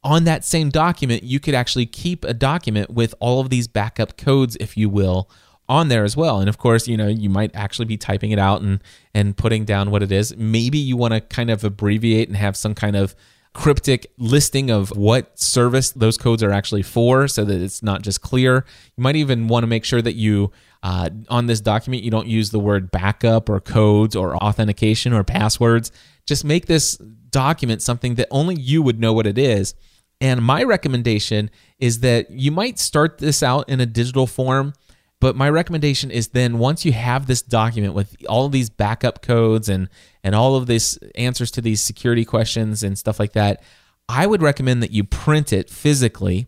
On 0.03 0.25
that 0.25 0.47
same 0.47 0.71
document, 0.71 1.25
you 1.25 1.41
could 1.41 1.55
actually 1.55 1.85
keep 1.85 2.25
a 2.25 2.33
document 2.33 2.89
with 2.89 3.15
all 3.21 3.41
of 3.41 3.51
these 3.51 3.69
backup 3.69 4.17
codes, 4.17 4.57
if 4.59 4.79
you 4.79 4.89
will, 4.89 5.29
on 5.71 5.87
there 5.87 6.03
as 6.03 6.17
well. 6.17 6.41
And 6.41 6.49
of 6.49 6.59
course, 6.59 6.89
you 6.89 6.97
know, 6.97 7.07
you 7.07 7.31
might 7.31 7.55
actually 7.55 7.85
be 7.85 7.97
typing 7.97 8.33
it 8.33 8.39
out 8.39 8.61
and 8.61 8.83
and 9.15 9.37
putting 9.37 9.65
down 9.65 9.93
what 9.93 10.03
it 10.03 10.11
is. 10.11 10.37
Maybe 10.37 10.79
you 10.79 10.97
want 10.97 11.15
to 11.15 11.21
kind 11.21 11.49
of 11.49 11.63
abbreviate 11.63 12.29
and 12.29 12.37
have 12.37 12.57
some 12.57 12.75
kind 12.75 12.97
of 12.97 13.15
cryptic 13.55 14.13
listing 14.19 14.71
of 14.71 14.91
what 14.97 15.39
service 15.39 15.91
those 15.91 16.17
codes 16.17 16.43
are 16.43 16.51
actually 16.51 16.83
for 16.83 17.27
so 17.27 17.45
that 17.45 17.61
it's 17.61 17.83
not 17.83 18.03
just 18.03 18.21
clear. 18.21 18.65
You 18.97 19.03
might 19.03 19.17
even 19.17 19.47
want 19.49 19.63
to 19.63 19.69
make 19.69 19.85
sure 19.85 20.03
that 20.03 20.15
you 20.15 20.51
uh, 20.83 21.11
on 21.29 21.47
this 21.47 21.61
document 21.61 22.03
you 22.03 22.11
don't 22.11 22.27
use 22.27 22.51
the 22.51 22.59
word 22.59 22.91
backup 22.91 23.49
or 23.49 23.61
codes 23.61 24.17
or 24.17 24.37
authentication 24.37 25.13
or 25.13 25.23
passwords. 25.23 25.93
Just 26.27 26.45
make 26.45 26.67
this 26.67 26.97
document 27.31 27.81
something 27.81 28.17
that 28.17 28.27
only 28.33 28.57
you 28.57 28.83
would 28.83 28.99
know 28.99 29.13
what 29.13 29.27
it 29.27 29.39
is. 29.39 29.75
And 30.21 30.43
my 30.43 30.65
recommendation 30.65 31.49
is 31.79 32.01
that 32.01 32.31
you 32.31 32.51
might 32.51 32.79
start 32.79 33.19
this 33.19 33.43
out 33.43 33.69
in 33.69 33.81
a 33.81 33.87
digital 33.87 34.27
form 34.27 34.75
but 35.21 35.37
my 35.37 35.49
recommendation 35.51 36.11
is 36.11 36.29
then 36.29 36.59
once 36.59 36.85
you 36.85 36.93
have 36.93 37.27
this 37.27 37.43
document 37.43 37.95
with 37.95 38.17
all 38.29 38.47
of 38.47 38.53
these 38.53 38.71
backup 38.71 39.23
codes 39.23 39.69
and 39.69 39.89
and 40.25 40.35
all 40.35 40.57
of 40.57 40.67
these 40.67 40.99
answers 41.15 41.51
to 41.53 41.61
these 41.61 41.81
security 41.81 42.25
questions 42.25 42.83
and 42.83 42.99
stuff 42.99 43.21
like 43.21 43.33
that, 43.33 43.63
I 44.09 44.27
would 44.27 44.43
recommend 44.43 44.83
that 44.83 44.91
you 44.91 45.05
print 45.05 45.53
it 45.53 45.71
physically 45.71 46.47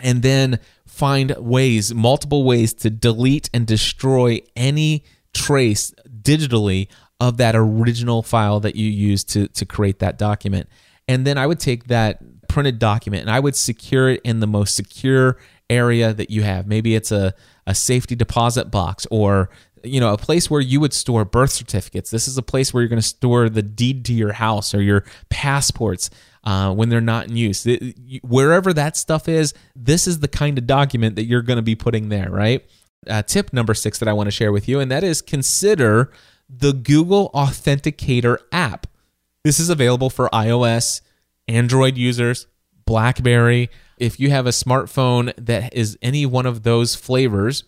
and 0.00 0.22
then 0.22 0.58
find 0.86 1.34
ways, 1.38 1.94
multiple 1.94 2.44
ways 2.44 2.72
to 2.74 2.90
delete 2.90 3.50
and 3.52 3.66
destroy 3.66 4.40
any 4.54 5.04
trace 5.34 5.92
digitally 6.22 6.88
of 7.20 7.36
that 7.38 7.54
original 7.54 8.22
file 8.22 8.60
that 8.60 8.76
you 8.76 8.90
used 8.90 9.28
to, 9.30 9.48
to 9.48 9.64
create 9.64 9.98
that 10.00 10.18
document. 10.18 10.68
And 11.08 11.26
then 11.26 11.38
I 11.38 11.46
would 11.46 11.60
take 11.60 11.84
that 11.84 12.48
printed 12.48 12.78
document 12.78 13.22
and 13.22 13.30
I 13.30 13.40
would 13.40 13.56
secure 13.56 14.10
it 14.10 14.20
in 14.24 14.40
the 14.40 14.46
most 14.46 14.74
secure 14.74 15.38
area 15.70 16.12
that 16.12 16.30
you 16.30 16.42
have. 16.42 16.66
Maybe 16.66 16.94
it's 16.94 17.12
a, 17.12 17.34
a 17.66 17.74
safety 17.74 18.14
deposit 18.14 18.70
box 18.70 19.06
or 19.10 19.50
you 19.82 20.00
know 20.00 20.12
a 20.12 20.18
place 20.18 20.50
where 20.50 20.60
you 20.60 20.80
would 20.80 20.92
store 20.92 21.24
birth 21.24 21.50
certificates. 21.52 22.10
This 22.10 22.26
is 22.28 22.38
a 22.38 22.42
place 22.42 22.72
where 22.72 22.82
you're 22.82 22.88
going 22.88 23.00
to 23.00 23.06
store 23.06 23.48
the 23.48 23.62
deed 23.62 24.04
to 24.06 24.12
your 24.12 24.32
house 24.32 24.74
or 24.74 24.82
your 24.82 25.04
passports 25.28 26.10
uh, 26.44 26.72
when 26.74 26.88
they're 26.88 27.00
not 27.00 27.28
in 27.28 27.36
use. 27.36 27.66
It- 27.66 27.96
wherever 28.22 28.72
that 28.72 28.96
stuff 28.96 29.28
is 29.28 29.52
this 29.74 30.06
is 30.06 30.20
the 30.20 30.28
kind 30.28 30.58
of 30.58 30.66
document 30.66 31.16
that 31.16 31.24
you're 31.24 31.42
going 31.42 31.58
to 31.58 31.62
be 31.62 31.74
putting 31.76 32.08
there 32.08 32.30
right? 32.30 32.64
Uh, 33.08 33.22
tip 33.22 33.52
number 33.52 33.72
six 33.74 34.00
that 34.00 34.08
i 34.08 34.12
want 34.12 34.26
to 34.26 34.32
share 34.32 34.50
with 34.50 34.66
you 34.68 34.80
and 34.80 34.90
that 34.90 35.04
is 35.04 35.22
consider 35.22 36.10
the 36.48 36.72
google 36.72 37.30
authenticator 37.34 38.38
app. 38.50 38.86
This 39.44 39.60
is 39.60 39.68
available 39.68 40.10
for 40.10 40.28
ios 40.30 41.02
android 41.46 41.96
users 41.96 42.46
blackberry 42.84 43.70
if 43.98 44.20
you 44.20 44.30
have 44.30 44.46
a 44.46 44.50
smartphone 44.50 45.32
that 45.36 45.74
is 45.74 45.98
any 46.02 46.26
one 46.26 46.46
of 46.46 46.62
those 46.62 46.94
flavors 46.94 47.64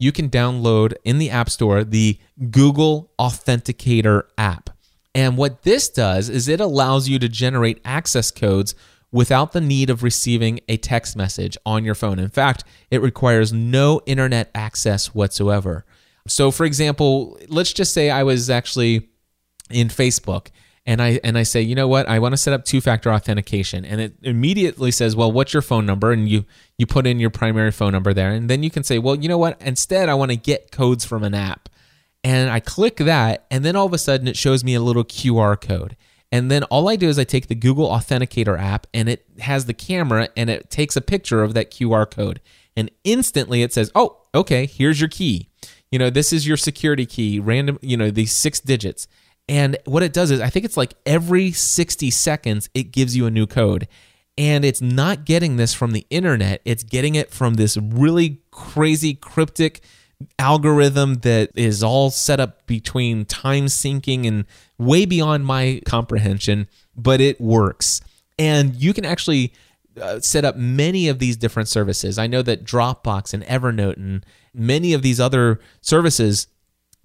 you 0.00 0.10
can 0.12 0.30
download 0.30 0.94
in 1.04 1.18
the 1.18 1.30
App 1.30 1.50
Store 1.50 1.84
the 1.84 2.18
Google 2.50 3.12
Authenticator 3.20 4.22
app. 4.36 4.70
And 5.14 5.36
what 5.36 5.62
this 5.62 5.88
does 5.88 6.28
is 6.28 6.48
it 6.48 6.60
allows 6.60 7.08
you 7.08 7.18
to 7.18 7.28
generate 7.28 7.80
access 7.84 8.30
codes 8.30 8.74
without 9.12 9.52
the 9.52 9.60
need 9.60 9.90
of 9.90 10.02
receiving 10.02 10.60
a 10.68 10.76
text 10.76 11.16
message 11.16 11.56
on 11.66 11.84
your 11.84 11.94
phone. 11.94 12.18
In 12.18 12.30
fact, 12.30 12.64
it 12.90 13.02
requires 13.02 13.52
no 13.52 14.00
internet 14.06 14.50
access 14.54 15.14
whatsoever. 15.14 15.84
So, 16.26 16.50
for 16.50 16.64
example, 16.64 17.38
let's 17.48 17.72
just 17.72 17.92
say 17.92 18.08
I 18.08 18.22
was 18.22 18.48
actually 18.48 19.08
in 19.68 19.88
Facebook 19.88 20.48
and 20.86 21.02
I 21.02 21.20
and 21.22 21.36
I 21.36 21.42
say, 21.42 21.60
you 21.60 21.74
know 21.74 21.88
what, 21.88 22.08
I 22.08 22.18
want 22.18 22.32
to 22.32 22.36
set 22.36 22.54
up 22.54 22.64
two-factor 22.64 23.12
authentication, 23.12 23.84
and 23.84 24.00
it 24.00 24.14
immediately 24.22 24.90
says, 24.90 25.14
well, 25.14 25.30
what's 25.30 25.52
your 25.52 25.62
phone 25.62 25.86
number? 25.86 26.12
And 26.12 26.28
you 26.28 26.44
you 26.78 26.86
put 26.86 27.06
in 27.06 27.20
your 27.20 27.30
primary 27.30 27.70
phone 27.70 27.92
number 27.92 28.14
there, 28.14 28.30
and 28.30 28.48
then 28.48 28.62
you 28.62 28.70
can 28.70 28.82
say, 28.82 28.98
well, 28.98 29.16
you 29.16 29.28
know 29.28 29.38
what, 29.38 29.60
instead 29.60 30.08
I 30.08 30.14
want 30.14 30.30
to 30.30 30.36
get 30.36 30.72
codes 30.72 31.04
from 31.04 31.22
an 31.22 31.34
app, 31.34 31.68
and 32.24 32.50
I 32.50 32.60
click 32.60 32.96
that, 32.96 33.46
and 33.50 33.64
then 33.64 33.76
all 33.76 33.86
of 33.86 33.92
a 33.92 33.98
sudden 33.98 34.26
it 34.26 34.36
shows 34.36 34.64
me 34.64 34.74
a 34.74 34.80
little 34.80 35.04
QR 35.04 35.60
code. 35.60 35.96
And 36.32 36.50
then 36.50 36.62
all 36.64 36.88
I 36.88 36.96
do 36.96 37.08
is 37.08 37.18
I 37.18 37.24
take 37.24 37.48
the 37.48 37.54
Google 37.54 37.88
Authenticator 37.88 38.58
app 38.58 38.86
and 38.94 39.08
it 39.08 39.24
has 39.40 39.66
the 39.66 39.74
camera 39.74 40.28
and 40.36 40.48
it 40.48 40.70
takes 40.70 40.96
a 40.96 41.00
picture 41.00 41.42
of 41.42 41.54
that 41.54 41.70
QR 41.70 42.08
code. 42.08 42.40
And 42.76 42.90
instantly 43.02 43.62
it 43.62 43.72
says, 43.72 43.90
oh, 43.94 44.18
okay, 44.34 44.66
here's 44.66 45.00
your 45.00 45.08
key. 45.08 45.48
You 45.90 45.98
know, 45.98 46.08
this 46.08 46.32
is 46.32 46.46
your 46.46 46.56
security 46.56 47.04
key, 47.04 47.40
random, 47.40 47.78
you 47.82 47.96
know, 47.96 48.10
these 48.12 48.32
six 48.32 48.60
digits. 48.60 49.08
And 49.50 49.76
what 49.84 50.04
it 50.04 50.12
does 50.12 50.30
is, 50.30 50.40
I 50.40 50.48
think 50.48 50.64
it's 50.64 50.76
like 50.76 50.94
every 51.04 51.50
60 51.50 52.08
seconds, 52.12 52.70
it 52.72 52.92
gives 52.92 53.16
you 53.16 53.26
a 53.26 53.32
new 53.32 53.48
code. 53.48 53.88
And 54.38 54.64
it's 54.64 54.80
not 54.80 55.24
getting 55.24 55.56
this 55.56 55.74
from 55.74 55.90
the 55.90 56.06
internet, 56.08 56.62
it's 56.64 56.84
getting 56.84 57.16
it 57.16 57.32
from 57.32 57.54
this 57.54 57.76
really 57.76 58.42
crazy 58.52 59.12
cryptic 59.12 59.80
algorithm 60.38 61.14
that 61.14 61.50
is 61.56 61.82
all 61.82 62.10
set 62.10 62.38
up 62.38 62.64
between 62.66 63.24
time 63.24 63.66
syncing 63.66 64.24
and 64.24 64.44
way 64.78 65.04
beyond 65.04 65.44
my 65.46 65.80
comprehension, 65.84 66.68
but 66.96 67.20
it 67.20 67.40
works. 67.40 68.00
And 68.38 68.76
you 68.76 68.94
can 68.94 69.04
actually 69.04 69.52
uh, 70.00 70.20
set 70.20 70.44
up 70.44 70.56
many 70.56 71.08
of 71.08 71.18
these 71.18 71.36
different 71.36 71.68
services. 71.68 72.18
I 72.18 72.28
know 72.28 72.42
that 72.42 72.64
Dropbox 72.64 73.34
and 73.34 73.42
Evernote 73.44 73.96
and 73.96 74.24
many 74.54 74.92
of 74.92 75.02
these 75.02 75.18
other 75.18 75.58
services 75.80 76.46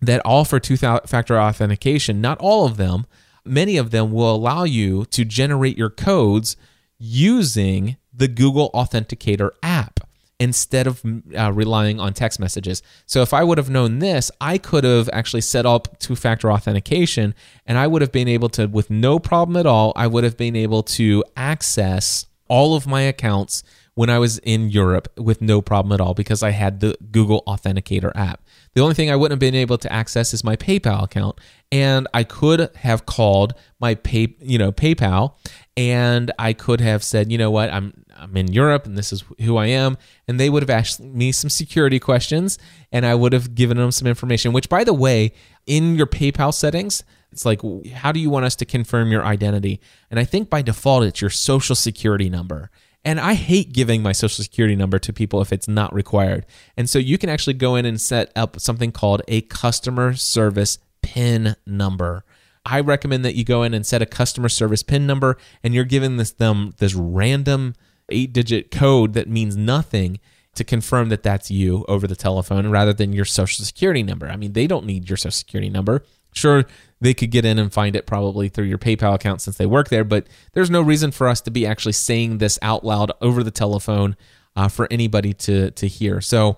that 0.06 0.22
offer 0.26 0.60
two 0.60 0.78
factor 0.78 1.40
authentication, 1.40 2.22
not 2.22 2.38
all 2.40 2.66
of 2.66 2.78
them, 2.78 3.06
many 3.44 3.78
of 3.78 3.92
them 3.92 4.12
will 4.12 4.34
allow 4.34 4.64
you 4.64 5.06
to 5.06 5.24
generate 5.24 5.78
your 5.78 5.90
codes 5.90 6.58
using 6.98 7.98
the 8.14 8.28
Google 8.28 8.72
Authenticator 8.74 9.52
app 9.62 10.00
instead 10.40 10.86
of 10.86 11.02
uh, 11.38 11.52
relying 11.52 12.00
on 12.00 12.14
text 12.14 12.40
messages. 12.40 12.84
So 13.06 13.22
if 13.22 13.34
I 13.34 13.44
would 13.44 13.58
have 13.58 13.70
known 13.70 14.00
this, 14.00 14.30
I 14.42 14.58
could 14.58 14.84
have 14.84 15.10
actually 15.14 15.42
set 15.42 15.66
up 15.66 15.98
two 16.00 16.16
factor 16.16 16.52
authentication 16.52 17.34
and 17.66 17.78
I 17.78 17.88
would 17.88 18.02
have 18.02 18.12
been 18.12 18.28
able 18.28 18.50
to, 18.50 18.68
with 18.68 18.90
no 18.90 19.18
problem 19.18 19.56
at 19.56 19.66
all, 19.66 19.94
I 19.96 20.08
would 20.08 20.24
have 20.26 20.36
been 20.36 20.56
able 20.56 20.84
to 20.84 21.24
access 21.38 22.26
all 22.50 22.76
of 22.76 22.86
my 22.86 23.02
accounts 23.02 23.64
when 23.96 24.10
I 24.10 24.20
was 24.20 24.38
in 24.40 24.70
Europe 24.70 25.08
with 25.18 25.42
no 25.42 25.62
problem 25.62 25.94
at 25.94 26.02
all 26.02 26.14
because 26.14 26.44
I 26.44 26.52
had 26.52 26.82
the 26.82 26.98
Google 27.12 27.44
Authenticator 27.48 28.12
app. 28.14 28.44
The 28.74 28.82
only 28.82 28.94
thing 28.94 29.10
I 29.10 29.16
wouldn't 29.16 29.42
have 29.42 29.52
been 29.52 29.60
able 29.60 29.78
to 29.80 29.92
access 29.92 30.34
is 30.34 30.44
my 30.44 30.58
PayPal 30.58 31.04
account, 31.04 31.40
and 31.72 32.06
I 32.14 32.26
could 32.26 32.70
have 32.76 33.06
called 33.06 33.54
my 33.80 33.96
pay, 33.96 34.36
you 34.42 34.58
know, 34.58 34.74
PayPal, 34.74 35.36
and 35.78 36.32
I 36.38 36.52
could 36.52 36.82
have 36.82 37.04
said, 37.04 37.32
you 37.32 37.38
know 37.38 37.50
what, 37.50 37.72
I'm 37.72 38.06
I'm 38.18 38.36
in 38.36 38.52
Europe, 38.52 38.86
and 38.86 38.98
this 38.98 39.12
is 39.14 39.24
who 39.42 39.58
I 39.58 39.68
am, 39.68 39.98
and 40.28 40.40
they 40.40 40.50
would 40.50 40.64
have 40.64 40.70
asked 40.70 41.00
me 41.00 41.32
some 41.32 41.50
security 41.50 42.00
questions, 42.00 42.58
and 42.92 43.06
I 43.06 43.16
would 43.16 43.34
have 43.34 43.56
given 43.56 43.78
them 43.78 43.92
some 43.92 44.08
information. 44.08 44.52
Which, 44.52 44.70
by 44.70 44.84
the 44.84 44.94
way, 44.94 45.32
in 45.66 45.96
your 45.96 46.08
PayPal 46.08 46.54
settings, 46.54 47.04
it's 47.32 47.46
like, 47.46 47.62
how 47.94 48.12
do 48.12 48.20
you 48.20 48.30
want 48.30 48.46
us 48.46 48.56
to 48.58 48.66
confirm 48.66 49.12
your 49.12 49.26
identity? 49.26 49.82
And 50.10 50.20
I 50.20 50.24
think 50.24 50.50
by 50.50 50.62
default, 50.62 51.04
it's 51.04 51.20
your 51.20 51.30
social 51.30 51.76
security 51.76 52.30
number. 52.30 52.72
And 53.06 53.20
I 53.20 53.36
hate 53.36 53.72
giving 53.72 54.02
my 54.02 54.12
social 54.12 54.44
security 54.44 54.76
number 54.76 54.98
to 54.98 55.14
people 55.14 55.40
if 55.40 55.54
it's 55.54 55.68
not 55.68 55.94
required. 55.94 56.48
And 56.76 56.90
so 56.90 56.98
you 56.98 57.20
can 57.20 57.30
actually 57.30 57.54
go 57.54 57.76
in 57.76 57.86
and 57.86 58.02
set 58.02 58.32
up 58.36 58.60
something 58.60 58.92
called 58.92 59.22
a 59.28 59.42
customer 59.42 60.16
service 60.16 60.80
PIN 61.04 61.56
number. 61.68 62.26
I 62.66 62.80
recommend 62.80 63.24
that 63.24 63.36
you 63.36 63.44
go 63.44 63.62
in 63.62 63.76
and 63.76 63.86
set 63.86 64.02
a 64.02 64.08
customer 64.08 64.50
service 64.50 64.82
PIN 64.82 65.06
number 65.06 65.38
and 65.64 65.76
you're 65.76 65.86
giving 65.86 66.18
this 66.18 66.32
them 66.32 66.74
this 66.80 66.96
random 66.96 67.76
8-digit 68.12 68.72
code 68.72 69.14
that 69.14 69.30
means 69.30 69.56
nothing 69.56 70.20
to 70.56 70.64
confirm 70.64 71.10
that 71.10 71.22
that's 71.22 71.52
you 71.52 71.86
over 71.88 72.08
the 72.08 72.16
telephone 72.16 72.70
rather 72.72 72.94
than 72.94 73.14
your 73.14 73.26
social 73.26 73.64
security 73.64 74.02
number. 74.02 74.28
I 74.28 74.36
mean, 74.36 74.54
they 74.54 74.66
don't 74.66 74.86
need 74.86 75.10
your 75.10 75.18
social 75.18 75.32
security 75.32 75.70
number. 75.70 76.04
Sure, 76.34 76.66
they 77.06 77.14
could 77.14 77.30
get 77.30 77.46
in 77.46 77.60
and 77.60 77.72
find 77.72 77.96
it 77.96 78.08
probably 78.08 78.50
through 78.50 78.66
your 78.66 78.80
PayPal 78.80 79.14
account 79.14 79.40
since 79.40 79.58
they 79.58 79.68
work 79.68 79.90
there, 79.90 80.04
but 80.04 80.26
there's 80.54 80.72
no 80.72 80.82
reason 80.82 81.12
for 81.12 81.28
us 81.28 81.40
to 81.42 81.52
be 81.52 81.66
actually 81.66 81.92
saying 81.94 82.40
this 82.40 82.58
out 82.64 82.84
loud 82.84 83.12
over 83.22 83.44
the 83.44 83.52
telephone 83.52 84.16
uh, 84.56 84.68
for 84.68 84.88
anybody 84.90 85.32
to 85.34 85.70
to 85.72 85.88
hear. 85.88 86.20
So, 86.20 86.58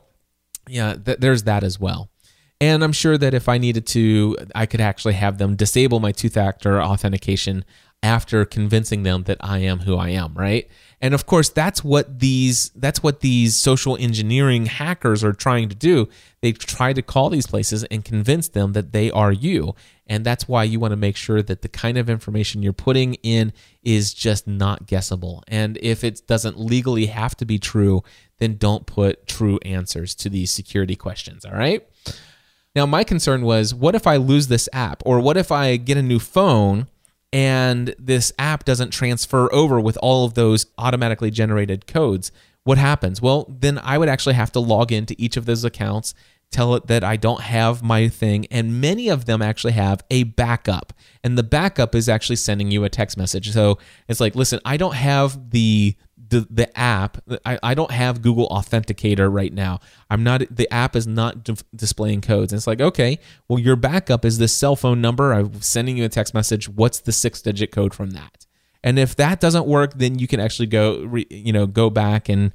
yeah, 0.67 0.93
th- 0.93 1.17
there's 1.19 1.43
that 1.43 1.63
as 1.63 1.79
well. 1.79 2.09
And 2.61 2.83
I'm 2.83 2.93
sure 2.93 3.17
that 3.17 3.33
if 3.33 3.49
I 3.49 3.57
needed 3.57 3.85
to, 3.87 4.37
I 4.55 4.65
could 4.65 4.81
actually 4.81 5.13
have 5.15 5.37
them 5.37 5.55
disable 5.55 5.99
my 5.99 6.11
two 6.11 6.29
factor 6.29 6.81
authentication 6.81 7.65
after 8.01 8.45
convincing 8.45 9.03
them 9.03 9.23
that 9.23 9.37
I 9.41 9.59
am 9.59 9.79
who 9.79 9.97
I 9.97 10.09
am, 10.09 10.33
right? 10.33 10.67
And 10.99 11.13
of 11.13 11.27
course, 11.27 11.49
that's 11.49 11.83
what 11.83 12.19
these 12.19 12.69
that's 12.69 13.03
what 13.03 13.19
these 13.19 13.55
social 13.55 13.95
engineering 13.97 14.65
hackers 14.65 15.23
are 15.23 15.33
trying 15.33 15.69
to 15.69 15.75
do. 15.75 16.09
They 16.41 16.53
try 16.53 16.93
to 16.93 17.01
call 17.03 17.29
these 17.29 17.45
places 17.45 17.83
and 17.85 18.03
convince 18.03 18.47
them 18.47 18.73
that 18.73 18.93
they 18.93 19.11
are 19.11 19.31
you. 19.31 19.75
And 20.07 20.25
that's 20.25 20.47
why 20.47 20.63
you 20.63 20.79
want 20.79 20.93
to 20.93 20.97
make 20.97 21.15
sure 21.15 21.43
that 21.43 21.61
the 21.61 21.67
kind 21.67 21.97
of 21.97 22.09
information 22.09 22.63
you're 22.63 22.73
putting 22.73 23.15
in 23.15 23.53
is 23.83 24.13
just 24.13 24.47
not 24.47 24.87
guessable. 24.87 25.43
And 25.47 25.77
if 25.81 26.03
it 26.03 26.25
doesn't 26.25 26.59
legally 26.59 27.07
have 27.07 27.35
to 27.37 27.45
be 27.45 27.59
true, 27.59 28.03
then 28.39 28.57
don't 28.57 28.85
put 28.85 29.27
true 29.27 29.59
answers 29.63 30.15
to 30.15 30.29
these 30.29 30.49
security 30.49 30.95
questions, 30.95 31.45
all 31.45 31.53
right? 31.53 31.87
Now, 32.75 32.85
my 32.85 33.03
concern 33.03 33.41
was 33.41 33.73
what 33.73 33.95
if 33.95 34.07
I 34.07 34.17
lose 34.17 34.47
this 34.47 34.69
app? 34.71 35.03
Or 35.05 35.19
what 35.19 35.35
if 35.37 35.51
I 35.51 35.77
get 35.77 35.97
a 35.97 36.01
new 36.01 36.19
phone 36.19 36.87
and 37.34 37.93
this 37.99 38.32
app 38.39 38.63
doesn't 38.65 38.91
transfer 38.91 39.51
over 39.53 39.80
with 39.80 39.97
all 40.01 40.25
of 40.25 40.34
those 40.34 40.65
automatically 40.78 41.32
generated 41.32 41.88
codes? 41.88 42.32
What 42.63 42.78
happens? 42.78 43.21
Well, 43.21 43.45
then 43.49 43.80
I 43.80 43.97
would 43.97 44.09
actually 44.09 44.36
have 44.36 44.51
to 44.53 44.59
log 44.59 44.91
into 44.91 45.15
each 45.17 45.38
of 45.38 45.45
those 45.45 45.63
accounts, 45.63 46.13
tell 46.51 46.75
it 46.75 46.88
that 46.88 47.03
I 47.03 47.15
don't 47.15 47.41
have 47.41 47.84
my 47.84 48.07
thing, 48.07 48.45
and 48.51 48.82
many 48.82 49.09
of 49.09 49.25
them 49.25 49.41
actually 49.41 49.73
have 49.73 50.03
a 50.09 50.23
backup. 50.23 50.93
And 51.23 51.38
the 51.38 51.43
backup 51.43 51.95
is 51.95 52.09
actually 52.09 52.38
sending 52.38 52.71
you 52.71 52.84
a 52.84 52.89
text 52.89 53.17
message. 53.17 53.51
So 53.51 53.78
it's 54.07 54.19
like, 54.19 54.36
listen, 54.36 54.59
I 54.65 54.78
don't 54.78 54.95
have 54.95 55.51
the 55.51 55.95
the, 56.30 56.47
the 56.49 56.78
app 56.78 57.17
I, 57.45 57.59
I 57.63 57.73
don't 57.73 57.91
have 57.91 58.21
google 58.21 58.47
authenticator 58.49 59.32
right 59.32 59.53
now. 59.53 59.80
I'm 60.09 60.23
not 60.23 60.43
the 60.49 60.71
app 60.71 60.95
is 60.95 61.07
not 61.07 61.47
displaying 61.75 62.21
codes. 62.21 62.51
And 62.51 62.57
it's 62.57 62.67
like 62.67 62.82
okay 62.82 63.19
well 63.47 63.59
your 63.59 63.75
backup 63.75 64.25
is 64.25 64.38
this 64.38 64.53
cell 64.53 64.75
phone 64.75 65.01
number. 65.01 65.34
I'm 65.34 65.61
sending 65.61 65.97
you 65.97 66.05
a 66.05 66.09
text 66.09 66.34
message. 66.34 66.69
What's 66.69 66.99
the 66.99 67.11
six 67.11 67.41
digit 67.41 67.71
code 67.71 67.93
from 67.93 68.11
that? 68.11 68.45
And 68.84 68.99
if 68.99 69.15
that 69.15 69.39
doesn't 69.39 69.65
work 69.65 69.93
then 69.97 70.19
you 70.19 70.28
can 70.28 70.39
actually 70.39 70.67
go 70.67 71.03
re, 71.03 71.25
you 71.30 71.53
know 71.53 71.67
go 71.67 71.89
back 71.89 72.30
and 72.30 72.51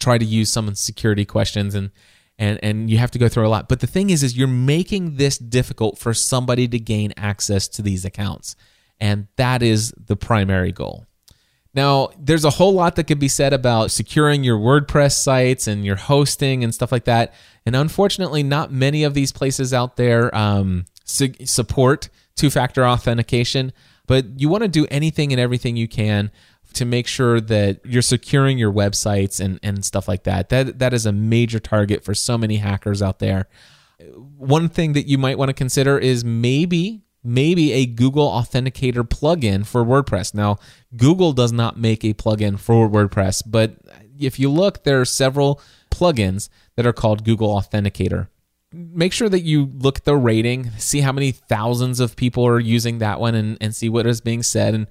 try 0.00 0.18
to 0.18 0.24
use 0.24 0.50
some 0.50 0.74
security 0.74 1.24
questions 1.24 1.74
and 1.74 1.90
and 2.38 2.58
and 2.62 2.90
you 2.90 2.98
have 2.98 3.10
to 3.12 3.18
go 3.18 3.28
through 3.28 3.46
a 3.46 3.48
lot. 3.48 3.68
But 3.68 3.80
the 3.80 3.86
thing 3.86 4.10
is 4.10 4.22
is 4.22 4.36
you're 4.36 4.48
making 4.48 5.16
this 5.16 5.38
difficult 5.38 5.98
for 5.98 6.14
somebody 6.14 6.66
to 6.68 6.78
gain 6.78 7.12
access 7.16 7.68
to 7.68 7.82
these 7.82 8.04
accounts. 8.04 8.56
And 9.00 9.26
that 9.36 9.62
is 9.62 9.92
the 9.96 10.16
primary 10.16 10.70
goal 10.70 11.06
Now, 11.74 12.10
there's 12.18 12.44
a 12.44 12.50
whole 12.50 12.74
lot 12.74 12.96
that 12.96 13.04
could 13.04 13.18
be 13.18 13.28
said 13.28 13.52
about 13.52 13.90
securing 13.90 14.44
your 14.44 14.58
WordPress 14.58 15.12
sites 15.12 15.66
and 15.66 15.84
your 15.86 15.96
hosting 15.96 16.62
and 16.62 16.74
stuff 16.74 16.92
like 16.92 17.04
that. 17.04 17.32
And 17.64 17.74
unfortunately, 17.74 18.42
not 18.42 18.70
many 18.70 19.04
of 19.04 19.14
these 19.14 19.32
places 19.32 19.72
out 19.72 19.96
there 19.96 20.34
um, 20.36 20.84
su- 21.04 21.32
support 21.44 22.10
two 22.36 22.50
factor 22.50 22.86
authentication, 22.86 23.72
but 24.06 24.40
you 24.40 24.48
want 24.48 24.62
to 24.62 24.68
do 24.68 24.86
anything 24.90 25.32
and 25.32 25.40
everything 25.40 25.76
you 25.76 25.88
can 25.88 26.30
to 26.74 26.84
make 26.84 27.06
sure 27.06 27.40
that 27.40 27.80
you're 27.84 28.02
securing 28.02 28.58
your 28.58 28.72
websites 28.72 29.40
and, 29.40 29.60
and 29.62 29.84
stuff 29.84 30.08
like 30.08 30.24
that. 30.24 30.48
That 30.48 30.78
that 30.78 30.92
is 30.94 31.06
a 31.06 31.12
major 31.12 31.58
target 31.58 32.04
for 32.04 32.14
so 32.14 32.36
many 32.38 32.56
hackers 32.56 33.02
out 33.02 33.18
there. 33.18 33.46
One 34.36 34.68
thing 34.68 34.94
that 34.94 35.06
you 35.06 35.18
might 35.18 35.38
want 35.38 35.50
to 35.50 35.54
consider 35.54 35.98
is 35.98 36.24
maybe 36.24 37.02
maybe 37.24 37.72
a 37.72 37.86
Google 37.86 38.28
Authenticator 38.28 39.08
plugin 39.08 39.64
for 39.66 39.84
WordPress. 39.84 40.34
Now, 40.34 40.58
Google 40.96 41.32
does 41.32 41.52
not 41.52 41.78
make 41.78 42.04
a 42.04 42.14
plugin 42.14 42.58
for 42.58 42.88
WordPress, 42.88 43.42
but 43.46 43.76
if 44.18 44.38
you 44.38 44.50
look, 44.50 44.84
there 44.84 45.00
are 45.00 45.04
several 45.04 45.60
plugins 45.90 46.48
that 46.76 46.86
are 46.86 46.92
called 46.92 47.24
Google 47.24 47.48
Authenticator. 47.48 48.28
Make 48.72 49.12
sure 49.12 49.28
that 49.28 49.40
you 49.40 49.70
look 49.78 49.98
at 49.98 50.04
the 50.04 50.16
rating, 50.16 50.70
see 50.78 51.00
how 51.00 51.12
many 51.12 51.32
thousands 51.32 52.00
of 52.00 52.16
people 52.16 52.46
are 52.46 52.58
using 52.58 52.98
that 52.98 53.20
one, 53.20 53.34
and, 53.34 53.58
and 53.60 53.74
see 53.74 53.88
what 53.88 54.06
is 54.06 54.20
being 54.20 54.42
said. 54.42 54.74
And 54.74 54.86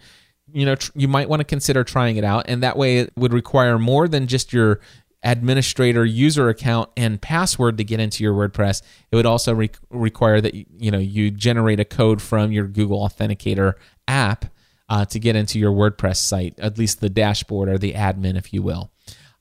you 0.53 0.65
know, 0.65 0.75
tr- 0.75 0.91
you 0.95 1.07
might 1.07 1.29
want 1.29 1.39
to 1.39 1.45
consider 1.45 1.83
trying 1.83 2.17
it 2.17 2.23
out. 2.23 2.45
And 2.47 2.61
that 2.63 2.77
way, 2.77 2.99
it 2.99 3.13
would 3.15 3.33
require 3.33 3.79
more 3.79 4.07
than 4.07 4.27
just 4.27 4.53
your 4.53 4.79
administrator 5.23 6.03
user 6.03 6.49
account 6.49 6.89
and 6.97 7.21
password 7.21 7.77
to 7.77 7.83
get 7.83 7.99
into 7.99 8.23
your 8.23 8.33
WordPress. 8.33 8.81
It 9.11 9.15
would 9.15 9.25
also 9.25 9.53
re- 9.53 9.69
require 9.89 10.41
that 10.41 10.53
you 10.53 10.91
know 10.91 10.97
you 10.97 11.31
generate 11.31 11.79
a 11.79 11.85
code 11.85 12.21
from 12.21 12.51
your 12.51 12.67
Google 12.67 13.07
Authenticator 13.07 13.73
app 14.07 14.45
uh, 14.89 15.05
to 15.05 15.19
get 15.19 15.35
into 15.35 15.59
your 15.59 15.71
WordPress 15.71 16.17
site, 16.17 16.59
at 16.59 16.77
least 16.77 16.99
the 16.99 17.09
dashboard 17.09 17.69
or 17.69 17.77
the 17.77 17.93
admin, 17.93 18.37
if 18.37 18.53
you 18.53 18.61
will. 18.61 18.91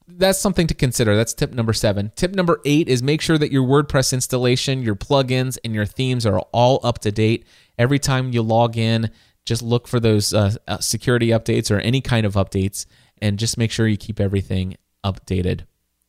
That's 0.07 0.39
something 0.39 0.66
to 0.66 0.74
consider. 0.74 1.16
That's 1.16 1.35
tip 1.35 1.53
number 1.53 1.72
seven. 1.72 2.12
Tip 2.14 2.35
number 2.35 2.61
eight 2.64 2.89
is 2.89 3.03
make 3.03 3.20
sure 3.20 3.39
that 3.39 3.53
your 3.53 3.66
WordPress 3.66 4.12
installation, 4.12 4.83
your 4.83 4.97
plugins, 4.97 5.57
and 5.64 5.74
your 5.74 5.87
themes 5.87 6.26
are 6.26 6.41
all 6.53 6.81
up 6.83 6.99
to 7.01 7.12
date. 7.12 7.47
Every 7.78 7.99
time 7.99 8.33
you 8.33 8.43
log 8.43 8.76
in, 8.76 9.11
just 9.47 9.62
look 9.62 9.89
for 9.89 9.99
those 9.99 10.35
uh, 10.35 10.55
uh 10.68 10.78
security 10.78 11.28
updates 11.28 11.70
or 11.70 11.81
any 11.81 12.01
kind 12.01 12.26
of 12.26 12.35
updates, 12.35 12.87
and 13.22 13.39
just 13.39 13.57
make 13.57 13.70
sure 13.70 13.89
you 13.89 13.97
keep 13.97 14.20
everything 14.20 14.76
updated. 15.05 15.62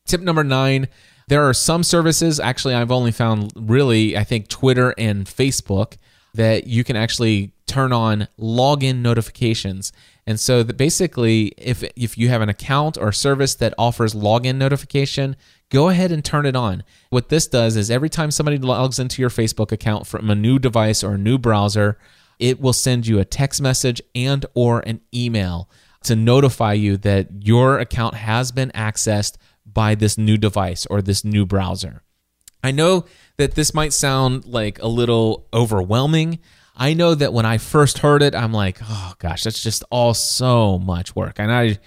Tip 0.05 0.21
number 0.21 0.43
nine 0.43 0.87
there 1.31 1.47
are 1.47 1.53
some 1.53 1.81
services, 1.81 2.41
actually, 2.41 2.73
I've 2.73 2.91
only 2.91 3.13
found 3.13 3.53
really, 3.55 4.17
I 4.17 4.25
think, 4.25 4.49
Twitter 4.49 4.93
and 4.97 5.25
Facebook, 5.25 5.95
that 6.33 6.67
you 6.67 6.83
can 6.83 6.97
actually 6.97 7.53
turn 7.67 7.93
on 7.93 8.27
login 8.37 8.97
notifications. 8.97 9.93
And 10.27 10.37
so 10.37 10.61
that 10.61 10.75
basically, 10.75 11.53
if, 11.57 11.83
if 11.95 12.17
you 12.17 12.27
have 12.27 12.41
an 12.41 12.49
account 12.49 12.97
or 12.97 13.13
service 13.13 13.55
that 13.55 13.73
offers 13.77 14.13
login 14.13 14.57
notification, 14.57 15.37
go 15.69 15.87
ahead 15.87 16.11
and 16.11 16.23
turn 16.23 16.45
it 16.45 16.55
on. 16.57 16.83
What 17.11 17.29
this 17.29 17.47
does 17.47 17.77
is 17.77 17.89
every 17.89 18.09
time 18.09 18.29
somebody 18.29 18.57
logs 18.57 18.99
into 18.99 19.21
your 19.21 19.29
Facebook 19.29 19.71
account 19.71 20.07
from 20.07 20.29
a 20.29 20.35
new 20.35 20.59
device 20.59 21.01
or 21.01 21.13
a 21.13 21.17
new 21.17 21.37
browser, 21.37 21.97
it 22.39 22.59
will 22.59 22.73
send 22.73 23.07
you 23.07 23.19
a 23.19 23.25
text 23.25 23.61
message 23.61 24.01
and 24.13 24.45
or 24.53 24.81
an 24.81 24.99
email 25.13 25.69
to 26.03 26.15
notify 26.15 26.73
you 26.73 26.97
that 26.97 27.45
your 27.45 27.79
account 27.79 28.15
has 28.15 28.51
been 28.51 28.71
accessed 28.71 29.37
by 29.65 29.95
this 29.95 30.17
new 30.17 30.37
device 30.37 30.85
or 30.87 31.01
this 31.01 31.23
new 31.23 31.45
browser. 31.45 32.03
I 32.63 32.71
know 32.71 33.05
that 33.37 33.55
this 33.55 33.73
might 33.73 33.93
sound 33.93 34.45
like 34.45 34.81
a 34.81 34.87
little 34.87 35.47
overwhelming. 35.53 36.39
I 36.75 36.93
know 36.93 37.15
that 37.15 37.33
when 37.33 37.45
I 37.45 37.57
first 37.57 37.99
heard 37.99 38.21
it, 38.21 38.35
I'm 38.35 38.53
like, 38.53 38.79
oh 38.83 39.13
gosh, 39.19 39.43
that's 39.43 39.61
just 39.61 39.83
all 39.89 40.13
so 40.13 40.77
much 40.79 41.15
work. 41.15 41.39
And 41.39 41.51
I 41.51 41.79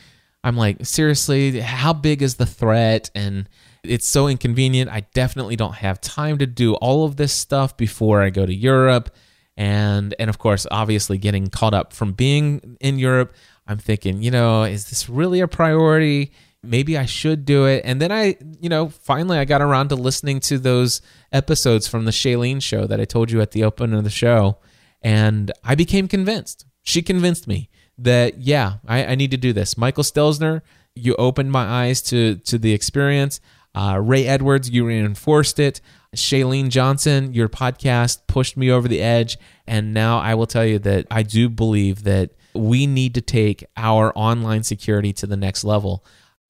I'm 0.43 0.57
like, 0.57 0.85
seriously, 0.85 1.61
how 1.61 1.95
big 1.95 2.21
is 2.21 2.35
the 2.35 2.45
threat? 2.45 3.11
And 3.15 3.49
it's 3.83 4.07
so 4.07 4.29
inconvenient. 4.29 4.91
I 4.91 5.01
definitely 5.15 5.57
don't 5.57 5.77
have 5.77 6.01
time 6.01 6.39
to 6.39 6.47
do 6.47 6.75
all 6.75 7.05
of 7.05 7.17
this 7.17 7.33
stuff 7.33 7.77
before 7.77 8.23
I 8.23 8.29
go 8.31 8.45
to 8.45 8.55
Europe. 8.55 9.15
And 9.57 10.15
and 10.19 10.29
of 10.29 10.39
course, 10.39 10.67
obviously 10.71 11.17
getting 11.17 11.47
caught 11.47 11.75
up 11.75 11.93
from 11.93 12.13
being 12.13 12.77
in 12.81 12.99
Europe, 12.99 13.35
I'm 13.67 13.79
thinking, 13.79 14.23
you 14.23 14.31
know, 14.31 14.65
is 14.65 14.91
this 14.91 15.09
really 15.09 15.41
a 15.41 15.49
priority? 15.49 16.33
Maybe 16.65 16.99
I 16.99 17.07
should 17.07 17.45
do 17.45 17.67
it. 17.67 17.83
And 17.85 18.01
then 18.01 18.11
I, 18.11 18.37
you 18.61 18.69
know, 18.69 18.89
finally 18.89 19.39
I 19.39 19.45
got 19.45 19.63
around 19.63 19.89
to 19.89 19.97
listening 19.97 20.41
to 20.41 20.59
those 20.59 21.03
episodes 21.33 21.87
from 21.87 22.05
the 22.05 22.11
Chalene 22.11 22.63
show 22.63 22.87
that 22.87 23.01
I 23.01 23.05
told 23.05 23.31
you 23.31 23.41
at 23.41 23.53
the 23.53 23.65
opening 23.65 23.97
of 23.97 24.05
the 24.05 24.11
show. 24.11 24.59
And 25.03 25.53
I 25.63 25.75
became 25.75 26.09
convinced. 26.09 26.67
She 26.83 27.03
convinced 27.03 27.47
me 27.47 27.69
that, 27.99 28.39
yeah, 28.39 28.75
I, 28.87 29.05
I 29.07 29.15
need 29.15 29.31
to 29.31 29.37
do 29.37 29.53
this. 29.53 29.77
Michael 29.77 30.05
Stelzner, 30.05 30.63
you 30.95 31.15
opened 31.17 31.53
my 31.53 31.65
eyes 31.65 32.03
to, 32.03 32.37
to 32.37 32.59
the 32.59 32.73
experience. 32.73 33.41
Uh, 33.75 33.99
Ray 34.03 34.27
Edwards, 34.27 34.71
you 34.71 34.87
reinforced 34.87 35.59
it. 35.59 35.81
Chalene 36.15 36.69
Johnson, 36.69 37.35
your 37.35 37.49
podcast 37.49 38.27
pushed 38.29 38.57
me 38.57 38.71
over 38.71 38.87
the 38.87 39.03
edge. 39.03 39.37
And 39.67 39.93
now 39.93 40.19
I 40.19 40.35
will 40.35 40.47
tell 40.47 40.65
you 40.65 40.79
that 40.81 41.07
I 41.11 41.23
do 41.23 41.49
believe 41.49 42.05
that 42.05 42.31
we 42.55 42.87
need 42.87 43.15
to 43.15 43.21
take 43.21 43.65
our 43.77 44.13
online 44.17 44.63
security 44.63 45.13
to 45.15 45.27
the 45.27 45.37
next 45.37 45.65
level. 45.65 46.05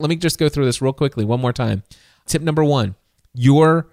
Let 0.05 0.11
me 0.11 0.17
just 0.17 0.39
go 0.39 0.51
through 0.51 0.67
this 0.67 0.83
real 0.83 0.93
quickly 0.93 1.25
one 1.25 1.41
more 1.41 1.55
time. 1.55 1.83
Tip 2.27 2.43
number 2.43 2.63
one 2.63 2.95
your 3.33 3.89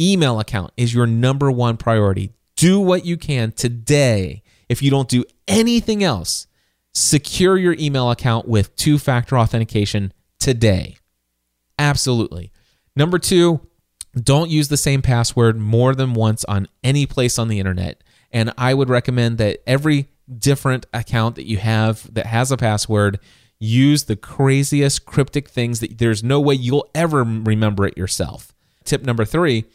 email 0.00 0.40
account 0.40 0.72
is 0.78 0.94
your 0.94 1.06
number 1.06 1.50
one 1.50 1.76
priority. 1.76 2.32
Do 2.56 2.80
what 2.80 3.04
you 3.04 3.18
can 3.18 3.52
today. 3.52 4.42
If 4.70 4.80
you 4.80 4.90
don't 4.90 5.10
do 5.10 5.26
anything 5.46 6.02
else, 6.02 6.46
secure 6.94 7.58
your 7.58 7.76
email 7.78 8.10
account 8.10 8.48
with 8.48 8.74
two 8.76 8.98
factor 8.98 9.38
authentication 9.38 10.14
today. 10.40 10.96
Absolutely. 11.78 12.50
Number 12.96 13.18
two, 13.18 13.60
don't 14.16 14.48
use 14.48 14.68
the 14.68 14.78
same 14.78 15.02
password 15.02 15.58
more 15.58 15.94
than 15.94 16.14
once 16.14 16.46
on 16.46 16.66
any 16.82 17.04
place 17.04 17.38
on 17.38 17.48
the 17.48 17.58
internet. 17.58 18.02
And 18.30 18.54
I 18.56 18.72
would 18.72 18.88
recommend 18.88 19.36
that 19.36 19.58
every 19.66 20.08
different 20.34 20.86
account 20.94 21.36
that 21.36 21.46
you 21.46 21.58
have 21.58 22.12
that 22.14 22.24
has 22.24 22.50
a 22.50 22.56
password, 22.56 23.20
use 23.62 24.04
the 24.04 24.16
craziest 24.16 25.06
cryptic 25.06 25.48
things 25.48 25.78
that 25.78 25.98
there's 25.98 26.24
no 26.24 26.40
way 26.40 26.52
you'll 26.52 26.88
ever 26.96 27.22
remember 27.22 27.86
it 27.86 27.96
yourself. 27.96 28.52
Tip 28.82 29.04
number 29.04 29.24
three, 29.24 29.66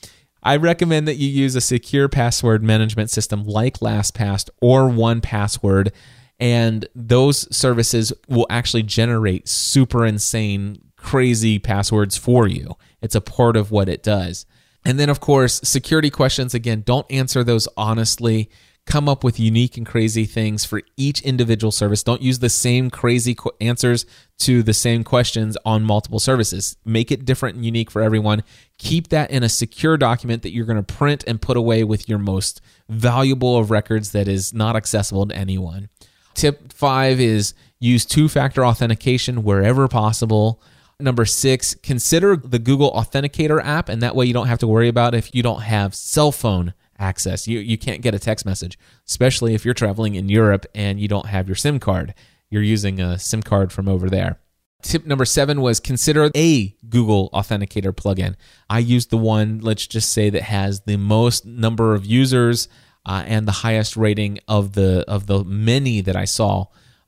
I 0.44 0.58
recommend 0.58 1.08
that 1.08 1.16
you 1.16 1.30
use 1.30 1.56
a 1.56 1.62
secure 1.62 2.10
password 2.10 2.62
management 2.62 3.10
system 3.10 3.46
like 3.46 3.80
LastPass 3.80 4.50
or 4.62 4.90
1Password, 4.90 5.92
and 6.38 6.86
those 6.94 7.56
services 7.56 8.12
will 8.28 8.46
actually 8.50 8.84
generate 8.84 9.48
super 9.48 10.06
insane, 10.06 10.82
crazy 10.98 11.58
passwords 11.58 12.18
for 12.18 12.46
you. 12.46 12.76
It's 13.02 13.16
a 13.16 13.22
part 13.22 13.56
of 13.56 13.72
what 13.72 13.88
it 13.88 14.04
does. 14.04 14.46
And 14.84 15.00
then, 15.00 15.10
of 15.10 15.22
course, 15.22 15.62
security 15.64 16.10
questions 16.10 16.54
again, 16.54 16.82
don't 16.86 17.10
answer 17.10 17.42
those 17.42 17.70
honestly 17.78 18.50
come 18.88 19.08
up 19.08 19.24
with 19.24 19.40
unique 19.40 19.78
and 19.78 19.86
crazy 19.86 20.26
things 20.26 20.66
for 20.66 20.82
each 20.96 21.22
individual 21.22 21.72
service. 21.72 22.02
Don't 22.02 22.22
use 22.22 22.40
the 22.40 22.50
same 22.50 22.90
crazy 22.90 23.36
qu- 23.36 23.52
answers 23.62 24.06
to 24.40 24.64
the 24.64 24.74
same 24.74 25.04
questions 25.04 25.58
on 25.66 25.84
multiple 25.84 26.20
services. 26.20 26.78
Make 26.86 27.12
it 27.12 27.26
different 27.26 27.58
and 27.58 27.66
unique 27.66 27.92
for 27.92 28.02
everyone. 28.02 28.44
Keep 28.78 29.10
that 29.10 29.30
in 29.30 29.44
a 29.44 29.50
secure 29.50 29.98
document 29.98 30.42
that 30.42 30.52
you're 30.52 30.66
going 30.66 30.84
to 30.84 30.94
print 30.94 31.24
and 31.28 31.42
put 31.42 31.58
away 31.58 31.84
with 31.84 32.08
your 32.08 32.18
most 32.18 32.62
valuable 32.88 33.58
of 33.58 33.70
records 33.70 34.14
that 34.14 34.28
is 34.28 34.54
not 34.54 34.76
accessible 34.76 35.28
to 35.28 35.36
anyone. 35.36 35.90
Tip 36.34 36.72
five 36.72 37.20
is 37.20 37.54
use 37.80 38.06
two 38.06 38.30
factor 38.30 38.66
authentication 38.66 39.44
wherever 39.44 39.88
possible. 39.88 40.62
Number 41.00 41.26
six, 41.26 41.76
consider 41.76 42.36
the 42.36 42.58
Google 42.58 42.92
Authenticator 42.94 43.64
app, 43.64 43.88
and 43.90 44.02
that 44.02 44.16
way 44.16 44.26
you 44.26 44.34
don't 44.34 44.48
have 44.48 44.60
to 44.60 44.68
worry 44.68 44.88
about 44.88 45.14
if 45.14 45.36
you 45.36 45.44
don't 45.44 45.62
have 45.62 45.94
cell 45.94 46.32
phone 46.32 46.74
access. 47.00 47.48
You 47.48 47.60
you 47.60 47.78
can't 47.78 48.02
get 48.02 48.16
a 48.16 48.20
text 48.20 48.45
message, 48.45 48.78
especially 49.08 49.54
if 49.54 49.66
you're 49.66 49.74
traveling 49.74 50.16
in 50.16 50.30
Europe 50.30 50.66
and 50.74 51.00
you 51.00 51.08
don't 51.08 51.28
have 51.28 51.48
your 51.48 51.56
SIM 51.56 51.80
card. 51.80 52.14
You're 52.50 52.64
using 52.64 53.00
a 53.00 53.20
SIM 53.20 53.43
card 53.43 53.72
from 53.72 53.88
over 53.88 54.10
there. 54.10 54.39
Tip 54.84 55.06
number 55.06 55.26
seven 55.26 55.62
was 55.62 55.80
consider 55.80 56.30
a 56.36 56.76
Google 56.88 57.30
Authenticator 57.34 57.91
plugin. 57.91 58.36
I 58.70 58.80
used 58.80 59.10
the 59.10 59.18
one, 59.18 59.60
let's 59.60 59.88
just 59.88 60.14
say, 60.14 60.30
that 60.30 60.43
has 60.43 60.82
the 60.82 60.98
most 60.98 61.45
number 61.45 61.95
of 61.95 62.06
users 62.06 62.68
uh, 63.06 63.24
and 63.26 63.48
the 63.48 63.54
highest 63.54 63.98
rating 63.98 64.39
of 64.48 64.74
the 64.74 65.04
of 65.08 65.26
the 65.26 65.43
many 65.43 66.02
that 66.02 66.16
I 66.16 66.26
saw. 66.26 66.66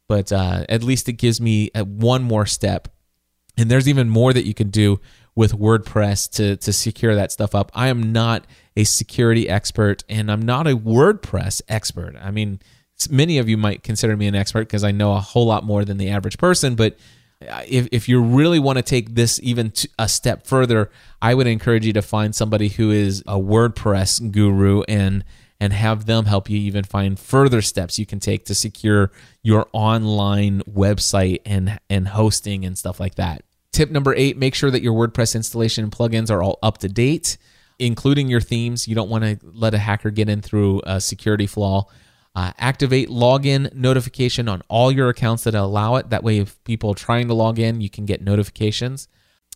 But 0.07 0.31
uh, 0.31 0.65
at 0.67 0.83
least 0.83 1.07
it 1.07 1.13
gives 1.13 1.39
me 1.39 1.69
uh, 1.75 1.83
one 1.83 2.23
more 2.23 2.47
step. 2.47 2.87
And 3.55 3.69
there's 3.69 3.87
even 3.87 4.09
more 4.09 4.33
that 4.33 4.47
you 4.47 4.53
can 4.53 4.69
do 4.69 4.99
with 5.35 5.53
WordPress 5.53 6.29
to 6.31 6.57
to 6.57 6.73
secure 6.73 7.15
that 7.15 7.31
stuff 7.31 7.55
up. 7.55 7.71
I 7.73 7.87
am 7.87 8.11
not 8.11 8.45
a 8.75 8.83
security 8.83 9.49
expert 9.49 10.03
and 10.09 10.31
I'm 10.31 10.41
not 10.41 10.67
a 10.67 10.75
WordPress 10.75 11.61
expert. 11.67 12.15
I 12.21 12.31
mean, 12.31 12.59
many 13.09 13.37
of 13.37 13.47
you 13.47 13.57
might 13.57 13.83
consider 13.83 14.17
me 14.17 14.27
an 14.27 14.35
expert 14.35 14.61
because 14.61 14.83
I 14.83 14.91
know 14.91 15.13
a 15.13 15.19
whole 15.19 15.45
lot 15.45 15.63
more 15.63 15.85
than 15.85 15.97
the 15.97 16.09
average 16.09 16.37
person, 16.37 16.75
but 16.75 16.97
uh, 17.47 17.63
if, 17.67 17.87
if 17.91 18.09
you 18.09 18.21
really 18.21 18.59
want 18.59 18.77
to 18.77 18.83
take 18.83 19.15
this 19.15 19.39
even 19.41 19.71
a 19.97 20.09
step 20.09 20.45
further, 20.45 20.91
I 21.21 21.33
would 21.33 21.47
encourage 21.47 21.85
you 21.85 21.93
to 21.93 22.01
find 22.01 22.35
somebody 22.35 22.67
who 22.67 22.91
is 22.91 23.21
a 23.21 23.39
WordPress 23.39 24.31
guru 24.31 24.81
and 24.87 25.23
and 25.61 25.73
have 25.73 26.05
them 26.05 26.25
help 26.25 26.49
you 26.49 26.57
even 26.57 26.85
find 26.85 27.19
further 27.19 27.61
steps 27.61 27.99
you 27.99 28.05
can 28.05 28.19
take 28.19 28.45
to 28.45 28.55
secure 28.55 29.11
your 29.43 29.67
online 29.73 30.61
website 30.61 31.39
and 31.45 31.79
and 31.89 32.09
hosting 32.09 32.65
and 32.65 32.77
stuff 32.77 32.99
like 32.99 33.15
that. 33.15 33.43
Tip 33.71 33.91
number 33.91 34.13
8, 34.15 34.37
make 34.37 34.55
sure 34.55 34.71
that 34.71 34.81
your 34.81 34.93
WordPress 34.93 35.35
installation 35.35 35.83
and 35.83 35.93
plugins 35.93 36.31
are 36.31 36.41
all 36.41 36.57
up 36.63 36.79
to 36.79 36.89
date, 36.89 37.37
including 37.77 38.27
your 38.27 38.41
themes. 38.41 38.87
You 38.87 38.95
don't 38.95 39.09
want 39.09 39.23
to 39.23 39.39
let 39.43 39.73
a 39.73 39.77
hacker 39.77 40.09
get 40.09 40.27
in 40.27 40.41
through 40.41 40.81
a 40.85 40.99
security 40.99 41.47
flaw. 41.47 41.85
Uh, 42.35 42.51
activate 42.57 43.09
login 43.09 43.73
notification 43.73 44.47
on 44.47 44.61
all 44.69 44.91
your 44.91 45.09
accounts 45.09 45.43
that 45.43 45.55
allow 45.55 45.95
it. 45.95 46.09
That 46.09 46.23
way, 46.23 46.39
if 46.39 46.63
people 46.63 46.91
are 46.91 46.95
trying 46.95 47.27
to 47.27 47.33
log 47.33 47.59
in, 47.59 47.81
you 47.81 47.89
can 47.89 48.05
get 48.05 48.21
notifications. 48.21 49.07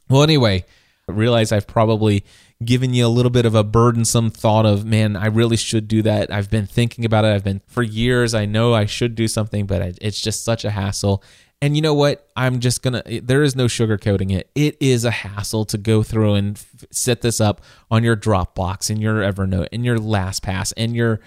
Well, 0.09 0.23
anyway, 0.23 0.65
I 1.07 1.11
realize 1.11 1.51
I've 1.51 1.67
probably 1.67 2.23
given 2.63 2.93
you 2.93 3.05
a 3.05 3.09
little 3.09 3.29
bit 3.29 3.45
of 3.45 3.55
a 3.55 3.63
burdensome 3.63 4.29
thought 4.29 4.65
of, 4.65 4.85
man, 4.85 5.15
I 5.15 5.27
really 5.27 5.57
should 5.57 5.87
do 5.87 6.01
that. 6.03 6.31
I've 6.31 6.49
been 6.49 6.65
thinking 6.65 7.05
about 7.05 7.25
it. 7.25 7.33
I've 7.33 7.43
been 7.43 7.61
for 7.67 7.83
years. 7.83 8.33
I 8.33 8.45
know 8.45 8.73
I 8.73 8.85
should 8.85 9.15
do 9.15 9.27
something, 9.27 9.65
but 9.65 9.97
it's 10.01 10.21
just 10.21 10.43
such 10.43 10.63
a 10.65 10.71
hassle. 10.71 11.23
And 11.63 11.77
you 11.77 11.81
know 11.81 11.93
what? 11.93 12.27
I'm 12.35 12.59
just 12.59 12.81
going 12.81 13.01
to, 13.01 13.21
there 13.21 13.41
is 13.41 13.55
no 13.55 13.67
sugarcoating 13.67 14.33
it. 14.33 14.49
It 14.53 14.75
is 14.81 15.05
a 15.05 15.11
hassle 15.11 15.63
to 15.63 15.77
go 15.77 16.03
through 16.03 16.33
and 16.33 16.57
f- 16.57 16.83
set 16.91 17.21
this 17.21 17.39
up 17.39 17.61
on 17.89 18.03
your 18.03 18.17
Dropbox 18.17 18.89
and 18.89 19.01
your 19.01 19.21
Evernote 19.21 19.69
and 19.71 19.85
your 19.85 19.97
LastPass 19.97 20.73
and 20.75 20.93
your 20.93 21.21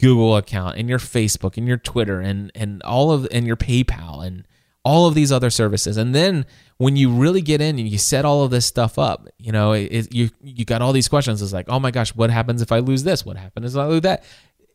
Google 0.00 0.38
account 0.38 0.78
and 0.78 0.88
your 0.88 0.98
Facebook 0.98 1.58
and 1.58 1.68
your 1.68 1.76
Twitter 1.76 2.18
and 2.18 2.50
and 2.54 2.82
all 2.82 3.12
of 3.12 3.28
and 3.30 3.46
your 3.46 3.56
PayPal 3.56 4.24
and 4.24 4.48
all 4.86 5.06
of 5.06 5.14
these 5.14 5.30
other 5.30 5.50
services. 5.50 5.98
And 5.98 6.14
then 6.14 6.46
when 6.78 6.96
you 6.96 7.10
really 7.10 7.42
get 7.42 7.60
in 7.60 7.78
and 7.78 7.86
you 7.86 7.98
set 7.98 8.24
all 8.24 8.42
of 8.42 8.50
this 8.50 8.64
stuff 8.64 8.98
up, 8.98 9.28
you 9.36 9.52
know, 9.52 9.72
it, 9.72 10.14
you 10.14 10.30
you 10.42 10.64
got 10.64 10.80
all 10.80 10.94
these 10.94 11.08
questions. 11.08 11.42
It's 11.42 11.52
like, 11.52 11.68
oh 11.68 11.78
my 11.78 11.90
gosh, 11.90 12.14
what 12.14 12.30
happens 12.30 12.62
if 12.62 12.72
I 12.72 12.78
lose 12.78 13.04
this? 13.04 13.26
What 13.26 13.36
happens 13.36 13.74
if 13.74 13.78
I 13.78 13.84
lose 13.84 14.00
that? 14.00 14.24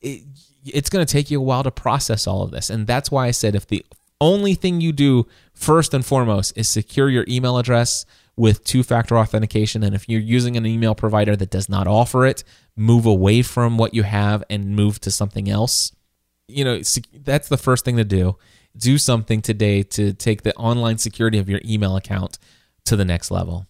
It, 0.02 0.22
it's 0.64 0.92
going 0.92 1.04
to 1.04 1.12
take 1.12 1.32
you 1.32 1.40
a 1.40 1.44
while 1.44 1.64
to 1.64 1.72
process 1.72 2.28
all 2.28 2.44
of 2.44 2.52
this, 2.52 2.70
and 2.70 2.86
that's 2.86 3.10
why 3.10 3.26
I 3.26 3.32
said 3.32 3.56
if 3.56 3.66
the 3.66 3.84
only 4.22 4.54
thing 4.54 4.82
you 4.82 4.92
do 4.92 5.28
first 5.54 5.94
and 5.94 6.06
foremost 6.06 6.54
is 6.56 6.68
secure 6.70 7.10
your 7.10 7.26
email 7.28 7.58
address 7.58 8.06
with 8.36 8.64
two 8.64 8.84
factor 8.84 9.18
authentication. 9.18 9.84
And 9.84 9.94
if 9.94 10.08
you're 10.08 10.22
using 10.22 10.56
an 10.56 10.66
email 10.66 10.96
provider 10.96 11.36
that 11.36 11.50
does 11.50 11.68
not 11.68 11.88
offer 11.88 12.26
it, 12.26 12.44
move 12.76 13.06
away 13.06 13.42
from 13.42 13.78
what 13.78 13.94
you 13.94 14.04
have 14.04 14.44
and 14.50 14.76
move 14.76 15.00
to 15.02 15.12
something 15.12 15.50
else. 15.50 15.92
You 16.48 16.64
know, 16.64 16.82
that's 17.14 17.50
the 17.50 17.58
first 17.58 17.84
thing 17.86 17.98
to 17.98 18.06
do. 18.06 18.38
Do 18.78 18.98
something 18.98 19.42
today 19.42 19.84
to 19.84 20.14
take 20.14 20.44
the 20.44 20.56
online 20.56 20.98
security 20.98 21.38
of 21.38 21.50
your 21.50 21.60
email 21.66 21.98
account 21.98 22.40
to 22.86 22.96
the 22.96 23.06
next 23.06 23.30
level. 23.30 23.68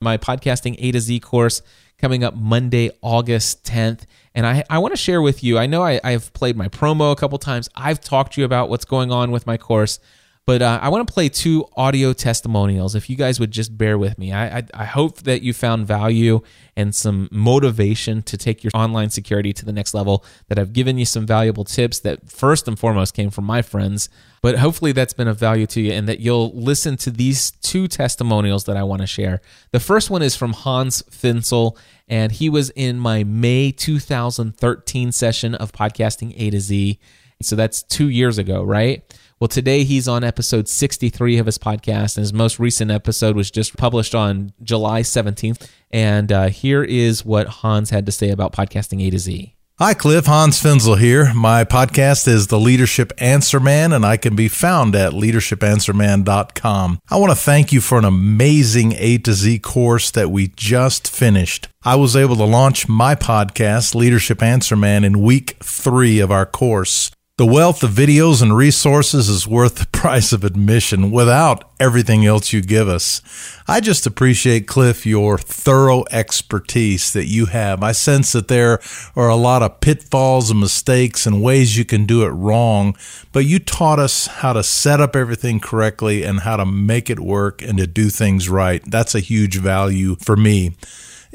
My 0.00 0.16
podcasting 0.16 0.76
A 0.78 0.92
to 0.92 1.00
Z 1.00 1.20
course 1.20 1.62
coming 1.98 2.24
up 2.24 2.34
Monday, 2.34 2.90
August 3.02 3.64
10th. 3.64 4.04
And 4.36 4.46
I, 4.46 4.62
I 4.68 4.78
want 4.78 4.92
to 4.92 4.98
share 4.98 5.22
with 5.22 5.42
you, 5.42 5.58
I 5.58 5.64
know 5.64 5.82
I, 5.82 5.98
I've 6.04 6.30
played 6.34 6.56
my 6.56 6.68
promo 6.68 7.10
a 7.10 7.16
couple 7.16 7.38
times. 7.38 7.70
I've 7.74 8.00
talked 8.02 8.34
to 8.34 8.42
you 8.42 8.44
about 8.44 8.68
what's 8.68 8.84
going 8.84 9.10
on 9.10 9.30
with 9.30 9.46
my 9.46 9.56
course. 9.56 9.98
But 10.46 10.62
uh, 10.62 10.78
I 10.80 10.90
want 10.90 11.04
to 11.08 11.12
play 11.12 11.28
two 11.28 11.66
audio 11.76 12.12
testimonials. 12.12 12.94
If 12.94 13.10
you 13.10 13.16
guys 13.16 13.40
would 13.40 13.50
just 13.50 13.76
bear 13.76 13.98
with 13.98 14.16
me, 14.16 14.32
I, 14.32 14.58
I, 14.58 14.62
I 14.74 14.84
hope 14.84 15.22
that 15.22 15.42
you 15.42 15.52
found 15.52 15.88
value 15.88 16.40
and 16.76 16.94
some 16.94 17.28
motivation 17.32 18.22
to 18.22 18.36
take 18.36 18.62
your 18.62 18.70
online 18.72 19.10
security 19.10 19.52
to 19.52 19.64
the 19.64 19.72
next 19.72 19.92
level. 19.92 20.24
That 20.46 20.56
I've 20.56 20.72
given 20.72 20.98
you 20.98 21.04
some 21.04 21.26
valuable 21.26 21.64
tips 21.64 21.98
that 22.00 22.30
first 22.30 22.68
and 22.68 22.78
foremost 22.78 23.12
came 23.12 23.30
from 23.30 23.44
my 23.44 23.60
friends. 23.60 24.08
But 24.40 24.58
hopefully 24.58 24.92
that's 24.92 25.14
been 25.14 25.26
of 25.26 25.36
value 25.36 25.66
to 25.66 25.80
you, 25.80 25.90
and 25.90 26.08
that 26.08 26.20
you'll 26.20 26.52
listen 26.52 26.96
to 26.98 27.10
these 27.10 27.50
two 27.50 27.88
testimonials 27.88 28.64
that 28.66 28.76
I 28.76 28.84
want 28.84 29.00
to 29.00 29.06
share. 29.08 29.40
The 29.72 29.80
first 29.80 30.10
one 30.10 30.22
is 30.22 30.36
from 30.36 30.52
Hans 30.52 31.02
Finzel, 31.10 31.76
and 32.06 32.30
he 32.30 32.48
was 32.48 32.70
in 32.70 33.00
my 33.00 33.24
May 33.24 33.72
2013 33.72 35.10
session 35.10 35.56
of 35.56 35.72
podcasting 35.72 36.34
A 36.36 36.50
to 36.50 36.60
Z. 36.60 37.00
So 37.42 37.56
that's 37.56 37.82
two 37.82 38.08
years 38.08 38.38
ago, 38.38 38.62
right? 38.62 39.02
Well, 39.38 39.48
today 39.48 39.84
he's 39.84 40.08
on 40.08 40.24
episode 40.24 40.66
63 40.66 41.36
of 41.36 41.44
his 41.44 41.58
podcast, 41.58 42.16
and 42.16 42.22
his 42.22 42.32
most 42.32 42.58
recent 42.58 42.90
episode 42.90 43.36
was 43.36 43.50
just 43.50 43.76
published 43.76 44.14
on 44.14 44.54
July 44.62 45.02
17th. 45.02 45.68
And 45.90 46.32
uh, 46.32 46.48
here 46.48 46.82
is 46.82 47.22
what 47.22 47.46
Hans 47.46 47.90
had 47.90 48.06
to 48.06 48.12
say 48.12 48.30
about 48.30 48.54
podcasting 48.54 49.06
A 49.06 49.10
to 49.10 49.18
Z. 49.18 49.52
Hi, 49.78 49.92
Cliff. 49.92 50.24
Hans 50.24 50.58
Finzel 50.58 50.98
here. 50.98 51.34
My 51.34 51.64
podcast 51.64 52.26
is 52.26 52.46
The 52.46 52.58
Leadership 52.58 53.12
Answer 53.18 53.60
Man, 53.60 53.92
and 53.92 54.06
I 54.06 54.16
can 54.16 54.34
be 54.34 54.48
found 54.48 54.96
at 54.96 55.12
leadershipanswerman.com. 55.12 56.98
I 57.10 57.16
want 57.18 57.30
to 57.30 57.36
thank 57.36 57.74
you 57.74 57.82
for 57.82 57.98
an 57.98 58.06
amazing 58.06 58.94
A 58.96 59.18
to 59.18 59.34
Z 59.34 59.58
course 59.58 60.10
that 60.12 60.30
we 60.30 60.48
just 60.48 61.14
finished. 61.14 61.68
I 61.84 61.96
was 61.96 62.16
able 62.16 62.36
to 62.36 62.44
launch 62.44 62.88
my 62.88 63.14
podcast, 63.14 63.94
Leadership 63.94 64.42
Answer 64.42 64.76
Man, 64.76 65.04
in 65.04 65.20
week 65.20 65.58
three 65.62 66.20
of 66.20 66.30
our 66.30 66.46
course. 66.46 67.10
The 67.38 67.44
wealth 67.44 67.82
of 67.82 67.90
videos 67.90 68.40
and 68.40 68.56
resources 68.56 69.28
is 69.28 69.46
worth 69.46 69.74
the 69.74 69.86
price 69.92 70.32
of 70.32 70.42
admission 70.42 71.10
without 71.10 71.70
everything 71.78 72.24
else 72.24 72.54
you 72.54 72.62
give 72.62 72.88
us. 72.88 73.20
I 73.68 73.80
just 73.80 74.06
appreciate, 74.06 74.66
Cliff, 74.66 75.04
your 75.04 75.36
thorough 75.36 76.04
expertise 76.10 77.12
that 77.12 77.26
you 77.26 77.44
have. 77.44 77.82
I 77.82 77.92
sense 77.92 78.32
that 78.32 78.48
there 78.48 78.80
are 79.14 79.28
a 79.28 79.36
lot 79.36 79.60
of 79.60 79.82
pitfalls 79.82 80.50
and 80.50 80.60
mistakes 80.60 81.26
and 81.26 81.42
ways 81.42 81.76
you 81.76 81.84
can 81.84 82.06
do 82.06 82.22
it 82.24 82.30
wrong, 82.30 82.96
but 83.32 83.44
you 83.44 83.58
taught 83.58 83.98
us 83.98 84.28
how 84.28 84.54
to 84.54 84.62
set 84.62 85.02
up 85.02 85.14
everything 85.14 85.60
correctly 85.60 86.22
and 86.22 86.40
how 86.40 86.56
to 86.56 86.64
make 86.64 87.10
it 87.10 87.20
work 87.20 87.60
and 87.60 87.76
to 87.76 87.86
do 87.86 88.08
things 88.08 88.48
right. 88.48 88.82
That's 88.86 89.14
a 89.14 89.20
huge 89.20 89.58
value 89.58 90.16
for 90.16 90.36
me 90.36 90.74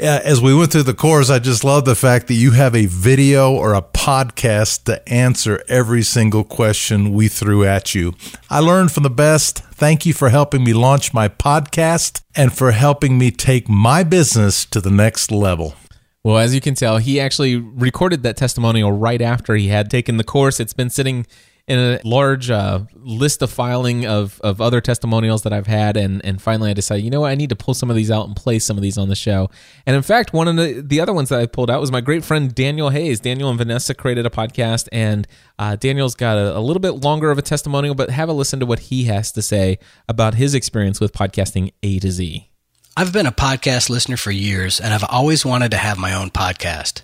as 0.01 0.41
we 0.41 0.55
went 0.55 0.71
through 0.71 0.83
the 0.83 0.93
course, 0.93 1.29
I 1.29 1.39
just 1.39 1.63
love 1.63 1.85
the 1.85 1.95
fact 1.95 2.27
that 2.27 2.33
you 2.33 2.51
have 2.51 2.75
a 2.75 2.87
video 2.87 3.53
or 3.53 3.73
a 3.73 3.81
podcast 3.81 4.85
to 4.85 5.07
answer 5.07 5.63
every 5.67 6.01
single 6.01 6.43
question 6.43 7.13
we 7.13 7.27
threw 7.27 7.63
at 7.63 7.93
you. 7.93 8.13
I 8.49 8.59
learned 8.59 8.91
from 8.91 9.03
the 9.03 9.09
best. 9.09 9.59
Thank 9.59 10.05
you 10.05 10.13
for 10.13 10.29
helping 10.29 10.63
me 10.63 10.73
launch 10.73 11.13
my 11.13 11.27
podcast 11.27 12.21
and 12.35 12.51
for 12.51 12.71
helping 12.71 13.17
me 13.17 13.31
take 13.31 13.69
my 13.69 14.03
business 14.03 14.65
to 14.65 14.81
the 14.81 14.91
next 14.91 15.31
level. 15.31 15.75
Well, 16.23 16.37
as 16.37 16.53
you 16.53 16.61
can 16.61 16.75
tell, 16.75 16.97
he 16.97 17.19
actually 17.19 17.55
recorded 17.55 18.23
that 18.23 18.37
testimonial 18.37 18.91
right 18.91 19.21
after 19.21 19.55
he 19.55 19.67
had 19.67 19.89
taken 19.89 20.17
the 20.17 20.23
course. 20.23 20.59
It's 20.59 20.73
been 20.73 20.89
sitting 20.89 21.25
in 21.71 21.79
a 21.79 22.01
large 22.03 22.49
uh, 22.49 22.81
list 22.95 23.41
of 23.41 23.49
filing 23.49 24.05
of, 24.05 24.41
of 24.41 24.59
other 24.59 24.81
testimonials 24.81 25.43
that 25.43 25.53
I've 25.53 25.67
had, 25.67 25.95
and 25.95 26.23
and 26.25 26.41
finally 26.41 26.69
I 26.69 26.73
decided, 26.73 27.05
you 27.05 27.09
know 27.09 27.21
what, 27.21 27.31
I 27.31 27.35
need 27.35 27.49
to 27.49 27.55
pull 27.55 27.73
some 27.73 27.89
of 27.89 27.95
these 27.95 28.11
out 28.11 28.27
and 28.27 28.35
play 28.35 28.59
some 28.59 28.77
of 28.77 28.83
these 28.83 28.97
on 28.97 29.07
the 29.07 29.15
show. 29.15 29.49
And 29.85 29.95
in 29.95 30.01
fact, 30.01 30.33
one 30.33 30.49
of 30.49 30.57
the, 30.57 30.81
the 30.85 30.99
other 30.99 31.13
ones 31.13 31.29
that 31.29 31.39
I 31.39 31.45
pulled 31.45 31.71
out 31.71 31.79
was 31.79 31.89
my 31.89 32.01
great 32.01 32.25
friend 32.25 32.53
Daniel 32.53 32.89
Hayes. 32.89 33.21
Daniel 33.21 33.47
and 33.47 33.57
Vanessa 33.57 33.93
created 33.93 34.25
a 34.25 34.29
podcast, 34.29 34.89
and 34.91 35.25
uh, 35.57 35.77
Daniel's 35.77 36.13
got 36.13 36.37
a, 36.37 36.57
a 36.57 36.59
little 36.59 36.81
bit 36.81 36.91
longer 36.91 37.31
of 37.31 37.37
a 37.37 37.41
testimonial, 37.41 37.95
but 37.95 38.09
have 38.09 38.27
a 38.27 38.33
listen 38.33 38.59
to 38.59 38.65
what 38.65 38.79
he 38.79 39.05
has 39.05 39.31
to 39.31 39.41
say 39.41 39.79
about 40.09 40.33
his 40.33 40.53
experience 40.53 40.99
with 40.99 41.13
podcasting 41.13 41.71
A 41.83 41.99
to 41.99 42.11
Z. 42.11 42.49
I've 42.97 43.13
been 43.13 43.27
a 43.27 43.31
podcast 43.31 43.89
listener 43.89 44.17
for 44.17 44.31
years, 44.31 44.81
and 44.81 44.93
I've 44.93 45.05
always 45.07 45.45
wanted 45.45 45.71
to 45.71 45.77
have 45.77 45.97
my 45.97 46.13
own 46.13 46.31
podcast. 46.31 47.03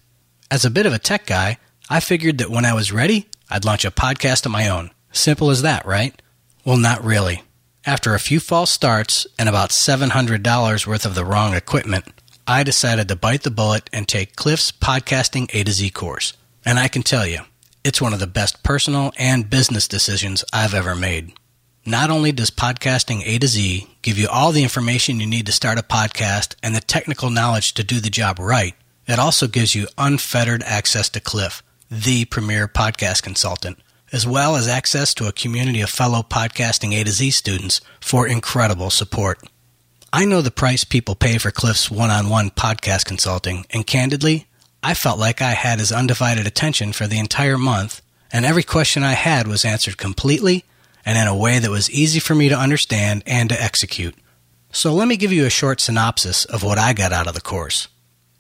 As 0.51 0.65
a 0.65 0.69
bit 0.69 0.85
of 0.85 0.91
a 0.91 0.99
tech 0.99 1.25
guy, 1.25 1.57
I 1.89 2.01
figured 2.01 2.39
that 2.39 2.49
when 2.49 2.65
I 2.65 2.73
was 2.73 2.91
ready, 2.91 3.29
I'd 3.49 3.65
launch 3.65 3.85
a 3.85 3.91
podcast 3.91 4.45
of 4.45 4.51
my 4.51 4.67
own. 4.67 4.91
Simple 5.11 5.49
as 5.49 5.61
that, 5.61 5.85
right? 5.85 6.19
Well, 6.65 6.77
not 6.77 7.03
really. 7.03 7.43
After 7.85 8.13
a 8.13 8.19
few 8.19 8.39
false 8.39 8.71
starts 8.71 9.25
and 9.39 9.47
about 9.47 9.69
$700 9.69 10.87
worth 10.87 11.05
of 11.05 11.15
the 11.15 11.23
wrong 11.23 11.53
equipment, 11.53 12.05
I 12.45 12.63
decided 12.63 13.07
to 13.07 13.15
bite 13.15 13.43
the 13.43 13.51
bullet 13.51 13.89
and 13.93 14.07
take 14.07 14.35
Cliff's 14.35 14.71
podcasting 14.71 15.49
A 15.53 15.63
to 15.63 15.71
Z 15.71 15.89
course. 15.91 16.33
And 16.65 16.77
I 16.77 16.89
can 16.89 17.03
tell 17.03 17.25
you, 17.25 17.39
it's 17.83 18.01
one 18.01 18.13
of 18.13 18.19
the 18.19 18.27
best 18.27 18.63
personal 18.63 19.13
and 19.17 19.49
business 19.49 19.87
decisions 19.87 20.43
I've 20.51 20.73
ever 20.73 20.95
made. 20.95 21.31
Not 21.85 22.09
only 22.09 22.33
does 22.33 22.51
podcasting 22.51 23.21
A 23.25 23.39
to 23.39 23.47
Z 23.47 23.87
give 24.01 24.17
you 24.17 24.27
all 24.27 24.51
the 24.51 24.63
information 24.63 25.21
you 25.21 25.27
need 25.27 25.45
to 25.45 25.53
start 25.53 25.79
a 25.79 25.83
podcast 25.83 26.55
and 26.61 26.75
the 26.75 26.81
technical 26.81 27.29
knowledge 27.29 27.73
to 27.75 27.83
do 27.83 28.01
the 28.01 28.09
job 28.09 28.39
right, 28.39 28.75
it 29.07 29.19
also 29.19 29.47
gives 29.47 29.73
you 29.73 29.87
unfettered 29.97 30.63
access 30.63 31.07
to 31.07 31.21
Cliff 31.21 31.63
the 31.89 32.25
premier 32.25 32.67
podcast 32.67 33.23
consultant, 33.23 33.79
as 34.11 34.27
well 34.27 34.55
as 34.55 34.67
access 34.67 35.13
to 35.13 35.27
a 35.27 35.31
community 35.31 35.81
of 35.81 35.89
fellow 35.89 36.21
podcasting 36.21 36.93
A 36.93 37.03
to 37.03 37.11
Z 37.11 37.31
students 37.31 37.81
for 37.99 38.27
incredible 38.27 38.89
support. 38.89 39.39
I 40.11 40.25
know 40.25 40.41
the 40.41 40.51
price 40.51 40.83
people 40.83 41.15
pay 41.15 41.37
for 41.37 41.51
Cliff's 41.51 41.91
one 41.91 42.09
on 42.09 42.29
one 42.29 42.49
podcast 42.49 43.05
consulting, 43.05 43.65
and 43.69 43.85
candidly, 43.85 44.47
I 44.81 44.93
felt 44.93 45.19
like 45.19 45.41
I 45.41 45.51
had 45.51 45.79
his 45.79 45.91
undivided 45.91 46.47
attention 46.47 46.93
for 46.93 47.07
the 47.07 47.19
entire 47.19 47.57
month, 47.57 48.01
and 48.31 48.45
every 48.45 48.63
question 48.63 49.03
I 49.03 49.13
had 49.13 49.47
was 49.47 49.65
answered 49.65 49.97
completely 49.97 50.65
and 51.05 51.17
in 51.17 51.27
a 51.27 51.35
way 51.35 51.57
that 51.59 51.71
was 51.71 51.89
easy 51.89 52.19
for 52.19 52.35
me 52.35 52.49
to 52.49 52.57
understand 52.57 53.23
and 53.25 53.49
to 53.49 53.61
execute. 53.61 54.13
So 54.71 54.93
let 54.93 55.07
me 55.07 55.15
give 55.15 55.31
you 55.31 55.45
a 55.45 55.49
short 55.49 55.79
synopsis 55.79 56.43
of 56.43 56.63
what 56.63 56.77
I 56.77 56.91
got 56.91 57.13
out 57.13 57.27
of 57.27 57.33
the 57.33 57.41
course. 57.41 57.87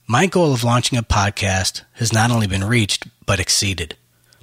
My 0.05 0.25
goal 0.25 0.53
of 0.53 0.65
launching 0.65 0.97
a 0.97 1.03
podcast 1.03 1.83
has 1.93 2.11
not 2.11 2.29
only 2.29 2.47
been 2.47 2.65
reached, 2.65 3.07
but 3.27 3.39
exceeded. 3.39 3.95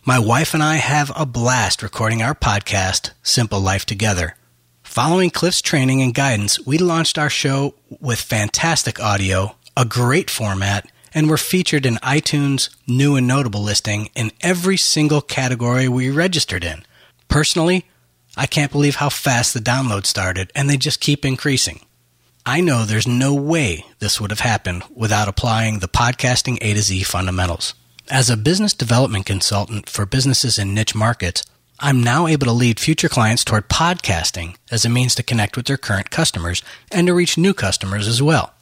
My 0.04 0.20
wife 0.20 0.54
and 0.54 0.62
I 0.62 0.76
have 0.76 1.10
a 1.16 1.26
blast 1.26 1.82
recording 1.82 2.22
our 2.22 2.34
podcast, 2.34 3.10
Simple 3.24 3.58
Life 3.58 3.84
Together. 3.84 4.36
Following 4.82 5.30
Cliff's 5.30 5.62
training 5.62 6.02
and 6.02 6.14
guidance, 6.14 6.64
we 6.64 6.78
launched 6.78 7.18
our 7.18 7.30
show 7.30 7.74
with 8.00 8.20
fantastic 8.20 9.00
audio, 9.00 9.56
a 9.76 9.84
great 9.84 10.30
format, 10.30 10.86
and 11.14 11.28
were 11.28 11.38
featured 11.38 11.86
in 11.86 11.94
iTunes' 11.96 12.68
new 12.86 13.16
and 13.16 13.26
notable 13.26 13.62
listing 13.62 14.10
in 14.14 14.30
every 14.42 14.76
single 14.76 15.22
category 15.22 15.88
we 15.88 16.10
registered 16.10 16.62
in. 16.62 16.84
Personally, 17.26 17.86
I 18.36 18.46
can't 18.46 18.70
believe 18.70 18.96
how 18.96 19.08
fast 19.08 19.54
the 19.54 19.60
download 19.60 20.04
started, 20.04 20.52
and 20.54 20.68
they 20.68 20.76
just 20.76 21.00
keep 21.00 21.24
increasing. 21.24 21.80
I 22.44 22.60
know 22.60 22.84
there's 22.84 23.06
no 23.06 23.32
way 23.32 23.86
this 24.00 24.20
would 24.20 24.30
have 24.30 24.40
happened 24.40 24.82
without 24.94 25.28
applying 25.28 25.78
the 25.78 25.88
podcasting 25.88 26.58
A 26.60 26.74
to 26.74 26.82
Z 26.82 27.04
fundamentals. 27.04 27.72
As 28.10 28.28
a 28.28 28.36
business 28.36 28.74
development 28.74 29.24
consultant 29.24 29.88
for 29.88 30.04
businesses 30.04 30.58
in 30.58 30.74
niche 30.74 30.94
markets, 30.94 31.42
I'm 31.80 32.02
now 32.02 32.26
able 32.26 32.44
to 32.44 32.52
lead 32.52 32.78
future 32.78 33.08
clients 33.08 33.44
toward 33.44 33.70
podcasting 33.70 34.56
as 34.70 34.84
a 34.84 34.90
means 34.90 35.14
to 35.14 35.22
connect 35.22 35.56
with 35.56 35.64
their 35.64 35.78
current 35.78 36.10
customers 36.10 36.60
and 36.92 37.06
to 37.06 37.14
reach 37.14 37.38
new 37.38 37.54
customers 37.54 38.06
as 38.06 38.20
well. 38.20 38.52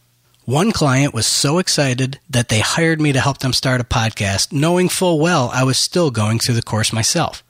One 0.45 0.71
client 0.71 1.13
was 1.13 1.27
so 1.27 1.59
excited 1.59 2.21
that 2.31 2.51
they 2.51 2.61
hired 2.61 3.01
me 3.01 3.13
to 3.13 3.21
help 3.21 3.39
them 3.39 3.53
start 3.53 3.81
a 3.81 3.85
podcast, 3.85 4.53
knowing 4.53 4.89
full 4.89 5.19
well 5.19 5.51
I 5.53 5.65
was 5.65 5.77
still 5.77 6.13
going 6.13 6.39
through 6.39 6.55
the 6.55 6.63
course 6.63 6.93
myself. 6.93 7.43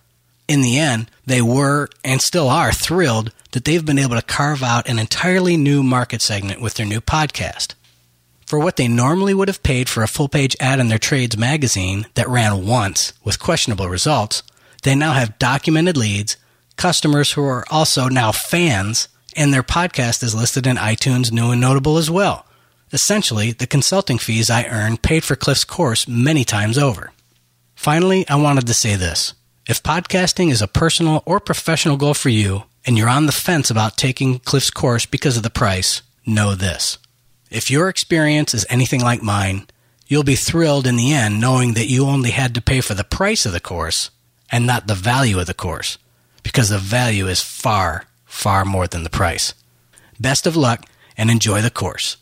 In 0.49 0.63
the 0.63 0.79
end, 0.79 1.11
they 1.27 1.43
were 1.43 1.89
and 2.03 2.23
still 2.23 2.49
are 2.49 2.73
thrilled 2.73 3.33
that 3.51 3.67
they've 3.67 3.85
been 3.85 3.99
able 3.99 4.17
to 4.17 4.23
carve 4.23 4.63
out 4.63 4.89
an 4.89 4.99
entirely 4.99 5.59
new 5.59 5.83
market 5.83 6.23
segment 6.23 6.63
with 6.63 6.75
their 6.75 6.87
new 6.87 7.03
podcast. 7.03 7.75
For 8.53 8.59
what 8.59 8.77
they 8.77 8.87
normally 8.87 9.33
would 9.33 9.49
have 9.49 9.63
paid 9.63 9.89
for 9.89 10.03
a 10.03 10.07
full 10.07 10.29
page 10.29 10.55
ad 10.61 10.79
in 10.79 10.89
their 10.89 10.99
trades 10.99 11.39
magazine 11.39 12.05
that 12.13 12.29
ran 12.29 12.67
once 12.67 13.15
with 13.25 13.41
questionable 13.41 13.89
results, 13.89 14.43
they 14.83 14.95
now 14.95 15.15
have 15.15 15.39
documented 15.39 15.97
leads, 15.97 16.37
customers 16.77 17.33
who 17.33 17.43
are 17.45 17.65
also 17.71 18.11
now 18.11 18.31
fans, 18.31 19.09
and 19.35 19.55
their 19.55 19.63
podcast 19.63 20.23
is 20.23 20.35
listed 20.35 20.67
in 20.67 20.77
iTunes 20.77 21.33
New 21.33 21.51
and 21.51 21.63
Notable 21.63 21.97
as 21.97 22.11
well. 22.11 22.45
Essentially, 22.93 23.53
the 23.53 23.67
consulting 23.67 24.19
fees 24.19 24.51
I 24.51 24.67
earned 24.67 25.01
paid 25.01 25.25
for 25.25 25.35
Cliff's 25.35 25.65
course 25.65 26.07
many 26.07 26.45
times 26.45 26.77
over. 26.77 27.11
Finally, 27.75 28.29
I 28.29 28.37
wanted 28.37 28.67
to 28.67 28.75
say 28.75 28.97
this. 28.97 29.33
If 29.67 29.83
podcasting 29.83 30.51
is 30.51 30.61
a 30.61 30.69
personal 30.69 31.23
or 31.25 31.41
professional 31.41 31.97
goal 31.97 32.13
for 32.13 32.29
you, 32.29 32.65
and 32.85 32.99
you're 32.99 33.09
on 33.09 33.25
the 33.25 33.33
fence 33.33 33.71
about 33.71 33.97
taking 33.97 34.41
Cliff's 34.41 34.69
course 34.69 35.07
because 35.07 35.39
of 35.39 35.43
the 35.43 35.49
price, 35.49 36.03
know 36.27 36.55
this. 36.55 36.99
If 37.53 37.71
your 37.71 37.89
experience 37.89 38.55
is 38.55 38.67
anything 38.71 39.03
like 39.03 39.23
mine, 39.23 39.67
you'll 40.07 40.25
be 40.25 40.37
thrilled 40.37 40.87
in 40.87 40.97
the 40.97 41.13
end 41.13 41.39
knowing 41.39 41.75
that 41.75 41.89
you 41.89 42.07
only 42.07 42.31
had 42.31 42.55
to 42.55 42.63
pay 42.63 42.81
for 42.81 42.95
the 42.95 43.05
price 43.05 43.45
of 43.45 43.53
the 43.53 43.61
course 43.61 44.11
and 44.51 44.67
not 44.67 44.87
the 44.87 44.95
value 44.95 45.39
of 45.39 45.47
the 45.47 45.55
course, 45.55 45.99
because 46.43 46.71
the 46.71 46.79
value 46.79 47.27
is 47.27 47.43
far, 47.43 48.07
far 48.25 48.65
more 48.65 48.87
than 48.87 49.03
the 49.03 49.11
price. 49.11 49.53
Best 50.19 50.47
of 50.47 50.57
luck 50.57 50.87
and 51.17 51.31
enjoy 51.31 51.61
the 51.61 51.71
course. 51.71 52.17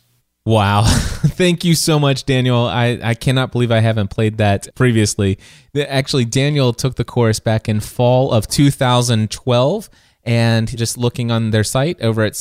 Wow. 0.44 0.82
Thank 0.86 1.64
you 1.64 1.76
so 1.76 2.00
much, 2.00 2.24
Daniel. 2.24 2.66
I, 2.66 2.98
I 3.00 3.14
cannot 3.14 3.52
believe 3.52 3.70
I 3.70 3.80
haven't 3.80 4.08
played 4.08 4.38
that 4.38 4.74
previously. 4.74 5.38
Actually, 5.76 6.24
Daniel 6.24 6.72
took 6.72 6.96
the 6.96 7.04
course 7.04 7.38
back 7.38 7.68
in 7.68 7.78
fall 7.78 8.32
of 8.32 8.48
2012 8.48 9.90
and 10.24 10.76
just 10.76 10.98
looking 10.98 11.30
on 11.30 11.50
their 11.50 11.64
site 11.64 12.00
over 12.00 12.22
at 12.22 12.34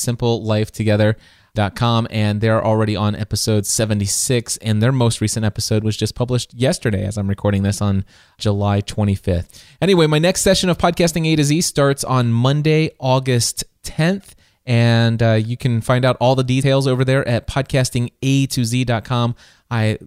simplelifetogether.com 1.54 2.08
and 2.10 2.40
they're 2.40 2.64
already 2.64 2.96
on 2.96 3.14
episode 3.16 3.66
76 3.66 4.56
and 4.58 4.82
their 4.82 4.92
most 4.92 5.20
recent 5.20 5.44
episode 5.44 5.84
was 5.84 5.96
just 5.96 6.14
published 6.14 6.54
yesterday 6.54 7.04
as 7.04 7.16
I'm 7.16 7.28
recording 7.28 7.62
this 7.62 7.80
on 7.80 8.04
July 8.38 8.80
25th. 8.82 9.62
Anyway, 9.80 10.06
my 10.06 10.18
next 10.18 10.42
session 10.42 10.70
of 10.70 10.78
podcasting 10.78 11.26
A 11.26 11.36
to 11.36 11.44
Z 11.44 11.60
starts 11.62 12.04
on 12.04 12.32
Monday, 12.32 12.90
August 12.98 13.64
10th 13.84 14.34
and 14.66 15.22
uh, 15.22 15.32
you 15.32 15.56
can 15.56 15.80
find 15.80 16.04
out 16.04 16.16
all 16.20 16.34
the 16.34 16.44
details 16.44 16.86
over 16.86 17.04
there 17.04 17.26
at 17.26 17.46
podcasting 17.46 18.12
podcastinga2z.com. 18.22 19.34
I 19.70 19.98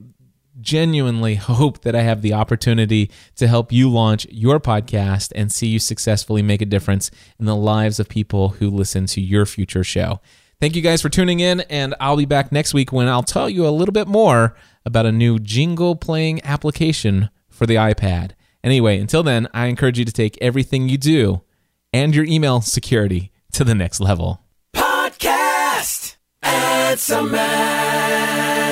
genuinely 0.62 1.36
hope 1.36 1.82
that 1.82 1.96
I 1.96 2.02
have 2.02 2.22
the 2.22 2.34
opportunity 2.34 3.10
to 3.36 3.48
help 3.48 3.72
you 3.72 3.90
launch 3.90 4.28
your 4.30 4.60
podcast 4.60 5.32
and 5.36 5.52
see 5.52 5.68
you 5.68 5.80
successfully 5.80 6.44
make 6.44 6.62
a 6.62 6.66
difference 6.66 7.10
in 7.40 7.46
the 7.46 7.56
lives 7.56 8.00
of 8.00 8.08
people 8.08 8.50
who 8.50 8.70
listen 8.70 9.08
to 9.08 9.22
your 9.22 9.46
future 9.46 9.84
show. 9.84 10.22
Thank 10.64 10.78
you 10.78 10.82
guys 10.82 11.02
for 11.02 11.10
tuning 11.10 11.42
in, 11.42 11.60
and 11.60 11.94
I'll 12.00 12.16
be 12.16 12.24
back 12.24 12.50
next 12.54 12.74
week 12.74 12.94
when 12.94 13.10
I'll 13.10 13.22
tell 13.22 13.50
you 13.50 13.68
a 13.68 13.70
little 13.70 13.92
bit 13.92 14.08
more 14.08 14.56
about 14.86 15.06
a 15.06 15.12
new 15.12 15.38
jingle 15.38 15.98
playing 15.98 16.42
application 16.46 17.30
for 17.50 17.66
the 17.66 17.76
iPad. 17.76 18.32
Anyway, 18.64 18.98
until 18.98 19.24
then, 19.24 19.50
I 19.54 19.66
encourage 19.66 20.00
you 20.00 20.06
to 20.06 20.12
take 20.14 20.38
everything 20.40 20.88
you 20.88 20.98
do 20.98 21.42
and 21.92 22.16
your 22.16 22.24
email 22.24 22.62
security 22.62 23.34
to 23.52 23.66
the 23.66 23.76
next 23.76 24.00
level. 24.00 24.40
Podcast. 24.74 26.16
Answer 26.42 27.24
Man. 27.24 28.63